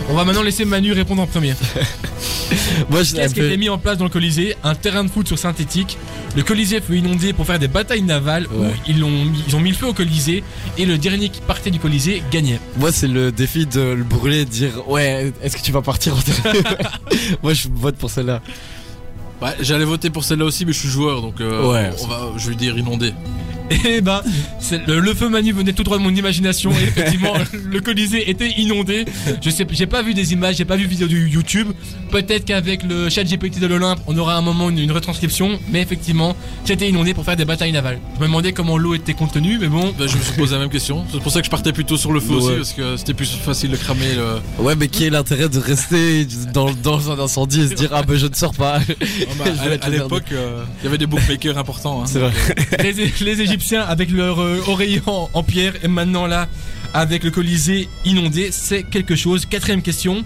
On 0.08 0.14
va 0.16 0.24
maintenant 0.26 0.42
laisser 0.44 0.66
Manu 0.66 0.92
répondre 0.94 1.22
en 1.22 1.28
premier. 1.28 1.54
Moi, 2.90 3.04
je 3.04 3.16
Qu'est-ce 3.16 3.34
qui 3.34 3.42
a 3.42 3.46
été 3.46 3.58
mis 3.58 3.70
en 3.70 3.78
place 3.78 3.98
dans 3.98 4.06
le 4.06 4.10
Colisée 4.10 4.56
Un 4.64 4.74
terrain 4.74 5.04
de 5.04 5.10
foot 5.10 5.28
sur 5.28 5.38
synthétique. 5.38 5.98
Le 6.36 6.42
Colisée 6.44 6.82
fut 6.82 6.98
inondé 6.98 7.34
pour 7.34 7.46
faire 7.46 7.60
des 7.60 7.68
batailles 7.68 8.02
navales 8.02 8.48
où 8.48 8.64
ils 8.88 9.04
ont, 9.04 9.10
mis, 9.10 9.44
ils 9.48 9.56
ont 9.56 9.60
mis 9.60 9.70
le 9.70 9.76
feu 9.76 9.88
au 9.88 9.94
Colisée 9.94 10.44
et 10.78 10.86
le 10.86 10.98
dernier 10.98 11.30
qui 11.30 11.42
partait 11.42 11.70
du 11.72 11.80
Colisée 11.80 12.24
gagnait. 12.32 12.60
Moi, 12.78 12.92
c'est 12.92 13.08
le 13.08 13.32
défi 13.32 13.66
de 13.66 13.82
le 13.82 14.04
brûler 14.04 14.42
et 14.42 14.46
de 14.46 14.50
dire 14.50 14.88
Ouais, 14.90 15.32
est-ce 15.44 15.58
que 15.58 15.62
tu 15.62 15.72
vas 15.72 15.82
partir 15.82 16.16
en 16.16 16.20
Moi, 17.44 17.54
je 17.54 17.68
vote 17.72 17.96
pour 17.96 18.10
celle-là. 18.10 18.42
Bah, 19.42 19.54
J'allais 19.60 19.86
voter 19.86 20.10
pour 20.10 20.24
celle-là 20.24 20.46
aussi, 20.46 20.66
mais 20.66 20.74
je 20.74 20.80
suis 20.80 20.90
joueur, 20.90 21.22
donc 21.22 21.40
euh, 21.42 21.72
Ouais. 21.72 21.90
on 22.04 22.08
va, 22.08 22.32
je 22.38 22.50
vais 22.50 22.56
dire 22.56 22.78
inondé. 22.78 23.14
Et 23.86 24.02
bah, 24.02 24.24
c'est- 24.60 24.86
le, 24.88 25.00
le 25.00 25.14
feu 25.14 25.30
Manu 25.30 25.52
venait 25.54 25.74
tout 25.74 25.84
droit 25.84 25.98
de 25.98 26.04
mon 26.04 26.14
imagination 26.14 26.72
et 26.72 26.84
effectivement, 26.84 27.34
le 27.54 27.80
Colisée 27.82 28.30
était 28.30 28.50
inondé. 28.58 29.06
Je 29.42 29.50
sais, 29.50 29.66
j'ai 29.72 29.86
pas 29.86 30.02
vu 30.02 30.14
des 30.14 30.34
images, 30.34 30.56
j'ai 30.58 30.66
pas 30.66 30.76
vu 30.76 30.86
vidéo 30.86 31.08
du 31.08 31.28
YouTube. 31.30 31.68
Peut-être 32.12 32.46
qu'avec 32.46 32.84
le 32.84 33.10
chat 33.10 33.24
GPT 33.24 33.60
de 33.60 33.68
l'Olympe, 33.68 34.00
on 34.08 34.18
aura 34.18 34.36
un 34.36 34.42
moment 34.42 34.70
une, 34.70 34.80
une 34.80 34.92
retranscription, 34.92 35.60
mais 35.72 35.82
effectivement, 35.82 36.36
c'était 36.66 36.90
inondé 36.90 37.14
pour 37.14 37.24
faire 37.26 37.36
des 37.36 37.46
batailles 37.46 37.72
navales. 37.72 38.00
Je 38.16 38.22
me 38.22 38.26
demandais 38.26 38.52
comment 38.54 38.78
l'eau 38.78 38.96
était 38.96 39.14
contenue, 39.14 39.58
mais 39.60 39.68
bon. 39.68 39.94
Bah, 39.98 40.06
je 40.08 40.18
me 40.18 40.22
suis 40.22 40.34
posé 40.34 40.54
la 40.56 40.60
même 40.62 40.70
question. 40.70 41.06
C'est 41.12 41.22
pour 41.22 41.32
ça 41.32 41.40
que 41.42 41.46
je 41.46 41.52
partais 41.52 41.72
plutôt 41.74 41.98
sur 41.98 42.12
le 42.12 42.20
feu 42.20 42.34
Ouais. 42.34 42.44
aussi, 42.44 42.56
parce 42.56 42.74
que 42.74 42.98
c'était 42.98 43.14
plus 43.14 43.30
facile 43.30 43.70
de 43.72 43.76
cramer 43.76 44.16
le. 44.16 44.64
Ouais, 44.64 44.76
mais 44.76 44.88
qui 44.88 45.06
est 45.06 45.10
l'intérêt 45.10 45.50
de 45.50 45.60
rester 45.60 46.26
dans, 46.54 46.72
dans 46.72 47.12
un 47.12 47.20
incendie 47.20 47.62
et 47.62 47.68
se 47.68 47.74
dire 47.74 47.90
Ah, 47.94 48.02
ben 48.04 48.18
je 48.18 48.28
ne 48.28 48.34
sors 48.34 48.54
pas 48.54 48.80
Ah 48.80 48.94
bah, 49.38 49.46
à 49.62 49.68
être 49.68 49.86
à 49.86 49.90
le 49.90 49.98
l'époque, 49.98 50.24
euh, 50.32 50.64
il 50.82 50.86
y 50.86 50.88
avait 50.88 50.98
des 50.98 51.06
bookmakers 51.08 51.58
importants. 51.58 52.02
Hein. 52.02 52.06
C'est 52.08 52.20
vrai. 52.20 52.32
les, 52.84 52.94
les 53.26 53.42
Égyptiens 53.42 53.58
avec 53.88 54.12
leur 54.12 54.42
euh, 54.42 54.62
oreiller 54.68 55.02
en, 55.06 55.30
en 55.34 55.44
pierre 55.44 55.74
et 55.84 55.88
maintenant 55.88 56.26
là 56.26 56.48
avec 56.94 57.24
le 57.24 57.32
Colisée 57.32 57.88
inondé, 58.06 58.50
c'est 58.52 58.84
quelque 58.84 59.16
chose. 59.16 59.46
Quatrième 59.46 59.82
question. 59.82 60.24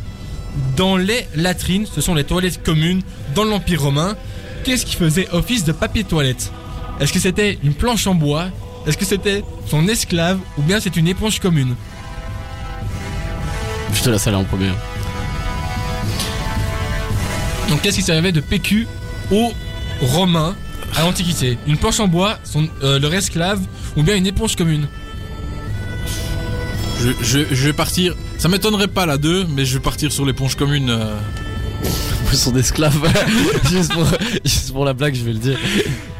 Dans 0.78 0.98
les 0.98 1.28
latrines, 1.36 1.86
ce 1.86 2.00
sont 2.00 2.14
les 2.14 2.24
toilettes 2.24 2.64
communes 2.64 3.02
dans 3.36 3.44
l'Empire 3.44 3.82
romain. 3.82 4.16
Qu'est-ce 4.64 4.86
qui 4.86 4.96
faisait 4.96 5.28
office 5.32 5.64
de 5.66 5.72
papier 5.72 6.04
toilette? 6.04 6.52
Est-ce 7.00 7.12
que 7.12 7.20
c'était 7.20 7.58
une 7.64 7.74
planche 7.74 8.08
en 8.08 8.16
bois? 8.16 8.46
Est-ce 8.86 8.98
que 8.98 9.06
c'était 9.06 9.44
son 9.68 9.88
esclave 9.88 10.40
ou 10.58 10.62
bien 10.62 10.80
c'est 10.80 10.96
une 10.96 11.08
éponge 11.08 11.40
commune? 11.40 11.76
Je 13.94 14.02
te 14.04 14.10
laisse 14.10 14.28
aller 14.28 14.38
en 14.38 14.44
premier. 14.44 14.70
Donc 17.70 17.82
qu'est-ce 17.82 17.98
qui 17.98 18.04
servait 18.04 18.32
de 18.32 18.42
PQ 18.42 18.88
aux 19.32 19.52
Romains? 20.02 20.56
À 20.96 21.02
l'Antiquité 21.02 21.58
Une 21.68 21.78
planche 21.78 22.00
en 22.00 22.08
bois, 22.08 22.38
son, 22.44 22.68
euh, 22.84 23.00
leur 23.00 23.14
esclave 23.14 23.60
ou 23.96 24.04
bien 24.04 24.16
une 24.16 24.28
éponge 24.28 24.56
commune 24.56 24.88
Je, 27.00 27.10
je, 27.22 27.40
je 27.54 27.66
vais 27.66 27.74
partir. 27.74 28.16
Ça 28.38 28.48
m'étonnerait 28.50 28.88
pas 28.88 29.06
la 29.06 29.18
2, 29.18 29.46
mais 29.50 29.66
je 29.66 29.76
vais 29.78 29.84
partir 29.84 30.12
sur 30.12 30.26
l'éponge 30.26 30.56
commune. 30.56 30.90
euh. 30.90 31.16
Son 32.34 32.56
esclave. 32.56 32.98
juste, 33.70 33.94
pour, 33.94 34.08
juste 34.44 34.72
pour 34.72 34.86
la 34.86 34.94
blague, 34.94 35.14
je 35.14 35.24
vais 35.24 35.34
le 35.34 35.38
dire. 35.40 35.58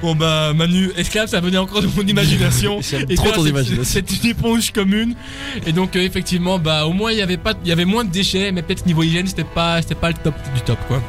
Bon 0.02 0.14
bah 0.14 0.54
Manu, 0.54 0.92
esclave 0.96 1.28
ça 1.28 1.40
venait 1.40 1.58
encore 1.58 1.82
de 1.82 1.88
mon 1.88 2.06
imagination. 2.06 2.80
J'aime 2.88 3.06
trop 3.16 3.24
toi, 3.28 3.32
ton 3.34 3.44
c'est- 3.44 3.50
imagination. 3.50 3.84
C'est 3.84 4.24
une 4.24 4.30
éponge 4.30 4.72
commune. 4.72 5.16
Et 5.66 5.72
donc 5.72 5.96
euh, 5.96 6.02
effectivement 6.02 6.60
bah 6.60 6.86
au 6.86 6.92
moins 6.94 7.12
il 7.14 7.18
y 7.18 7.22
avait 7.24 7.38
pas 7.38 7.54
il 7.64 7.70
y 7.70 7.72
avait 7.72 7.86
moins 7.86 8.04
de 8.04 8.12
déchets 8.12 8.52
mais 8.52 8.62
peut-être 8.62 8.86
niveau 8.86 9.02
hygiène 9.02 9.26
c'était 9.26 9.44
pas 9.44 9.82
c'était 9.82 9.96
pas 9.96 10.10
le 10.10 10.14
top 10.24 10.36
du 10.54 10.62
top 10.62 10.78
quoi. 10.88 11.02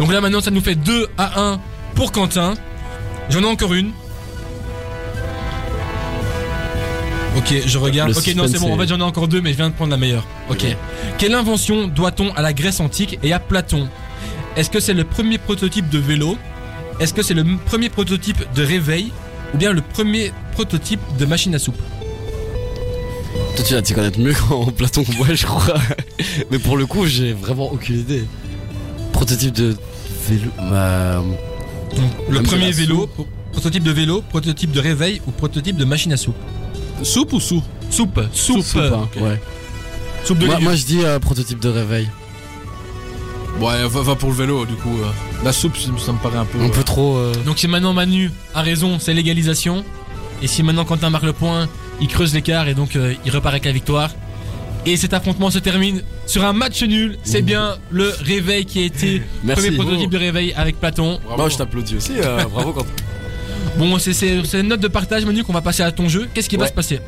Donc 0.00 0.10
là 0.12 0.20
maintenant 0.20 0.40
ça 0.40 0.50
nous 0.50 0.62
fait 0.62 0.74
2 0.74 1.06
à 1.16 1.40
1 1.52 1.60
pour 1.94 2.12
Quentin. 2.12 2.54
J'en 3.30 3.42
ai 3.42 3.46
encore 3.46 3.74
une. 3.74 3.92
Ok, 7.36 7.52
je 7.66 7.78
regarde. 7.78 8.10
Le 8.10 8.18
ok, 8.18 8.34
non, 8.36 8.46
c'est 8.46 8.60
bon. 8.60 8.72
En 8.74 8.78
fait, 8.78 8.86
j'en 8.86 8.98
ai 9.00 9.02
encore 9.02 9.28
deux, 9.28 9.40
mais 9.40 9.52
je 9.52 9.56
viens 9.56 9.70
de 9.70 9.74
prendre 9.74 9.90
la 9.90 9.96
meilleure. 9.96 10.24
Ok. 10.50 10.64
Quelle 11.18 11.34
invention 11.34 11.88
doit-on 11.88 12.32
à 12.34 12.42
la 12.42 12.52
Grèce 12.52 12.80
antique 12.80 13.18
et 13.22 13.32
à 13.32 13.38
Platon? 13.38 13.88
Est-ce 14.56 14.70
que 14.70 14.78
c'est 14.78 14.94
le 14.94 15.04
premier 15.04 15.38
prototype 15.38 15.88
de 15.88 15.98
vélo? 15.98 16.36
Est-ce 17.00 17.12
que 17.12 17.22
c'est 17.22 17.34
le 17.34 17.44
premier 17.66 17.88
prototype 17.88 18.38
de 18.54 18.62
réveil? 18.62 19.12
Ou 19.52 19.56
bien 19.56 19.72
le 19.72 19.80
premier 19.80 20.32
prototype 20.52 21.00
de 21.18 21.26
machine 21.26 21.54
à 21.54 21.58
soupe? 21.58 21.80
Toi, 23.56 23.64
tu 23.64 23.74
vas 23.74 23.82
t'y 23.82 23.94
connaître 23.94 24.20
mieux 24.20 24.34
qu'en 24.34 24.66
Platon, 24.70 25.04
ouais, 25.20 25.34
je 25.34 25.46
crois. 25.46 25.78
Mais 26.50 26.58
pour 26.58 26.76
le 26.76 26.86
coup, 26.86 27.06
j'ai 27.06 27.32
vraiment 27.32 27.72
aucune 27.72 27.98
idée. 27.98 28.24
Prototype 29.12 29.54
de 29.54 29.76
vélo. 30.28 30.50
Bah, 30.70 31.22
Le 32.28 32.36
Comme 32.38 32.46
premier 32.46 32.72
c'est 32.72 32.80
la 32.82 32.86
vélo, 32.86 33.06
pro- 33.06 33.26
prototype 33.52 33.82
de 33.82 33.90
vélo, 33.92 34.22
prototype 34.28 34.72
de 34.72 34.80
réveil 34.80 35.20
ou 35.26 35.30
prototype 35.30 35.76
de 35.76 35.84
machine 35.84 36.12
à 36.12 36.16
soupe? 36.16 36.36
Soupe 37.02 37.32
ou 37.32 37.40
sous 37.40 37.62
Soupe, 37.90 38.20
soupe, 38.32 38.62
soupe, 38.64 38.80
hein, 38.80 39.08
ouais. 39.20 39.40
soupe 40.24 40.38
de 40.38 40.46
Moi, 40.46 40.58
moi, 40.60 40.74
je 40.74 40.84
dis 40.84 41.04
euh, 41.04 41.18
prototype 41.18 41.60
de 41.60 41.68
réveil. 41.68 42.08
Ouais, 43.60 43.86
va, 43.86 44.02
va 44.02 44.14
pour 44.16 44.30
le 44.30 44.34
vélo, 44.34 44.66
du 44.66 44.74
coup. 44.74 44.96
euh. 45.00 45.10
La 45.44 45.52
soupe, 45.52 45.76
ça 45.76 45.92
me- 45.92 45.98
ça 45.98 46.12
me 46.12 46.18
paraît 46.18 46.38
un 46.38 46.44
peu. 46.44 46.58
Un 46.60 46.64
euh, 46.64 46.68
peu 46.70 46.82
trop. 46.82 47.16
euh, 47.16 47.32
Donc 47.46 47.58
si 47.58 47.68
maintenant 47.68 47.92
Manu 47.92 48.30
a 48.54 48.62
raison, 48.62 48.98
c'est 48.98 49.14
l'égalisation. 49.14 49.84
Et 50.42 50.48
si 50.48 50.62
maintenant 50.64 50.84
Quentin 50.84 51.10
marque 51.10 51.24
le 51.24 51.32
point, 51.32 51.68
il 52.00 52.08
creuse 52.08 52.34
l'écart 52.34 52.66
et 52.66 52.74
donc 52.74 52.96
euh, 52.96 53.14
il 53.24 53.30
repart 53.30 53.52
avec 53.54 53.64
la 53.66 53.72
victoire. 53.72 54.10
Et 54.86 54.96
cet 54.96 55.14
affrontement 55.14 55.50
se 55.50 55.58
termine 55.58 56.02
sur 56.26 56.44
un 56.44 56.52
match 56.52 56.82
nul. 56.82 57.16
C'est 57.24 57.42
bien 57.42 57.76
le 57.90 58.12
réveil 58.20 58.64
qui 58.66 58.80
a 58.80 58.84
été 58.84 59.22
Merci. 59.42 59.62
premier 59.70 59.76
prototype 59.76 60.10
de 60.10 60.18
réveil 60.18 60.52
avec 60.54 60.78
Platon. 60.78 61.18
bravo. 61.24 61.40
Moi, 61.42 61.48
je 61.48 61.56
t'applaudis 61.56 61.96
aussi. 61.96 62.12
euh, 62.20 62.44
bravo, 62.52 62.72
quand 62.72 62.84
Bon, 63.76 63.98
c'est 63.98 64.60
une 64.60 64.68
note 64.68 64.78
de 64.78 64.86
partage 64.86 65.24
Manu 65.24 65.42
qu'on 65.42 65.52
va 65.52 65.60
passer 65.60 65.82
à 65.82 65.90
ton 65.90 66.08
jeu. 66.08 66.28
Qu'est-ce 66.32 66.48
qui 66.48 66.56
va 66.56 66.68
se 66.68 66.72
passer? 66.72 67.00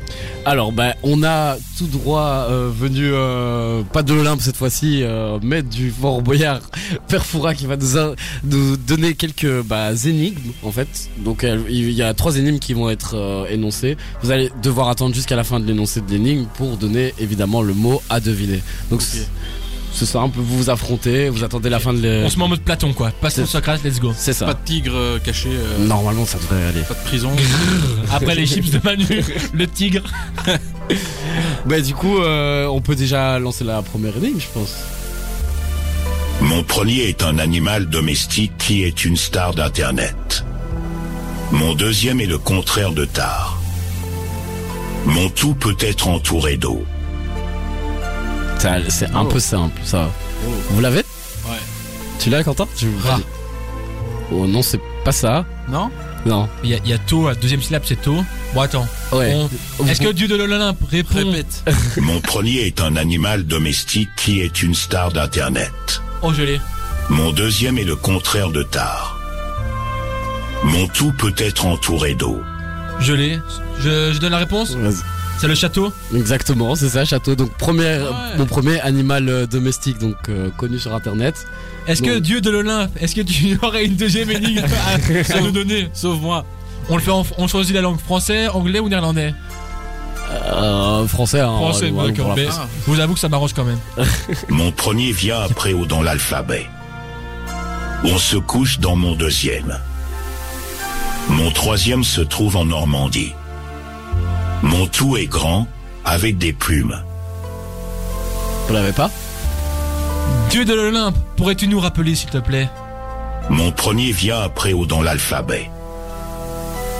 Alors, 0.43 0.73
bah, 0.73 0.95
on 1.01 1.23
a 1.23 1.55
tout 1.77 1.87
droit 1.87 2.45
euh, 2.49 2.69
venu, 2.77 3.09
euh, 3.13 3.83
pas 3.83 4.03
de 4.03 4.13
l'Olympe 4.13 4.41
cette 4.41 4.57
fois-ci, 4.57 5.01
euh, 5.01 5.39
mais 5.41 5.61
du 5.63 5.91
Fort 5.91 6.21
Boyard, 6.21 6.59
Père 7.07 7.25
Foura 7.25 7.55
qui 7.55 7.67
va 7.67 7.77
nous, 7.77 7.97
a- 7.97 8.15
nous 8.43 8.75
donner 8.75 9.13
quelques 9.13 9.61
bah, 9.63 9.91
énigmes 10.05 10.51
en 10.61 10.71
fait. 10.73 11.09
Donc, 11.19 11.45
euh, 11.45 11.61
il 11.69 11.91
y 11.91 12.01
a 12.03 12.13
trois 12.13 12.35
énigmes 12.37 12.59
qui 12.59 12.73
vont 12.73 12.89
être 12.89 13.15
euh, 13.15 13.45
énoncées. 13.49 13.95
Vous 14.21 14.31
allez 14.31 14.51
devoir 14.61 14.89
attendre 14.89 15.15
jusqu'à 15.15 15.37
la 15.37 15.45
fin 15.45 15.61
de 15.61 15.65
l'énoncé 15.65 16.01
de 16.01 16.11
l'énigme 16.11 16.47
pour 16.55 16.75
donner 16.75 17.13
évidemment 17.17 17.61
le 17.61 17.73
mot 17.73 18.01
à 18.09 18.19
deviner. 18.19 18.61
Donc, 18.91 19.01
c'est- 19.97 20.05
ce 20.05 20.11
sera 20.11 20.23
un 20.23 20.29
peu 20.29 20.39
vous 20.39 20.57
vous 20.57 20.69
affrontez, 20.69 21.29
vous 21.29 21.43
attendez 21.43 21.69
la 21.69 21.79
fin 21.79 21.93
de 21.93 21.99
l'é- 21.99 22.23
On 22.25 22.29
se 22.29 22.37
met 22.37 22.43
en 22.43 22.47
mode 22.47 22.61
Platon 22.61 22.93
quoi. 22.93 23.11
C'est- 23.29 23.45
Socrate, 23.45 23.83
let's 23.83 23.99
go. 23.99 24.13
C'est 24.17 24.31
Pas 24.39 24.45
ça. 24.47 24.53
de 24.53 24.59
tigre 24.65 24.93
euh, 24.95 25.19
caché, 25.19 25.49
euh, 25.51 25.85
Normalement, 25.85 26.25
ça 26.25 26.37
devrait 26.37 26.65
aller. 26.67 26.81
pas 26.81 26.93
de 26.93 26.99
prison. 27.07 27.31
Après 28.13 28.35
les 28.35 28.45
chips 28.45 28.71
de 28.71 28.79
Manu, 28.83 29.23
le 29.53 29.67
tigre. 29.67 30.03
Bah, 31.65 31.81
du 31.81 31.93
coup, 31.93 32.19
euh, 32.19 32.65
on 32.67 32.79
peut 32.79 32.95
déjà 32.95 33.37
lancer 33.39 33.65
la 33.65 33.81
première 33.81 34.15
énigme, 34.17 34.39
je 34.39 34.45
pense. 34.53 34.73
Mon 36.39 36.63
premier 36.63 37.01
est 37.09 37.23
un 37.23 37.39
animal 37.39 37.87
domestique 37.87 38.53
qui 38.57 38.83
est 38.83 39.03
une 39.03 39.17
star 39.17 39.53
d'Internet. 39.53 40.45
Mon 41.51 41.73
deuxième 41.73 42.21
est 42.21 42.25
le 42.25 42.37
contraire 42.37 42.91
de 42.93 43.03
tard. 43.05 43.59
Mon 45.05 45.29
tout 45.29 45.55
peut 45.55 45.75
être 45.81 46.07
entouré 46.07 46.55
d'eau. 46.57 46.83
C'est 48.59 49.05
un 49.13 49.21
Oh. 49.21 49.25
peu 49.25 49.39
simple, 49.39 49.79
ça. 49.83 50.09
Vous 50.71 50.81
l'avez 50.81 50.99
Ouais. 51.45 51.57
Tu 52.19 52.29
l'as, 52.29 52.43
Quentin 52.43 52.65
Tu 52.75 52.87
Rat. 53.03 53.19
Oh 54.31 54.45
non, 54.47 54.61
c'est 54.61 54.79
pas 55.05 55.11
ça. 55.11 55.45
Non 55.69 55.89
Non. 56.25 56.49
Il 56.63 56.71
y 56.71 56.73
a, 56.73 56.77
y 56.85 56.91
a 56.93 56.97
tôt, 56.97 57.27
la 57.29 57.35
deuxième 57.35 57.61
syllabe 57.61 57.83
c'est 57.85 58.01
tôt. 58.01 58.23
Bon 58.53 58.61
attends. 58.61 58.87
Ouais. 59.13 59.35
On- 59.79 59.85
Est-ce 59.87 60.01
que 60.01 60.11
Dieu 60.11 60.27
de 60.27 60.35
l'Olympe 60.35 60.79
répond 60.89 61.15
Répète. 61.15 61.63
Mon 62.01 62.19
premier 62.19 62.61
est 62.61 62.81
un 62.81 62.95
animal 62.97 63.43
domestique 63.45 64.09
qui 64.17 64.41
est 64.41 64.61
une 64.63 64.73
star 64.75 65.11
d'Internet. 65.13 66.01
Oh 66.21 66.33
je 66.33 66.41
l'ai. 66.43 66.59
Mon 67.09 67.31
deuxième 67.31 67.77
est 67.77 67.83
le 67.85 67.95
contraire 67.95 68.49
de 68.49 68.63
tard. 68.63 69.17
Mon 70.63 70.87
tout 70.87 71.13
peut 71.13 71.35
être 71.37 71.65
entouré 71.65 72.15
d'eau. 72.15 72.41
Je 72.99 73.13
l'ai. 73.13 73.39
Je, 73.79 74.11
je 74.13 74.17
donne 74.19 74.31
la 74.31 74.39
réponse 74.39 74.71
Vas-y. 74.75 74.95
C'est 75.39 75.47
le 75.47 75.55
château 75.55 75.93
Exactement, 76.15 76.75
c'est 76.75 76.89
ça, 76.89 77.05
château. 77.05 77.35
Donc 77.35 77.51
première, 77.57 78.01
Ouais. 78.01 78.37
mon 78.37 78.45
premier 78.45 78.79
animal 78.81 79.29
euh, 79.29 79.45
domestique, 79.45 79.99
donc 79.99 80.15
euh, 80.29 80.49
connu 80.57 80.79
sur 80.79 80.93
Internet. 80.95 81.45
Est-ce 81.87 82.01
que. 82.01 82.17
Dieu 82.19 82.41
de 82.41 82.49
l'Olympe, 82.49 82.91
est-ce 82.99 83.13
que 83.15 83.21
tu 83.21 83.57
aurais 83.63 83.85
une 83.85 83.95
deuxième 83.95 84.31
énigme 84.31 84.65
à, 84.65 85.35
à 85.35 85.41
nous 85.41 85.51
donner? 85.51 85.89
Sauve-moi. 85.93 86.43
On 86.89 86.95
le 86.95 87.01
fait 87.01 87.11
en, 87.11 87.25
on 87.37 87.47
choisit 87.47 87.75
la 87.75 87.81
langue 87.81 87.99
français, 87.99 88.47
anglais 88.47 88.79
ou 88.79 88.89
néerlandais? 88.89 89.33
Euh, 90.31 91.05
français, 91.07 91.39
hein. 91.41 91.55
Français, 91.55 91.89
ouais, 91.89 92.11
d'accord. 92.11 92.33
Mais 92.35 92.45
France. 92.45 92.67
je 92.85 92.91
vous 92.91 92.99
avoue 92.99 93.13
que 93.13 93.19
ça 93.19 93.29
m'arrange 93.29 93.53
quand 93.53 93.63
même. 93.65 93.79
Mon 94.49 94.71
premier 94.71 95.11
vient 95.11 95.39
après 95.39 95.73
ou 95.73 95.85
dans 95.85 96.01
l'alphabet. 96.01 96.65
On 98.03 98.17
se 98.17 98.37
couche 98.37 98.79
dans 98.79 98.95
mon 98.95 99.15
deuxième. 99.15 99.79
Mon 101.29 101.49
troisième 101.51 102.03
se 102.03 102.21
trouve 102.21 102.55
en 102.55 102.65
Normandie. 102.65 103.33
Mon 104.63 104.87
tout 104.87 105.17
est 105.17 105.27
grand, 105.27 105.67
avec 106.03 106.37
des 106.37 106.53
plumes. 106.53 106.95
Vous 108.67 108.73
l'avez 108.73 108.91
pas 108.91 109.09
Dieu 110.49 110.65
de 110.65 110.73
l'Olympe, 110.73 111.15
pourrais-tu 111.35 111.67
nous 111.67 111.79
rappeler 111.79 112.15
s'il 112.15 112.29
te 112.29 112.37
plaît 112.37 112.69
Mon 113.49 113.71
premier 113.71 114.11
vient 114.11 114.39
après 114.39 114.73
ou 114.73 114.85
dans 114.85 115.01
l'alphabet. 115.01 115.69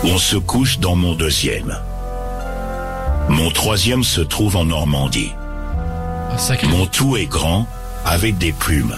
On 0.04 0.17
se 0.17 0.38
couche 0.38 0.80
dans 0.80 0.96
mon 0.96 1.13
deuxième. 1.13 1.78
Mon 3.30 3.50
troisième 3.50 4.04
se 4.04 4.22
trouve 4.22 4.56
en 4.56 4.65
Normandie. 4.65 5.32
Ah, 6.32 6.38
Sacré. 6.38 6.67
Mon 6.67 6.86
tout 6.86 7.17
est 7.17 7.26
grand, 7.26 7.67
avec 8.06 8.38
des 8.38 8.52
plumes. 8.52 8.96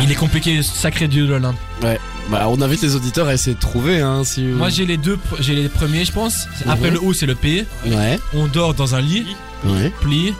Il 0.00 0.10
est 0.12 0.14
compliqué, 0.14 0.62
sacré 0.62 1.08
Dieu 1.08 1.26
de 1.26 1.32
l'Olympe. 1.32 1.56
Ouais. 1.82 1.98
Bah, 2.30 2.46
on 2.48 2.60
invite 2.60 2.82
les 2.82 2.94
auditeurs 2.94 3.26
à 3.28 3.34
essayer 3.34 3.54
de 3.54 3.60
trouver, 3.60 4.00
hein, 4.00 4.22
si. 4.22 4.42
Moi 4.42 4.68
j'ai 4.68 4.84
les 4.84 4.98
deux, 4.98 5.18
j'ai 5.40 5.54
les 5.54 5.68
premiers 5.68 6.04
je 6.04 6.12
pense. 6.12 6.46
Après 6.68 6.90
le 6.90 7.00
O 7.02 7.12
c'est 7.14 7.24
le 7.26 7.34
P. 7.34 7.64
Ouais. 7.86 8.18
On 8.34 8.46
dort 8.46 8.74
dans 8.74 8.94
un 8.94 9.00
lit, 9.00 9.34
Ouais. 9.64 9.90
pli. 10.00 10.34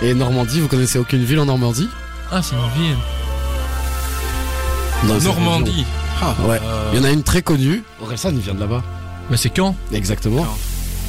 Et 0.00 0.14
Normandie, 0.14 0.60
vous 0.60 0.68
connaissez 0.68 0.98
aucune 0.98 1.24
ville 1.24 1.38
en 1.40 1.44
Normandie 1.46 1.88
Ah 2.32 2.40
c'est 2.42 2.54
une 2.54 2.82
ville. 2.82 2.96
Normandie. 5.22 5.84
Ah. 6.20 6.34
Ouais. 6.46 6.58
euh, 6.62 6.90
Il 6.92 6.98
y 6.98 7.00
en 7.00 7.04
a 7.04 7.10
une 7.10 7.22
très 7.22 7.42
connue. 7.42 7.82
Orelsan, 8.00 8.30
il 8.32 8.40
vient 8.40 8.54
de 8.54 8.60
là-bas. 8.60 8.82
Mais 9.30 9.36
c'est 9.36 9.50
quand? 9.50 9.76
Exactement. 9.92 10.42
Quand? 10.44 10.58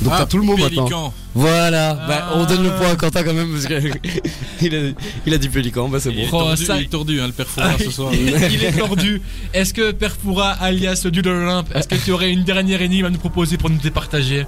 Donc 0.01 0.13
ah, 0.15 0.19
t'as 0.19 0.25
tout 0.27 0.37
le 0.37 0.43
mot 0.43 0.55
maintenant. 0.55 0.85
Pélican. 0.85 1.13
Voilà, 1.35 1.93
bah, 2.07 2.29
on 2.35 2.45
donne 2.45 2.63
le 2.63 2.69
Ah. 2.73 2.77
point 2.77 2.89
à 2.91 2.95
Quentin 2.95 3.23
quand 3.23 3.33
même 3.33 3.51
parce 3.51 3.65
que 3.65 3.73
il, 4.61 4.75
a, 4.75 4.79
il 5.25 5.33
a 5.33 5.37
dit 5.37 5.49
pélican, 5.49 5.89
bah 5.89 5.99
c'est 5.99 6.11
Il 6.11 6.19
est 6.21 6.27
bon. 6.31 6.37
Oh, 6.39 6.43
tordu, 6.45 6.65
ça- 6.65 6.77
il 6.77 6.83
est 6.83 6.89
tordu, 6.89 7.19
hein, 7.21 7.27
le 7.27 7.33
père 7.33 7.47
Fouras, 7.47 7.77
ce 7.77 7.91
soir. 7.91 8.11
Il 8.13 8.63
est 8.63 8.71
tordu. 8.77 9.21
Est-ce 9.53 9.73
que 9.73 9.91
Perfura, 9.91 10.51
alias 10.51 11.05
Dieu 11.11 11.21
de 11.21 11.29
l'Olympe, 11.29 11.67
est-ce 11.75 11.87
que 11.87 11.95
tu 11.95 12.11
aurais 12.11 12.31
une 12.31 12.43
dernière 12.43 12.81
énigme 12.81 13.05
à 13.05 13.09
nous 13.09 13.19
proposer 13.19 13.57
pour 13.57 13.69
nous 13.69 13.77
départager? 13.77 14.45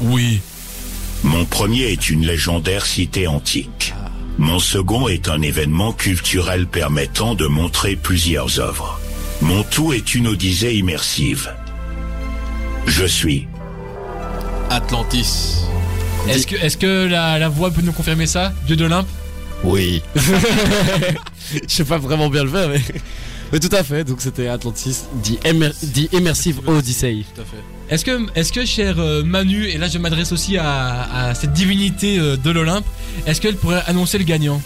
Oui. 0.00 0.40
Mon 1.24 1.44
premier 1.44 1.82
est 1.92 2.08
une 2.08 2.24
légendaire 2.26 2.86
cité 2.86 3.26
antique. 3.26 3.92
Mon 4.38 4.58
second 4.58 5.08
est 5.08 5.28
un 5.28 5.42
événement 5.42 5.92
culturel 5.92 6.66
permettant 6.66 7.34
de 7.34 7.46
montrer 7.46 7.96
plusieurs 7.96 8.58
œuvres. 8.58 8.98
Mon 9.42 9.62
tout 9.62 9.92
est 9.92 10.14
une 10.14 10.26
odyssée 10.28 10.74
immersive. 10.76 11.50
Je 12.86 13.04
suis 13.04 13.46
Atlantis. 14.70 15.56
Est-ce 16.28 16.76
que, 16.76 17.06
la, 17.06 17.38
la 17.38 17.48
voix 17.48 17.70
peut 17.70 17.82
nous 17.82 17.92
confirmer 17.92 18.26
ça? 18.26 18.52
Dieu 18.66 18.76
de 18.76 18.84
l'Olympe? 18.84 19.08
Oui. 19.64 20.00
Je 20.14 21.58
sais 21.74 21.84
pas 21.84 21.98
vraiment 21.98 22.28
bien 22.30 22.44
le 22.44 22.50
faire, 22.50 22.68
mais, 22.68 22.80
mais 23.52 23.58
tout 23.58 23.74
à 23.74 23.82
fait. 23.82 24.04
Donc 24.04 24.20
c'était 24.20 24.46
Atlantis, 24.46 25.02
dit, 25.14 25.38
Emer- 25.44 25.72
dit 25.82 26.08
Immersive 26.12 26.60
Odyssey. 26.68 27.24
Tout 27.34 27.40
à 27.42 27.44
fait. 27.44 27.62
Est-ce 27.94 28.04
que, 28.04 28.60
que, 28.60 28.64
cher 28.66 28.94
euh, 28.98 29.24
Manu, 29.24 29.66
et 29.66 29.76
là 29.76 29.88
je 29.88 29.98
m'adresse 29.98 30.30
aussi 30.30 30.56
à, 30.56 31.28
à 31.30 31.34
cette 31.34 31.52
divinité 31.52 32.18
euh, 32.18 32.36
de 32.36 32.50
l'Olympe, 32.50 32.84
est-ce 33.26 33.40
qu'elle 33.40 33.56
pourrait 33.56 33.82
annoncer 33.88 34.18
le 34.18 34.24
gagnant? 34.24 34.62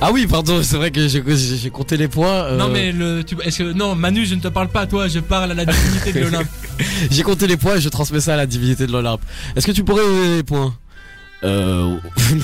Ah 0.00 0.10
oui, 0.12 0.26
pardon, 0.26 0.62
c'est 0.62 0.76
vrai 0.76 0.90
que 0.90 1.08
j'ai 1.08 1.70
compté 1.70 1.96
les 1.96 2.08
points. 2.08 2.44
euh, 2.44 2.56
Non 2.56 2.68
mais 2.68 2.92
le, 2.92 3.22
tu, 3.24 3.36
est-ce 3.42 3.58
que 3.58 3.72
non 3.72 3.94
Manu, 3.94 4.24
je 4.26 4.34
ne 4.34 4.40
te 4.40 4.48
parle 4.48 4.68
pas 4.68 4.82
à 4.82 4.86
toi, 4.86 5.08
je 5.08 5.18
parle 5.20 5.50
à 5.50 5.54
la 5.54 5.64
divinité 5.64 6.12
de 6.12 6.20
l'Olympe. 6.20 6.46
J'ai 7.10 7.22
compté 7.24 7.46
les 7.48 7.56
points 7.56 7.76
et 7.76 7.80
je 7.80 7.88
transmets 7.88 8.20
ça 8.20 8.34
à 8.34 8.36
la 8.36 8.46
divinité 8.46 8.86
de 8.86 8.92
l'Olympe. 8.92 9.20
Est-ce 9.56 9.66
que 9.66 9.72
tu 9.72 9.82
pourrais 9.82 10.04
donner 10.04 10.36
les 10.36 10.42
points? 10.44 10.72
Euh. 11.44 11.82
non, 11.84 12.00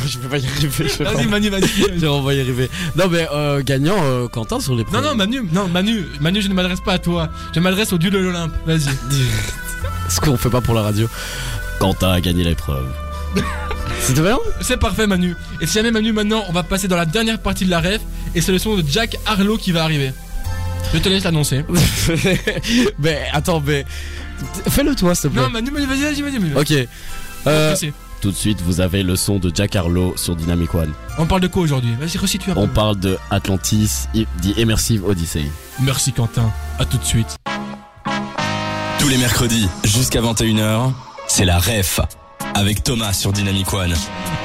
je 0.06 0.18
vais 0.18 0.28
pas 0.28 0.38
y 0.38 0.46
arriver. 0.46 0.68
Vas-y 1.00 1.26
Manu, 1.26 1.48
vas-y. 1.50 1.66
je 1.98 2.06
vais 2.26 2.36
y 2.36 2.40
arriver. 2.40 2.68
Non, 2.96 3.04
mais 3.08 3.26
euh, 3.32 3.62
gagnant, 3.62 3.96
euh, 4.02 4.26
Quentin 4.28 4.58
sur 4.60 4.74
les 4.74 4.84
Non 4.84 4.90
points. 4.90 5.00
non 5.02 5.14
Manu, 5.14 5.42
non 5.52 5.68
Manu, 5.68 6.04
Manu, 6.20 6.42
je 6.42 6.48
ne 6.48 6.54
m'adresse 6.54 6.80
pas 6.80 6.94
à 6.94 6.98
toi, 6.98 7.28
je 7.54 7.60
m'adresse 7.60 7.92
au 7.92 7.98
dieu 7.98 8.10
de 8.10 8.18
l'Olympe. 8.18 8.52
Vas-y. 8.66 8.88
Ce 10.08 10.20
qu'on 10.20 10.36
fait 10.36 10.50
pas 10.50 10.60
pour 10.60 10.74
la 10.74 10.82
radio. 10.82 11.08
Quentin 11.78 12.10
a 12.10 12.20
gagné 12.20 12.44
l'épreuve. 12.44 12.86
C'était 14.00 14.20
bien 14.20 14.38
C'est 14.60 14.76
parfait 14.76 15.06
Manu. 15.06 15.34
Et 15.60 15.66
si 15.66 15.74
jamais 15.74 15.90
Manu 15.90 16.12
maintenant 16.12 16.44
on 16.48 16.52
va 16.52 16.62
passer 16.62 16.88
dans 16.88 16.96
la 16.96 17.06
dernière 17.06 17.38
partie 17.38 17.64
de 17.64 17.70
la 17.70 17.80
rêve 17.80 18.00
et 18.34 18.40
c'est 18.40 18.52
le 18.52 18.58
son 18.58 18.76
de 18.76 18.84
Jack 18.86 19.16
Harlow 19.26 19.56
qui 19.56 19.72
va 19.72 19.82
arriver. 19.82 20.12
Je 20.92 20.98
te 20.98 21.08
laisse 21.08 21.24
l'annoncer. 21.24 21.64
mais 22.98 23.26
attends, 23.32 23.60
mais. 23.60 23.84
Fais-le 24.68 24.94
toi, 24.94 25.14
s'il 25.14 25.30
te 25.30 25.34
plaît. 25.34 25.42
Non 25.42 25.50
Manu, 25.50 25.70
Manu, 25.70 25.86
vas-y, 25.86 26.02
vas-y, 26.02 26.22
vas-y. 26.22 26.38
Manu. 26.38 26.56
Ok. 26.56 26.72
Euh, 27.46 27.74
tout 28.20 28.30
de 28.30 28.36
suite, 28.36 28.60
vous 28.62 28.80
avez 28.80 29.02
le 29.02 29.16
son 29.16 29.38
de 29.38 29.50
Jack 29.54 29.76
Harlow 29.76 30.14
sur 30.16 30.36
Dynamic 30.36 30.74
One. 30.74 30.92
On 31.18 31.26
parle 31.26 31.42
de 31.42 31.48
quoi 31.48 31.62
aujourd'hui? 31.62 31.94
Vas-y, 32.00 32.16
resitue 32.16 32.50
un 32.50 32.54
peu. 32.54 32.60
On 32.60 32.68
parle 32.68 32.98
de 32.98 33.18
Atlantis, 33.30 34.06
dit 34.14 34.54
Immersive 34.56 35.04
Odyssey. 35.04 35.44
Merci 35.80 36.12
Quentin. 36.12 36.50
À 36.78 36.84
tout 36.84 36.96
de 36.96 37.04
suite. 37.04 37.36
Tous 38.98 39.08
les 39.08 39.18
mercredis 39.18 39.68
jusqu'à 39.84 40.22
21h, 40.22 40.92
c'est 41.28 41.44
la 41.44 41.58
REF 41.58 42.00
avec 42.54 42.82
Thomas 42.82 43.12
sur 43.12 43.32
Dynamic 43.32 43.72
One. 43.72 43.94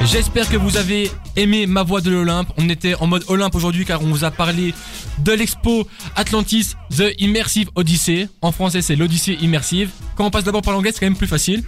J'espère 0.02 0.50
que 0.50 0.58
vous 0.58 0.78
avez 0.78 1.12
aimé 1.36 1.68
ma 1.68 1.84
voix 1.84 2.02
de 2.02 2.10
l'Olympe. 2.10 2.50
On 2.58 2.68
était 2.70 2.96
en 2.96 3.08
mode 3.08 3.24
Olympe 3.28 3.56
aujourd'hui 3.56 3.86
car 3.86 4.02
on 4.02 4.08
vous 4.08 4.24
a 4.24 4.32
parlé 4.32 4.74
de 5.20 5.32
l'expo 5.32 5.88
Atlantis 6.16 6.76
The 6.96 7.14
Immersive 7.20 7.70
Odyssey. 7.76 8.28
En 8.42 8.52
français, 8.52 8.82
c'est 8.82 8.96
l'Odyssée 8.96 9.38
immersive. 9.42 9.92
Quand 10.16 10.26
on 10.26 10.32
passe 10.32 10.44
d'abord 10.44 10.62
par 10.62 10.74
l'anglais, 10.74 10.92
c'est 10.92 11.00
quand 11.00 11.06
même 11.06 11.16
plus 11.16 11.28
facile. 11.28 11.64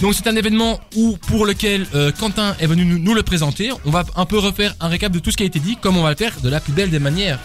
Donc 0.00 0.14
c'est 0.14 0.26
un 0.28 0.36
événement 0.36 0.80
où 0.96 1.16
pour 1.26 1.44
lequel 1.44 1.86
euh, 1.94 2.12
Quentin 2.12 2.54
est 2.60 2.66
venu 2.66 2.84
nous, 2.84 2.98
nous 2.98 3.14
le 3.14 3.22
présenter. 3.22 3.70
On 3.84 3.90
va 3.90 4.04
un 4.16 4.26
peu 4.26 4.38
refaire 4.38 4.74
un 4.80 4.88
récap 4.88 5.12
de 5.12 5.18
tout 5.18 5.30
ce 5.30 5.36
qui 5.36 5.42
a 5.42 5.46
été 5.46 5.58
dit, 5.58 5.76
comme 5.76 5.96
on 5.96 6.02
va 6.02 6.10
le 6.10 6.16
faire 6.16 6.40
de 6.40 6.48
la 6.48 6.60
plus 6.60 6.72
belle 6.72 6.90
des 6.90 6.98
manières. 6.98 7.38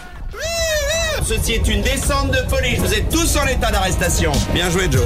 Ceci 1.24 1.52
est 1.52 1.66
une 1.66 1.82
descente 1.82 2.30
de 2.30 2.48
police. 2.48 2.78
Vous 2.78 2.94
êtes 2.94 3.08
tous 3.08 3.36
en 3.36 3.46
état 3.46 3.72
d'arrestation. 3.72 4.30
Bien 4.54 4.70
joué, 4.70 4.88
Joe. 4.90 5.02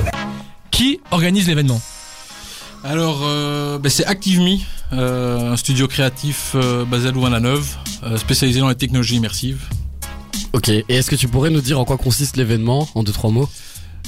Qui 0.70 1.01
organise 1.11 1.49
l'événement? 1.49 1.80
Alors, 2.83 3.20
euh, 3.24 3.78
ben, 3.78 3.91
c'est 3.91 4.07
ActiveMe, 4.07 4.59
euh, 4.93 5.53
un 5.53 5.57
studio 5.57 5.87
créatif 5.87 6.53
euh, 6.55 6.85
basé 6.85 7.09
à 7.09 7.11
Louvain-la-Neuve, 7.11 7.76
euh, 8.05 8.16
spécialisé 8.16 8.61
dans 8.61 8.68
les 8.70 8.74
technologies 8.74 9.16
immersives. 9.16 9.68
Ok, 10.55 10.70
et 10.70 10.85
est-ce 10.89 11.11
que 11.11 11.16
tu 11.16 11.28
pourrais 11.28 11.51
nous 11.51 11.61
dire 11.61 11.78
en 11.78 11.85
quoi 11.85 11.99
consiste 11.99 12.37
l'événement 12.37 12.89
en 12.95 13.03
deux 13.03 13.12
trois 13.12 13.31
mots? 13.31 13.49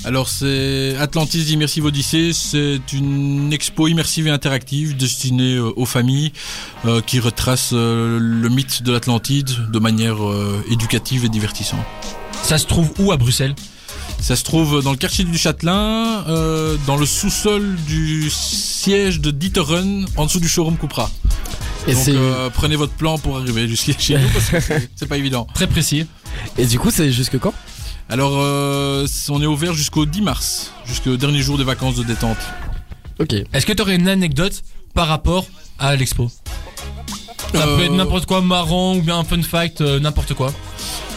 Alors, 0.04 0.28
c'est 0.28 0.96
Atlantis 0.98 1.52
Immersive 1.52 1.84
Odyssey, 1.84 2.32
c'est 2.32 2.80
une 2.92 3.52
expo 3.52 3.88
immersive 3.88 4.26
et 4.26 4.30
interactive 4.30 4.96
destinée 4.96 5.56
euh, 5.56 5.70
aux 5.76 5.86
familles 5.86 6.32
euh, 6.86 7.00
qui 7.02 7.20
retrace 7.20 7.70
euh, 7.74 8.18
le 8.18 8.48
mythe 8.48 8.82
de 8.82 8.90
l'Atlantide 8.90 9.50
de 9.70 9.78
manière 9.78 10.26
euh, 10.26 10.64
éducative 10.70 11.26
et 11.26 11.28
divertissante. 11.28 11.84
Ça 12.42 12.58
se 12.58 12.66
trouve 12.66 12.90
où 12.98 13.12
à 13.12 13.16
Bruxelles? 13.16 13.54
Ça 14.22 14.36
se 14.36 14.44
trouve 14.44 14.82
dans 14.82 14.92
le 14.92 14.96
quartier 14.96 15.24
du 15.24 15.36
Châtelain, 15.36 16.24
euh, 16.28 16.76
dans 16.86 16.96
le 16.96 17.04
sous-sol 17.06 17.74
du 17.88 18.30
siège 18.30 19.20
de 19.20 19.30
Dieterun, 19.32 20.04
en 20.16 20.26
dessous 20.26 20.38
du 20.40 20.48
showroom 20.48 20.76
Cupra. 20.78 21.10
Et 21.88 21.94
Donc 21.94 22.08
euh, 22.08 22.48
prenez 22.54 22.76
votre 22.76 22.92
plan 22.92 23.18
pour 23.18 23.36
arriver 23.38 23.66
jusqu'à 23.66 23.92
chez 23.98 24.16
nous 24.16 24.28
parce 24.32 24.48
que 24.48 24.60
c'est- 24.60 24.88
c'est 24.96 25.06
pas 25.08 25.18
évident. 25.18 25.48
Très 25.54 25.66
précis. 25.66 26.06
et 26.56 26.66
du 26.66 26.78
coup 26.78 26.90
c'est 26.92 27.10
jusque 27.10 27.38
quand? 27.40 27.52
Alors 28.08 28.32
euh, 28.36 29.06
on 29.28 29.42
est 29.42 29.46
ouvert 29.46 29.74
jusqu'au 29.74 30.06
10 30.06 30.22
mars, 30.22 30.72
jusqu'au 30.86 31.16
dernier 31.16 31.42
jour 31.42 31.58
des 31.58 31.64
vacances 31.64 31.96
de 31.96 32.04
détente. 32.04 32.38
Ok. 33.18 33.34
Est-ce 33.52 33.66
que 33.66 33.72
tu 33.72 33.82
aurais 33.82 33.96
une 33.96 34.08
anecdote 34.08 34.62
par 34.94 35.08
rapport 35.08 35.46
à 35.80 35.96
l'expo? 35.96 36.30
Ça 37.52 37.66
Euh, 37.66 37.76
peut 37.76 37.84
être 37.84 37.92
n'importe 37.92 38.26
quoi 38.26 38.40
marrant 38.40 38.94
ou 38.96 39.02
bien 39.02 39.18
un 39.18 39.24
fun 39.24 39.42
fact, 39.42 39.80
euh, 39.80 39.98
n'importe 39.98 40.34
quoi. 40.34 40.52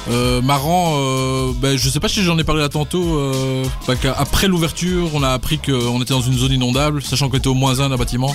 Euh, 0.08 0.40
marrant, 0.42 0.94
euh, 1.00 1.52
ben, 1.60 1.78
je 1.78 1.90
sais 1.90 2.00
pas 2.00 2.08
si 2.08 2.22
j'en 2.24 2.38
ai 2.38 2.44
parlé 2.44 2.62
là 2.62 2.70
tantôt. 2.70 3.18
Euh, 3.18 3.64
bah, 3.88 3.96
après 4.18 4.48
l'ouverture, 4.48 5.10
on 5.16 5.24
a 5.24 5.30
appris 5.30 5.58
qu'on 5.58 6.00
était 6.02 6.14
dans 6.14 6.22
une 6.22 6.38
zone 6.38 6.52
inondable, 6.52 7.02
sachant 7.02 7.28
qu'on 7.28 7.38
était 7.38 7.48
au 7.48 7.56
moins 7.56 7.80
un 7.80 7.90
d'un 7.90 7.98
bâtiment. 7.98 8.34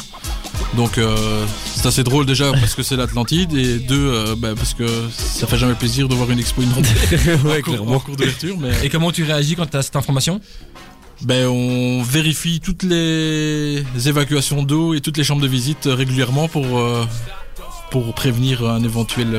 Donc 0.76 0.98
euh, 0.98 1.46
c'est 1.74 1.86
assez 1.86 2.02
drôle 2.02 2.26
déjà 2.26 2.50
parce 2.52 2.74
que 2.74 2.82
c'est 2.82 2.96
l'Atlantide 2.96 3.52
et 3.54 3.78
deux 3.78 3.96
euh, 4.12 4.34
bah, 4.36 4.50
parce 4.56 4.74
que 4.74 4.84
ça 5.16 5.46
fait 5.46 5.58
jamais 5.58 5.74
plaisir 5.74 6.08
de 6.08 6.14
voir 6.14 6.30
une 6.30 6.38
expo 6.40 6.62
inondée 6.62 6.88
ouais, 7.44 7.58
en 7.60 7.62
cours- 7.62 7.92
en 7.92 7.98
cours 8.00 8.16
d'ouverture. 8.16 8.56
Mais 8.58 8.70
Et 8.84 8.88
comment 8.88 9.12
tu 9.12 9.22
réagis 9.24 9.54
quand 9.54 9.66
tu 9.70 9.76
as 9.76 9.82
cette 9.82 9.96
information? 9.96 10.40
Ben, 11.22 11.46
on 11.46 12.02
vérifie 12.02 12.60
toutes 12.60 12.82
les 12.82 13.84
évacuations 14.06 14.62
d'eau 14.64 14.94
et 14.94 15.00
toutes 15.00 15.18
les 15.18 15.24
chambres 15.24 15.42
de 15.42 15.48
visite 15.48 15.86
régulièrement 15.90 16.48
pour, 16.48 16.64
pour 17.90 18.14
prévenir 18.14 18.66
un 18.68 18.82
éventuel 18.82 19.38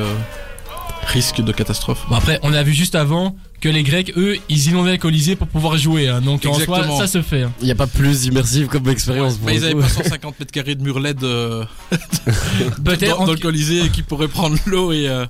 risque 1.06 1.40
de 1.42 1.52
catastrophe. 1.52 2.04
Bon 2.08 2.16
après, 2.16 2.38
on 2.42 2.52
a 2.52 2.62
vu 2.62 2.72
juste 2.72 2.94
avant 2.94 3.36
que 3.60 3.68
les 3.68 3.82
Grecs, 3.82 4.12
eux, 4.16 4.36
ils 4.48 4.68
inondaient 4.68 4.92
le 4.92 4.98
Colisée 4.98 5.36
pour 5.36 5.46
pouvoir 5.46 5.76
jouer. 5.76 6.08
hein. 6.08 6.20
Donc 6.20 6.44
en 6.46 6.54
soi, 6.54 6.62
Exactement. 6.62 6.98
ça 6.98 7.06
se 7.06 7.22
fait. 7.22 7.42
hein. 7.42 7.52
Il 7.60 7.68
y 7.68 7.70
a 7.70 7.74
pas 7.74 7.86
plus 7.86 8.24
immersif 8.26 8.68
comme 8.68 8.88
expérience. 8.88 9.38
Mais 9.44 9.56
ils 9.56 9.64
avaient 9.64 9.74
pas 9.74 9.88
150 9.88 10.40
mètres 10.40 10.52
carrés 10.52 10.74
de 10.74 10.82
mur 10.82 10.98
LED 11.00 11.22
euh, 11.24 11.64
Peut-être. 12.84 13.16
dans, 13.16 13.22
en- 13.22 13.26
dans 13.26 13.32
le 13.32 13.38
Colisée 13.38 13.88
qui 13.90 14.02
pourrait 14.02 14.28
prendre 14.28 14.56
l'eau 14.66 14.92
et, 14.92 15.08
euh, 15.08 15.26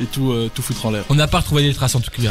et 0.00 0.04
tout, 0.06 0.30
euh, 0.32 0.50
tout 0.54 0.62
foutre 0.62 0.86
en 0.86 0.90
l'air. 0.90 1.04
On 1.08 1.14
n'a 1.14 1.26
pas 1.28 1.40
retrouvé 1.40 1.62
des 1.62 1.74
traces 1.74 1.94
en 1.94 2.00
tout 2.00 2.10
cas. 2.10 2.30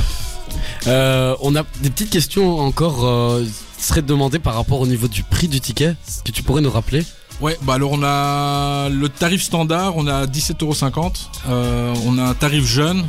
Euh, 0.87 1.35
on 1.41 1.55
a 1.55 1.63
des 1.81 1.89
petites 1.89 2.09
questions 2.09 2.59
encore. 2.59 3.05
Euh, 3.05 3.45
seraient 3.77 4.03
demandées 4.03 4.37
par 4.37 4.53
rapport 4.53 4.79
au 4.79 4.85
niveau 4.85 5.07
du 5.07 5.23
prix 5.23 5.47
du 5.47 5.59
ticket. 5.59 5.85
Est-ce 6.07 6.21
que 6.23 6.31
tu 6.31 6.43
pourrais 6.43 6.61
nous 6.61 6.69
rappeler 6.69 7.03
Ouais, 7.41 7.57
bah 7.63 7.73
alors 7.73 7.91
on 7.93 8.03
a 8.03 8.87
le 8.89 9.09
tarif 9.09 9.41
standard, 9.41 9.93
on 9.97 10.05
a 10.07 10.25
17,50€. 10.27 11.13
Euh, 11.49 11.93
on 12.05 12.17
a 12.19 12.23
un 12.23 12.33
tarif 12.35 12.65
jeune 12.65 13.03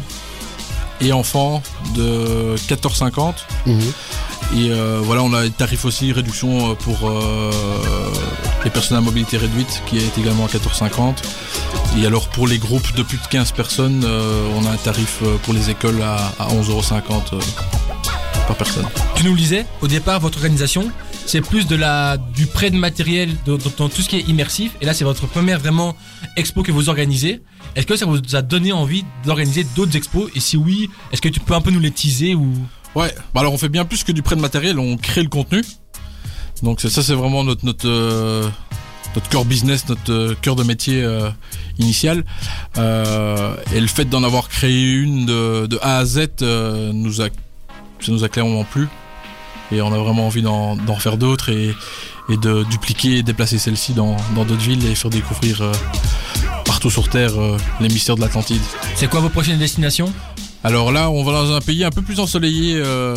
et 1.03 1.13
enfant 1.13 1.63
de 1.95 2.57
14,50€. 2.69 3.35
Et 4.55 4.71
euh, 4.71 5.01
voilà, 5.03 5.23
on 5.23 5.33
a 5.35 5.43
des 5.43 5.51
tarifs 5.51 5.85
aussi 5.85 6.13
réduction 6.13 6.71
euh, 6.71 6.75
pour 6.75 7.09
euh, 7.11 7.51
les 8.65 8.71
personnes 8.71 8.97
à 8.99 9.01
mobilité 9.01 9.37
réduite 9.37 9.83
qui 9.87 9.99
est 9.99 10.19
également 10.19 10.45
à 10.47 10.49
14,50. 10.49 11.15
Et 11.99 12.07
alors 12.07 12.29
pour 12.29 12.47
les 12.47 12.59
groupes 12.59 12.95
de 12.95 13.03
plus 13.03 13.19
de 13.19 13.27
15 13.27 13.53
personnes, 13.53 14.03
euh, 14.07 14.47
on 14.57 14.65
a 14.67 14.71
un 14.71 14.77
tarif 14.77 15.23
pour 15.43 15.53
les 15.53 15.69
écoles 15.71 16.01
à, 16.03 16.33
à 16.39 16.49
11,50€ 16.49 17.01
euh, 17.35 17.39
par 18.47 18.57
personne. 18.57 18.87
Tu 19.15 19.25
nous 19.25 19.33
le 19.33 19.39
disais, 19.39 19.67
au 19.83 19.89
départ, 19.89 20.21
votre 20.21 20.39
organisation, 20.39 20.91
c'est 21.27 21.41
plus 21.41 21.67
de 21.67 21.77
la, 21.77 22.17
du 22.17 22.47
prêt 22.47 22.71
de 22.71 22.77
matériel 22.77 23.31
dans, 23.47 23.59
tout 23.59 24.03
ce 24.03 24.09
qui 24.09 24.17
est 24.17 24.29
immersif. 24.29 24.73
Et 24.81 24.87
là, 24.87 24.95
c'est 24.95 25.05
votre 25.05 25.27
première 25.27 25.59
vraiment 25.59 25.97
expo 26.37 26.63
que 26.63 26.73
vous 26.73 26.89
organisez. 26.89 27.43
Est-ce 27.75 27.87
que 27.87 27.97
ça 27.97 28.07
vous 28.07 28.21
a 28.35 28.43
donné 28.43 28.73
envie 28.73 29.05
d'organiser 29.25 29.65
d'autres 29.77 29.97
expos? 29.97 30.31
Et 30.35 30.41
si 30.41 30.57
oui, 30.57 30.91
est-ce 31.13 31.23
que 31.23 31.29
tu 31.29 31.41
peux 31.41 31.55
un 31.55 31.61
peu 31.61 31.71
nous 31.71 31.81
les 31.81 31.91
teaser 31.91 32.35
ou? 32.35 32.53
Ouais, 32.95 33.15
bah 33.33 33.41
alors 33.41 33.55
on 33.55 33.59
fait 33.59 33.71
bien 33.71 33.87
plus 33.87 34.05
que 34.05 34.13
du 34.13 34.23
prêt 34.23 34.37
de 34.37 34.43
matériel, 34.43 34.79
on 34.79 34.99
crée 34.99 35.23
le 35.23 35.31
contenu. 35.31 35.63
Donc 36.63 36.81
ça 36.81 37.03
c'est 37.03 37.15
vraiment 37.15 37.43
notre 37.43 37.65
notre 37.65 37.89
euh, 37.89 38.49
core 39.31 39.47
business, 39.47 39.89
notre 39.89 40.13
euh, 40.13 40.35
cœur 40.43 40.55
de 40.55 40.63
métier 40.63 41.03
euh, 41.03 41.31
initial. 41.79 42.25
Et 42.77 43.81
le 43.81 43.87
fait 43.87 44.05
d'en 44.05 44.23
avoir 44.23 44.49
créé 44.49 44.93
une 44.93 45.25
de, 45.25 45.79
A 45.81 45.99
à 45.99 46.05
Z 46.05 46.29
nous 46.93 47.23
a 47.23 47.29
ça 48.01 48.13
nous 48.13 48.25
a 48.25 48.29
clairement 48.29 48.65
plu. 48.65 48.89
Et 49.73 49.81
on 49.81 49.93
a 49.93 49.99
vraiment 49.99 50.27
envie 50.27 50.43
d'en 50.43 50.77
faire 50.99 51.17
d'autres 51.17 51.49
et, 51.49 51.75
et 52.29 52.37
de 52.37 52.65
dupliquer 52.71 53.19
et 53.19 53.23
déplacer 53.23 53.59
celle-ci 53.59 53.95
dans 53.95 54.17
dans 54.35 54.45
d'autres 54.45 54.63
villes 54.63 54.87
et 54.87 54.95
faire 54.95 55.11
découvrir 55.11 55.63
euh, 55.63 55.73
partout 56.65 56.91
sur 56.91 57.09
Terre 57.09 57.41
euh, 57.41 57.57
les 57.81 57.89
mystères 57.89 58.17
de 58.17 58.21
l'Atlantide. 58.21 58.61
c'est 58.95 59.09
quoi 59.09 59.21
vos 59.21 59.29
prochaines 59.31 59.59
destinations? 59.59 60.13
Alors 60.65 60.93
là, 60.93 61.11
on 61.11 61.25
va 61.25 61.33
dans 61.33 61.53
un 61.57 61.61
pays 61.61 61.83
un 61.83 61.91
peu 61.91 62.03
plus 62.03 62.21
ensoleillé 62.21 62.75
euh, 62.77 63.17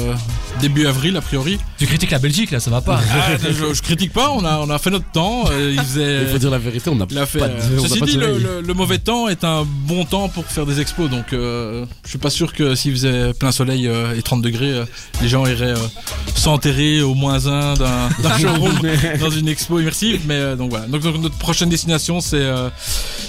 début 0.62 0.88
avril 0.88 1.16
a 1.16 1.22
priori. 1.22 1.60
Tu 1.78 1.86
critiques 1.86 2.10
la 2.10 2.18
Belgique 2.18 2.50
là, 2.50 2.60
ça 2.60 2.72
va 2.72 2.82
pas. 2.82 3.00
Ah, 3.14 3.38
je, 3.39 3.72
je 3.72 3.82
critique 3.84 4.12
pas, 4.14 4.32
on 4.32 4.43
a, 4.43 4.58
on 4.58 4.70
a 4.72 4.80
fait 4.80 4.89
notre 4.89 5.10
temps. 5.12 5.43
euh, 5.52 5.72
il 5.72 5.80
faisait, 5.80 6.22
Il 6.24 6.28
faut 6.30 6.38
dire 6.39 6.50
la 6.50 6.58
vérité, 6.58 6.89
on 6.89 6.96
n'a 6.96 7.06
fait, 7.28 7.38
pas 7.38 7.46
euh, 7.46 7.70
de, 7.70 7.80
on 7.80 7.84
n'a 7.84 7.88
Ceci 7.88 8.00
pas 8.00 8.06
dit, 8.08 8.18
le, 8.18 8.22
soleil. 8.26 8.43
le- 8.43 8.62
le 8.62 8.74
mauvais 8.74 8.98
temps 8.98 9.28
est 9.28 9.43
un 9.43 9.64
bon 9.64 10.06
temps 10.06 10.28
pour 10.28 10.43
faire 10.46 10.66
des 10.66 10.82
expos, 10.82 11.08
donc 11.08 11.34
euh, 11.34 11.86
je 12.04 12.10
suis 12.10 12.18
pas 12.18 12.32
sûr 12.32 12.52
que 12.52 12.74
s'il 12.74 12.93
faisait 12.93 13.32
plein 13.34 13.52
soleil 13.52 13.88
euh, 13.88 14.18
et 14.18 14.24
30 14.24 14.41
degrés, 14.41 14.72
euh, 14.72 14.86
les 15.22 15.28
gens 15.28 15.46
iraient 15.46 15.66
euh, 15.78 15.88
s'enterrer 16.36 17.04
au 17.04 17.14
moins 17.14 17.46
un 17.46 17.76
d'un 17.76 18.38
showroom 18.39 18.80
dans 19.20 19.30
une 19.30 19.48
expo 19.50 19.80
immersive. 19.80 20.22
Mais 20.26 20.34
euh, 20.34 20.56
donc 20.56 20.72
voilà. 20.72 20.88
Donc, 20.88 21.04
donc, 21.04 21.18
notre 21.22 21.38
prochaine 21.38 21.70
destination 21.70 22.22
c'est 22.22 22.38
euh, 22.38 22.70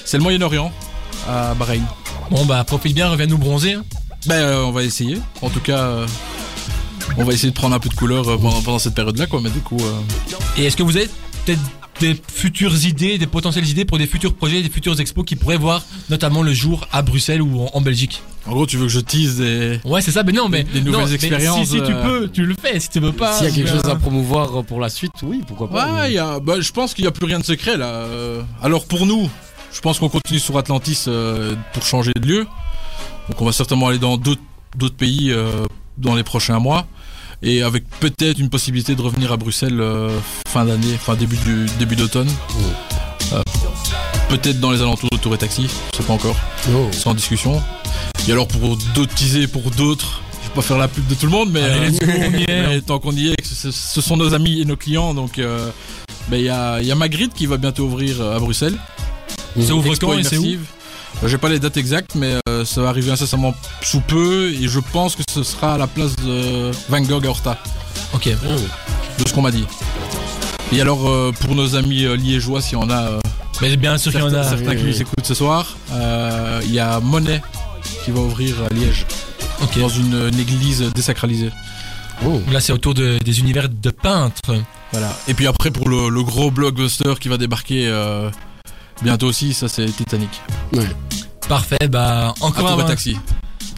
c'est 0.07 0.17
le 0.17 0.23
Moyen-Orient 0.23 0.73
à 1.29 1.53
Bahreïn. 1.53 1.85
Bon 2.31 2.47
bah 2.47 2.65
profite 2.65 2.95
bien, 2.95 3.11
reviens 3.11 3.27
nous 3.27 3.37
bronzer. 3.39 3.75
hein. 3.75 3.85
Ben 4.27 4.35
euh, 4.35 4.65
on 4.65 4.73
va 4.73 4.83
essayer. 4.83 5.19
En 5.43 5.51
tout 5.51 5.61
cas. 5.61 5.79
euh, 5.85 6.07
on 7.17 7.25
va 7.25 7.33
essayer 7.33 7.51
de 7.51 7.55
prendre 7.55 7.75
un 7.75 7.79
peu 7.79 7.89
de 7.89 7.95
couleur 7.95 8.29
euh, 8.29 8.37
pendant, 8.37 8.61
pendant 8.63 8.79
cette 8.79 8.95
période-là, 8.95 9.27
quoi. 9.27 9.41
Mais 9.41 9.51
du 9.51 9.61
coup, 9.61 9.79
euh, 9.81 10.01
Et 10.59 10.65
est-ce 10.65 10.77
que 10.77 10.83
vous 10.83 10.97
avez 10.97 11.09
peut-être 11.45 11.61
des 12.01 12.21
futures 12.31 12.85
idées, 12.85 13.17
des 13.17 13.27
potentielles 13.27 13.67
idées 13.69 13.87
pour 13.87 13.97
des 13.97 14.07
futurs 14.07 14.35
projets, 14.35 14.61
des 14.63 14.69
futures 14.69 15.01
expos 15.01 15.25
qui 15.25 15.35
pourraient 15.35 15.57
voir 15.57 15.83
notamment 16.11 16.43
le 16.43 16.53
jour 16.53 16.87
à 16.93 17.01
Bruxelles 17.01 17.41
ou 17.41 17.61
en, 17.63 17.71
en 17.73 17.81
Belgique? 17.81 18.23
En 18.47 18.53
gros, 18.53 18.67
tu 18.67 18.77
veux 18.77 18.85
que 18.87 18.93
je 18.93 19.01
tease 19.01 19.39
des, 19.39 19.81
Ouais, 19.85 20.03
c'est 20.03 20.11
ça, 20.11 20.23
mais 20.23 20.33
non, 20.33 20.49
mais. 20.49 20.65
Des 20.65 20.81
nouvelles 20.81 21.07
non, 21.07 21.07
expériences, 21.07 21.67
Si, 21.69 21.77
si 21.77 21.83
tu 21.83 21.93
peux, 22.05 22.29
tu 22.33 22.45
le 22.45 22.55
fais. 22.61 22.79
Si 22.81 22.89
tu 22.91 23.01
veux 23.01 23.13
pas. 23.13 23.33
S'il 23.39 23.49
y 23.49 23.51
a 23.51 23.55
quelque 23.55 23.71
chose 23.71 23.89
à 23.89 23.97
promouvoir 23.97 24.63
pour 24.65 24.81
la 24.81 24.89
suite, 24.89 25.13
oui, 25.23 25.43
pourquoi 25.47 25.71
pas. 25.71 25.93
Ouais, 26.03 26.11
il 26.11 26.15
y 26.15 26.19
a, 26.19 26.39
bah, 26.41 26.61
je 26.61 26.71
pense 26.73 26.93
qu'il 26.93 27.05
n'y 27.05 27.09
a 27.09 27.13
plus 27.13 27.27
rien 27.27 27.39
de 27.39 27.45
secret 27.45 27.77
là. 27.77 28.05
Alors 28.63 28.85
pour 28.87 29.07
nous, 29.07 29.31
je 29.73 29.81
pense 29.81 29.99
qu'on 29.99 30.09
continue 30.09 30.39
sur 30.39 30.57
Atlantis 30.59 31.05
euh, 31.09 31.55
pour 31.73 31.85
changer 31.85 32.13
de 32.21 32.27
lieu. 32.27 32.47
Donc 33.29 33.41
on 33.41 33.45
va 33.45 33.53
certainement 33.53 33.89
aller 33.89 33.99
dans 33.99 34.17
d'autres 34.17 34.97
pays 34.97 35.31
euh, 35.33 35.65
dans 35.99 36.15
les 36.15 36.23
prochains 36.23 36.59
mois. 36.59 36.87
Et 37.43 37.63
avec 37.63 37.85
peut-être 38.01 38.39
une 38.39 38.49
possibilité 38.49 38.95
de 38.95 39.03
revenir 39.03 39.31
à 39.31 39.37
Bruxelles 39.37 39.81
euh, 39.81 40.19
fin 40.49 40.65
d'année, 40.65 40.95
enfin 40.95 41.17
début 41.17 41.37
du 41.37 41.67
début 41.79 41.97
d'automne. 41.97 42.31
Euh, 43.33 43.43
peut-être 44.29 44.59
dans 44.59 44.71
les 44.71 44.81
alentours 44.81 45.11
de 45.11 45.17
Tour 45.19 45.35
et 45.35 45.39
Taxi, 45.39 45.69
je 45.93 45.99
sais 45.99 46.03
pas 46.03 46.15
encore. 46.15 46.37
Oh. 46.71 46.89
C'est 46.93 47.07
en 47.09 47.15
discussion. 47.15 47.63
Et 48.27 48.33
alors 48.33 48.49
pour 48.49 48.77
d'autres 48.95 49.15
teaser 49.15 49.47
pour 49.49 49.71
d'autres, 49.71 50.23
je 50.43 50.49
vais 50.49 50.55
pas 50.55 50.63
faire 50.63 50.79
la 50.79 50.89
pub 50.89 51.07
de 51.07 51.15
tout 51.15 51.27
le 51.27 51.33
monde, 51.33 51.51
mais, 51.53 51.63
Allez, 51.63 51.93
y 51.93 52.51
est. 52.51 52.67
mais 52.69 52.81
tant 52.81 52.99
qu'on 52.99 53.13
y 53.13 53.29
est, 53.29 53.45
ce, 53.45 53.71
ce 53.71 54.01
sont 54.01 54.17
nos 54.17 54.33
amis 54.33 54.63
et 54.63 54.65
nos 54.65 54.77
clients, 54.77 55.13
donc 55.13 55.39
euh, 55.39 55.71
ben, 56.29 56.39
il 56.39 56.45
y 56.45 56.49
a, 56.49 56.81
il 56.81 56.87
y 56.87 56.93
a 56.93 56.95
Magritte 56.95 57.35
qui 57.35 57.47
va 57.47 57.59
bientôt 57.59 57.85
ouvrir 57.85 58.23
à 58.23 58.39
Bruxelles. 58.41 58.77
Ça 59.61 59.75
ouvre 59.75 59.95
quand 59.97 60.17
et 60.19 60.25
c'est 60.25 60.39
où 60.39 60.59
J'ai 61.25 61.39
pas 61.39 61.49
les 61.49 61.59
dates 61.59 61.77
exactes, 61.77 62.15
mais 62.15 62.35
ça 62.67 62.83
va 62.83 62.89
arriver 62.91 63.11
incessamment 63.11 63.55
sous 63.83 64.01
peu, 64.01 64.51
et 64.53 64.69
je 64.69 64.81
pense 64.93 65.17
que 65.17 65.23
ce 65.33 65.43
sera 65.43 65.75
à 65.75 65.79
la 65.79 65.87
place 65.87 66.15
de 66.17 66.71
Van 66.89 67.01
Gogh 67.01 67.25
à 67.27 67.31
Horta, 67.31 67.59
Ok. 68.15 68.29
de 68.29 69.29
ce 69.29 69.33
qu'on 69.33 69.43
m'a 69.43 69.51
dit. 69.51 69.65
Et 70.73 70.81
alors, 70.81 71.09
euh, 71.09 71.33
pour 71.41 71.55
nos 71.55 71.77
amis 71.77 72.05
euh, 72.05 72.17
liégeois, 72.17 72.61
s'il 72.61 72.75
y 72.79 72.81
en 72.83 72.91
a, 72.91 73.03
euh, 73.03 73.21
Mais 73.63 73.77
bien 73.77 73.97
sûr 73.99 74.11
qu'il 74.13 74.21
y 74.21 74.25
en 74.25 74.31
certains, 74.31 74.47
a. 74.47 74.51
certains 74.51 74.71
oui, 74.73 74.77
qui 74.77 74.83
oui. 74.85 74.91
nous 74.91 75.01
écoutent 75.03 75.25
ce 75.27 75.35
soir, 75.35 75.77
euh, 75.93 76.61
il 76.65 76.73
y 76.73 76.81
a 76.81 76.99
Monet 77.01 77.41
qui 78.05 78.11
va 78.11 78.21
ouvrir 78.21 78.57
à 78.69 78.75
Liège, 78.75 79.07
Ok. 79.63 79.79
dans 79.79 79.89
une, 79.89 80.29
une 80.33 80.39
église 80.41 80.83
désacralisée. 80.95 81.51
Oh. 82.27 82.41
Là, 82.51 82.61
c'est 82.61 82.73
autour 82.73 82.95
de- 82.95 83.19
des 83.19 83.41
univers 83.41 83.69
de 83.69 83.91
peintres. 83.91 84.55
Voilà. 84.91 85.09
Et 85.29 85.35
puis 85.35 85.47
après, 85.47 85.71
pour 85.71 85.89
le, 85.89 86.09
le 86.09 86.23
gros 86.23 86.51
blockbuster 86.51 87.15
qui 87.21 87.29
va 87.29 87.37
débarquer 87.37 87.87
euh, 87.89 88.31
bientôt 89.03 89.27
aussi, 89.29 89.53
ça 89.55 89.69
c'est 89.69 89.87
Titanic. 89.87 90.31
Parfait, 91.49 91.89
bah, 91.89 92.35
Un 92.41 92.47
encore 92.47 92.71
tour 92.73 92.81
un. 92.81 92.85
taxi, 92.85 93.17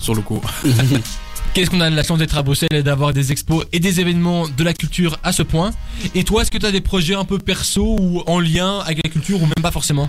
sur 0.01 0.15
le 0.15 0.23
coup. 0.23 0.41
Qu'est-ce 1.55 1.71
qu'on 1.71 1.81
a 1.81 1.91
de 1.91 1.97
la 1.97 2.03
chance 2.03 2.19
d'être 2.19 2.37
à 2.37 2.43
Bruxelles 2.43 2.69
et 2.73 2.83
d'avoir 2.83 3.13
des 3.13 3.33
expos 3.33 3.65
et 3.73 3.81
des 3.81 4.01
événements 4.01 4.47
de 4.49 4.65
la 4.65 4.73
culture 4.73 5.19
à 5.23 5.33
ce 5.33 5.43
point? 5.43 5.71
Et 6.15 6.25
toi, 6.25 6.43
est-ce 6.43 6.51
que 6.51 6.59
tu 6.59 6.67
as 6.67 6.71
des 6.73 6.81
projets 6.81 7.15
un 7.15 7.25
peu 7.25 7.39
perso 7.39 7.97
ou 7.99 8.23
en 8.27 8.39
lien 8.39 8.79
avec 8.81 9.01
la 9.03 9.11
culture 9.11 9.39
ou 9.43 9.47
même 9.47 9.63
pas 9.63 9.71
forcément? 9.71 10.09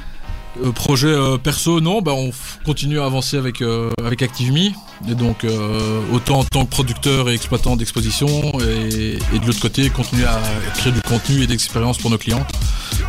Euh, 0.64 0.72
projet 0.72 1.08
euh, 1.08 1.38
perso, 1.38 1.80
non, 1.80 2.02
bah 2.02 2.14
on 2.14 2.32
continue 2.66 3.00
à 3.00 3.06
avancer 3.06 3.38
avec 3.38 3.62
euh, 3.62 3.91
avec 4.04 4.22
ActiveMe 4.22 4.74
et 5.08 5.16
donc 5.16 5.43
euh, 5.43 6.02
autant 6.12 6.39
en 6.39 6.43
tant 6.43 6.66
que 6.66 6.70
producteur 6.70 7.30
et 7.30 7.34
exploitant 7.34 7.76
d'exposition 7.76 8.28
et, 8.60 9.20
et 9.34 9.39
de 9.39 9.45
l'autre 9.45 9.62
côté 9.62 9.89
continuer 9.89 10.26
à 10.26 10.41
créer 10.76 10.91
du 10.91 11.02
contenu 11.02 11.43
et 11.43 11.47
d'expérience 11.47 11.97
pour 12.00 12.10
nos 12.10 12.18
clients. 12.18 12.45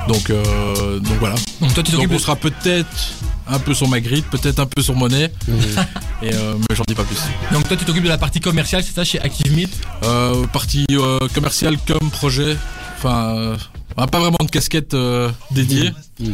Donc 0.07 0.31
euh, 0.31 0.99
donc 1.01 1.17
voilà. 1.19 1.35
Donc 1.61 1.73
toi, 1.75 1.83
tu 1.83 1.93
Donc 1.93 2.03
t'occupes 2.03 2.17
on 2.17 2.19
sera 2.19 2.37
peut-être 2.37 2.89
un 3.49 3.59
peu 3.59 3.75
sur 3.75 3.89
Magritte, 3.89 4.27
peut-être 4.27 4.61
un 4.61 4.67
peu 4.67 4.83
sur 4.83 4.95
Monnaie, 4.95 5.33
et 6.23 6.35
euh, 6.35 6.55
mais 6.57 6.77
j'en 6.77 6.85
dis 6.87 6.95
pas 6.95 7.05
plus. 7.05 7.19
Donc 7.53 7.67
toi, 7.67 7.77
tu 7.77 7.85
t'occupes 7.85 8.05
de 8.05 8.09
la 8.09 8.19
partie 8.19 8.41
commerciale, 8.41 8.85
c'est 8.85 8.95
ça, 8.95 9.03
chez 9.03 9.21
ActiveMeet 9.21 9.71
Euh, 10.05 10.47
partie 10.47 10.87
euh, 10.91 11.19
commerciale 11.35 11.77
comme 11.87 12.11
projet, 12.11 12.57
enfin 12.99 13.35
euh, 13.35 13.57
on 13.97 14.07
pas 14.07 14.21
vraiment 14.21 14.39
de 14.41 14.51
casquette 14.51 14.95
euh, 14.95 15.31
dédiée. 15.51 15.91
Mm. 16.21 16.33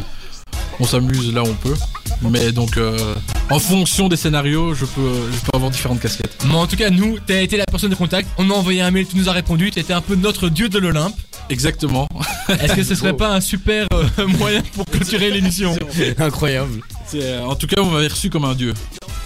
On 0.79 0.85
s'amuse 0.85 1.33
là 1.33 1.43
où 1.43 1.47
on 1.47 1.53
peut, 1.53 1.73
mais 2.21 2.51
donc 2.51 2.77
euh, 2.77 3.15
en 3.49 3.59
fonction 3.59 4.09
des 4.09 4.15
scénarios, 4.17 4.73
je 4.75 4.85
peux 4.85 5.11
je 5.31 5.39
peux 5.39 5.55
avoir 5.55 5.71
différentes 5.71 5.99
casquettes. 5.99 6.37
Mais 6.47 6.53
en 6.55 6.67
tout 6.67 6.75
cas, 6.75 6.89
nous, 6.89 7.17
t'as 7.25 7.41
été 7.41 7.57
la 7.57 7.65
personne 7.65 7.89
de 7.89 7.95
contact. 7.95 8.27
On 8.37 8.49
a 8.49 8.53
envoyé 8.53 8.81
un 8.81 8.91
mail, 8.91 9.07
tu 9.07 9.17
nous 9.17 9.27
as 9.29 9.31
répondu. 9.31 9.71
T'étais 9.71 9.93
un 9.93 10.01
peu 10.01 10.15
notre 10.15 10.49
dieu 10.49 10.69
de 10.69 10.77
l'Olympe. 10.77 11.15
Exactement. 11.49 12.07
Est-ce 12.49 12.75
que 12.75 12.83
ce 12.83 12.93
serait 12.95 13.13
pas 13.17 13.29
un 13.33 13.41
super 13.41 13.87
euh, 13.93 14.27
moyen 14.27 14.61
pour 14.73 14.85
clôturer 14.85 15.31
l'émission 15.31 15.75
Incroyable. 16.19 16.81
Euh, 17.15 17.41
en 17.43 17.55
tout 17.55 17.67
cas, 17.67 17.81
vous 17.81 17.89
m'avez 17.89 18.07
reçu 18.07 18.29
comme 18.29 18.45
un 18.45 18.55
dieu. 18.55 18.73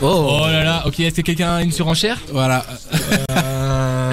Oh, 0.01 0.39
Oh 0.41 0.47
là 0.47 0.63
là, 0.63 0.83
ok, 0.87 0.99
est-ce 0.99 1.15
que 1.15 1.21
quelqu'un 1.21 1.55
a 1.55 1.61
une 1.63 1.71
surenchère? 1.71 2.17
Voilà. 2.31 2.65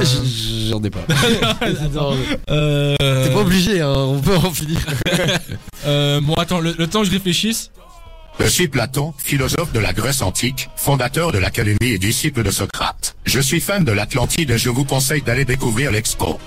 Euh... 0.00 0.70
J'en 0.70 0.82
ai 0.82 0.90
pas. 0.90 1.04
Euh... 2.50 2.96
T'es 2.98 3.30
pas 3.32 3.40
obligé, 3.40 3.80
hein, 3.80 3.94
on 3.96 4.20
peut 4.20 4.36
en 4.36 4.50
finir. 4.50 4.78
euh, 5.86 6.20
Bon, 6.20 6.34
attends, 6.34 6.60
le, 6.60 6.74
le 6.78 6.86
temps 6.86 7.00
que 7.00 7.06
je 7.06 7.12
réfléchisse. 7.12 7.70
Je 8.40 8.46
suis 8.46 8.68
Platon, 8.68 9.12
philosophe 9.18 9.72
de 9.72 9.80
la 9.80 9.92
Grèce 9.92 10.22
antique, 10.22 10.70
fondateur 10.76 11.32
de 11.32 11.38
l'Académie 11.38 11.76
et 11.82 11.98
disciple 11.98 12.42
de 12.44 12.50
Socrate. 12.50 13.16
Je 13.24 13.40
suis 13.40 13.60
fan 13.60 13.84
de 13.84 13.92
l'Atlantide 13.92 14.50
et 14.52 14.58
je 14.58 14.70
vous 14.70 14.84
conseille 14.84 15.22
d'aller 15.22 15.44
découvrir 15.44 15.90
l'expo. 15.90 16.38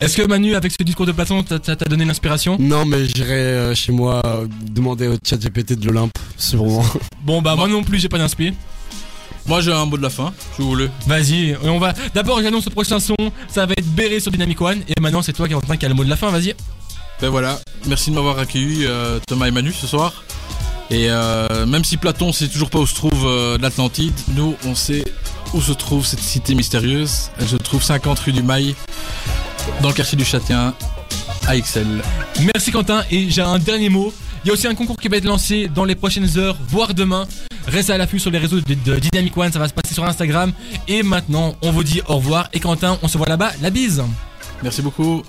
Est-ce 0.00 0.16
que 0.16 0.26
Manu, 0.26 0.56
avec 0.56 0.72
ce 0.72 0.82
discours 0.82 1.06
de 1.06 1.12
Platon, 1.12 1.44
t'as 1.44 1.76
donné 1.88 2.04
l'inspiration? 2.04 2.56
Non, 2.58 2.84
mais 2.84 3.06
j'irai 3.06 3.34
euh, 3.34 3.74
chez 3.76 3.92
moi 3.92 4.20
euh, 4.26 4.48
demander 4.68 5.06
au 5.06 5.16
chat 5.24 5.36
GPT 5.36 5.74
de 5.74 5.86
l'Olympe, 5.86 6.10
sûrement. 6.36 6.84
Bon, 7.22 7.40
bah 7.40 7.54
moi 7.54 7.68
non 7.68 7.84
plus, 7.84 8.00
j'ai 8.00 8.08
pas 8.08 8.18
d'inspi. 8.18 8.52
Moi, 9.46 9.60
j'ai 9.60 9.72
un 9.72 9.84
mot 9.84 9.96
de 9.96 10.02
la 10.02 10.10
fin, 10.10 10.32
si 10.54 10.62
vous 10.62 10.68
voulez. 10.68 10.88
Vas-y, 11.06 11.56
on 11.64 11.78
va. 11.78 11.92
D'abord, 12.14 12.40
j'annonce 12.42 12.64
le 12.64 12.70
prochain 12.70 13.00
son. 13.00 13.16
Ça 13.48 13.66
va 13.66 13.72
être 13.76 13.88
Béré 13.94 14.20
sur 14.20 14.30
Dynamic 14.30 14.60
One. 14.60 14.82
Et 14.88 15.00
maintenant, 15.00 15.22
c'est 15.22 15.32
toi 15.32 15.48
qui 15.48 15.54
qui 15.78 15.86
a 15.86 15.88
le 15.88 15.94
mot 15.94 16.04
de 16.04 16.10
la 16.10 16.16
fin. 16.16 16.30
Vas-y. 16.30 16.54
Ben 17.22 17.28
voilà, 17.28 17.60
merci 17.86 18.10
de 18.10 18.16
m'avoir 18.16 18.40
accueilli 18.40 18.84
euh, 18.84 19.20
Thomas 19.28 19.46
et 19.46 19.52
Manu 19.52 19.72
ce 19.72 19.86
soir. 19.86 20.24
Et 20.90 21.06
euh, 21.08 21.66
même 21.66 21.84
si 21.84 21.96
Platon 21.96 22.32
sait 22.32 22.48
toujours 22.48 22.68
pas 22.68 22.80
où 22.80 22.86
se 22.86 22.96
trouve 22.96 23.26
euh, 23.26 23.56
l'Atlantide, 23.58 24.12
nous 24.34 24.56
on 24.66 24.74
sait 24.74 25.04
où 25.54 25.60
se 25.60 25.70
trouve 25.70 26.04
cette 26.04 26.20
cité 26.20 26.56
mystérieuse. 26.56 27.30
Elle 27.38 27.46
se 27.46 27.56
trouve 27.56 27.80
50 27.80 28.18
rue 28.18 28.32
du 28.32 28.42
Mail, 28.42 28.74
dans 29.82 29.88
le 29.88 29.94
quartier 29.94 30.18
du 30.18 30.24
Châtien, 30.24 30.74
à 31.46 31.54
Excel. 31.56 32.02
Merci 32.54 32.72
Quentin. 32.72 33.04
Et 33.08 33.30
j'ai 33.30 33.42
un 33.42 33.60
dernier 33.60 33.88
mot. 33.88 34.12
Il 34.44 34.48
y 34.48 34.50
a 34.50 34.54
aussi 34.54 34.66
un 34.66 34.74
concours 34.74 34.96
qui 34.96 35.06
va 35.06 35.16
être 35.16 35.24
lancé 35.24 35.70
dans 35.72 35.84
les 35.84 35.94
prochaines 35.94 36.36
heures, 36.38 36.56
voire 36.68 36.92
demain. 36.92 37.28
Restez 37.66 37.92
à 37.92 37.98
l'affût 37.98 38.18
sur 38.18 38.30
les 38.30 38.38
réseaux 38.38 38.60
de, 38.60 38.98
Dynamic 38.98 39.36
One. 39.36 39.52
Ça 39.52 39.58
va 39.58 39.68
se 39.68 39.74
passer 39.74 39.94
sur 39.94 40.04
Instagram. 40.04 40.52
Et 40.88 41.02
maintenant, 41.02 41.54
on 41.62 41.70
vous 41.70 41.84
dit 41.84 42.00
au 42.08 42.16
revoir. 42.16 42.48
Et 42.52 42.60
Quentin, 42.60 42.98
on 43.02 43.08
se 43.08 43.18
voit 43.18 43.28
là-bas. 43.28 43.52
La 43.60 43.70
bise. 43.70 44.02
Merci 44.62 44.82
beaucoup. 44.82 45.22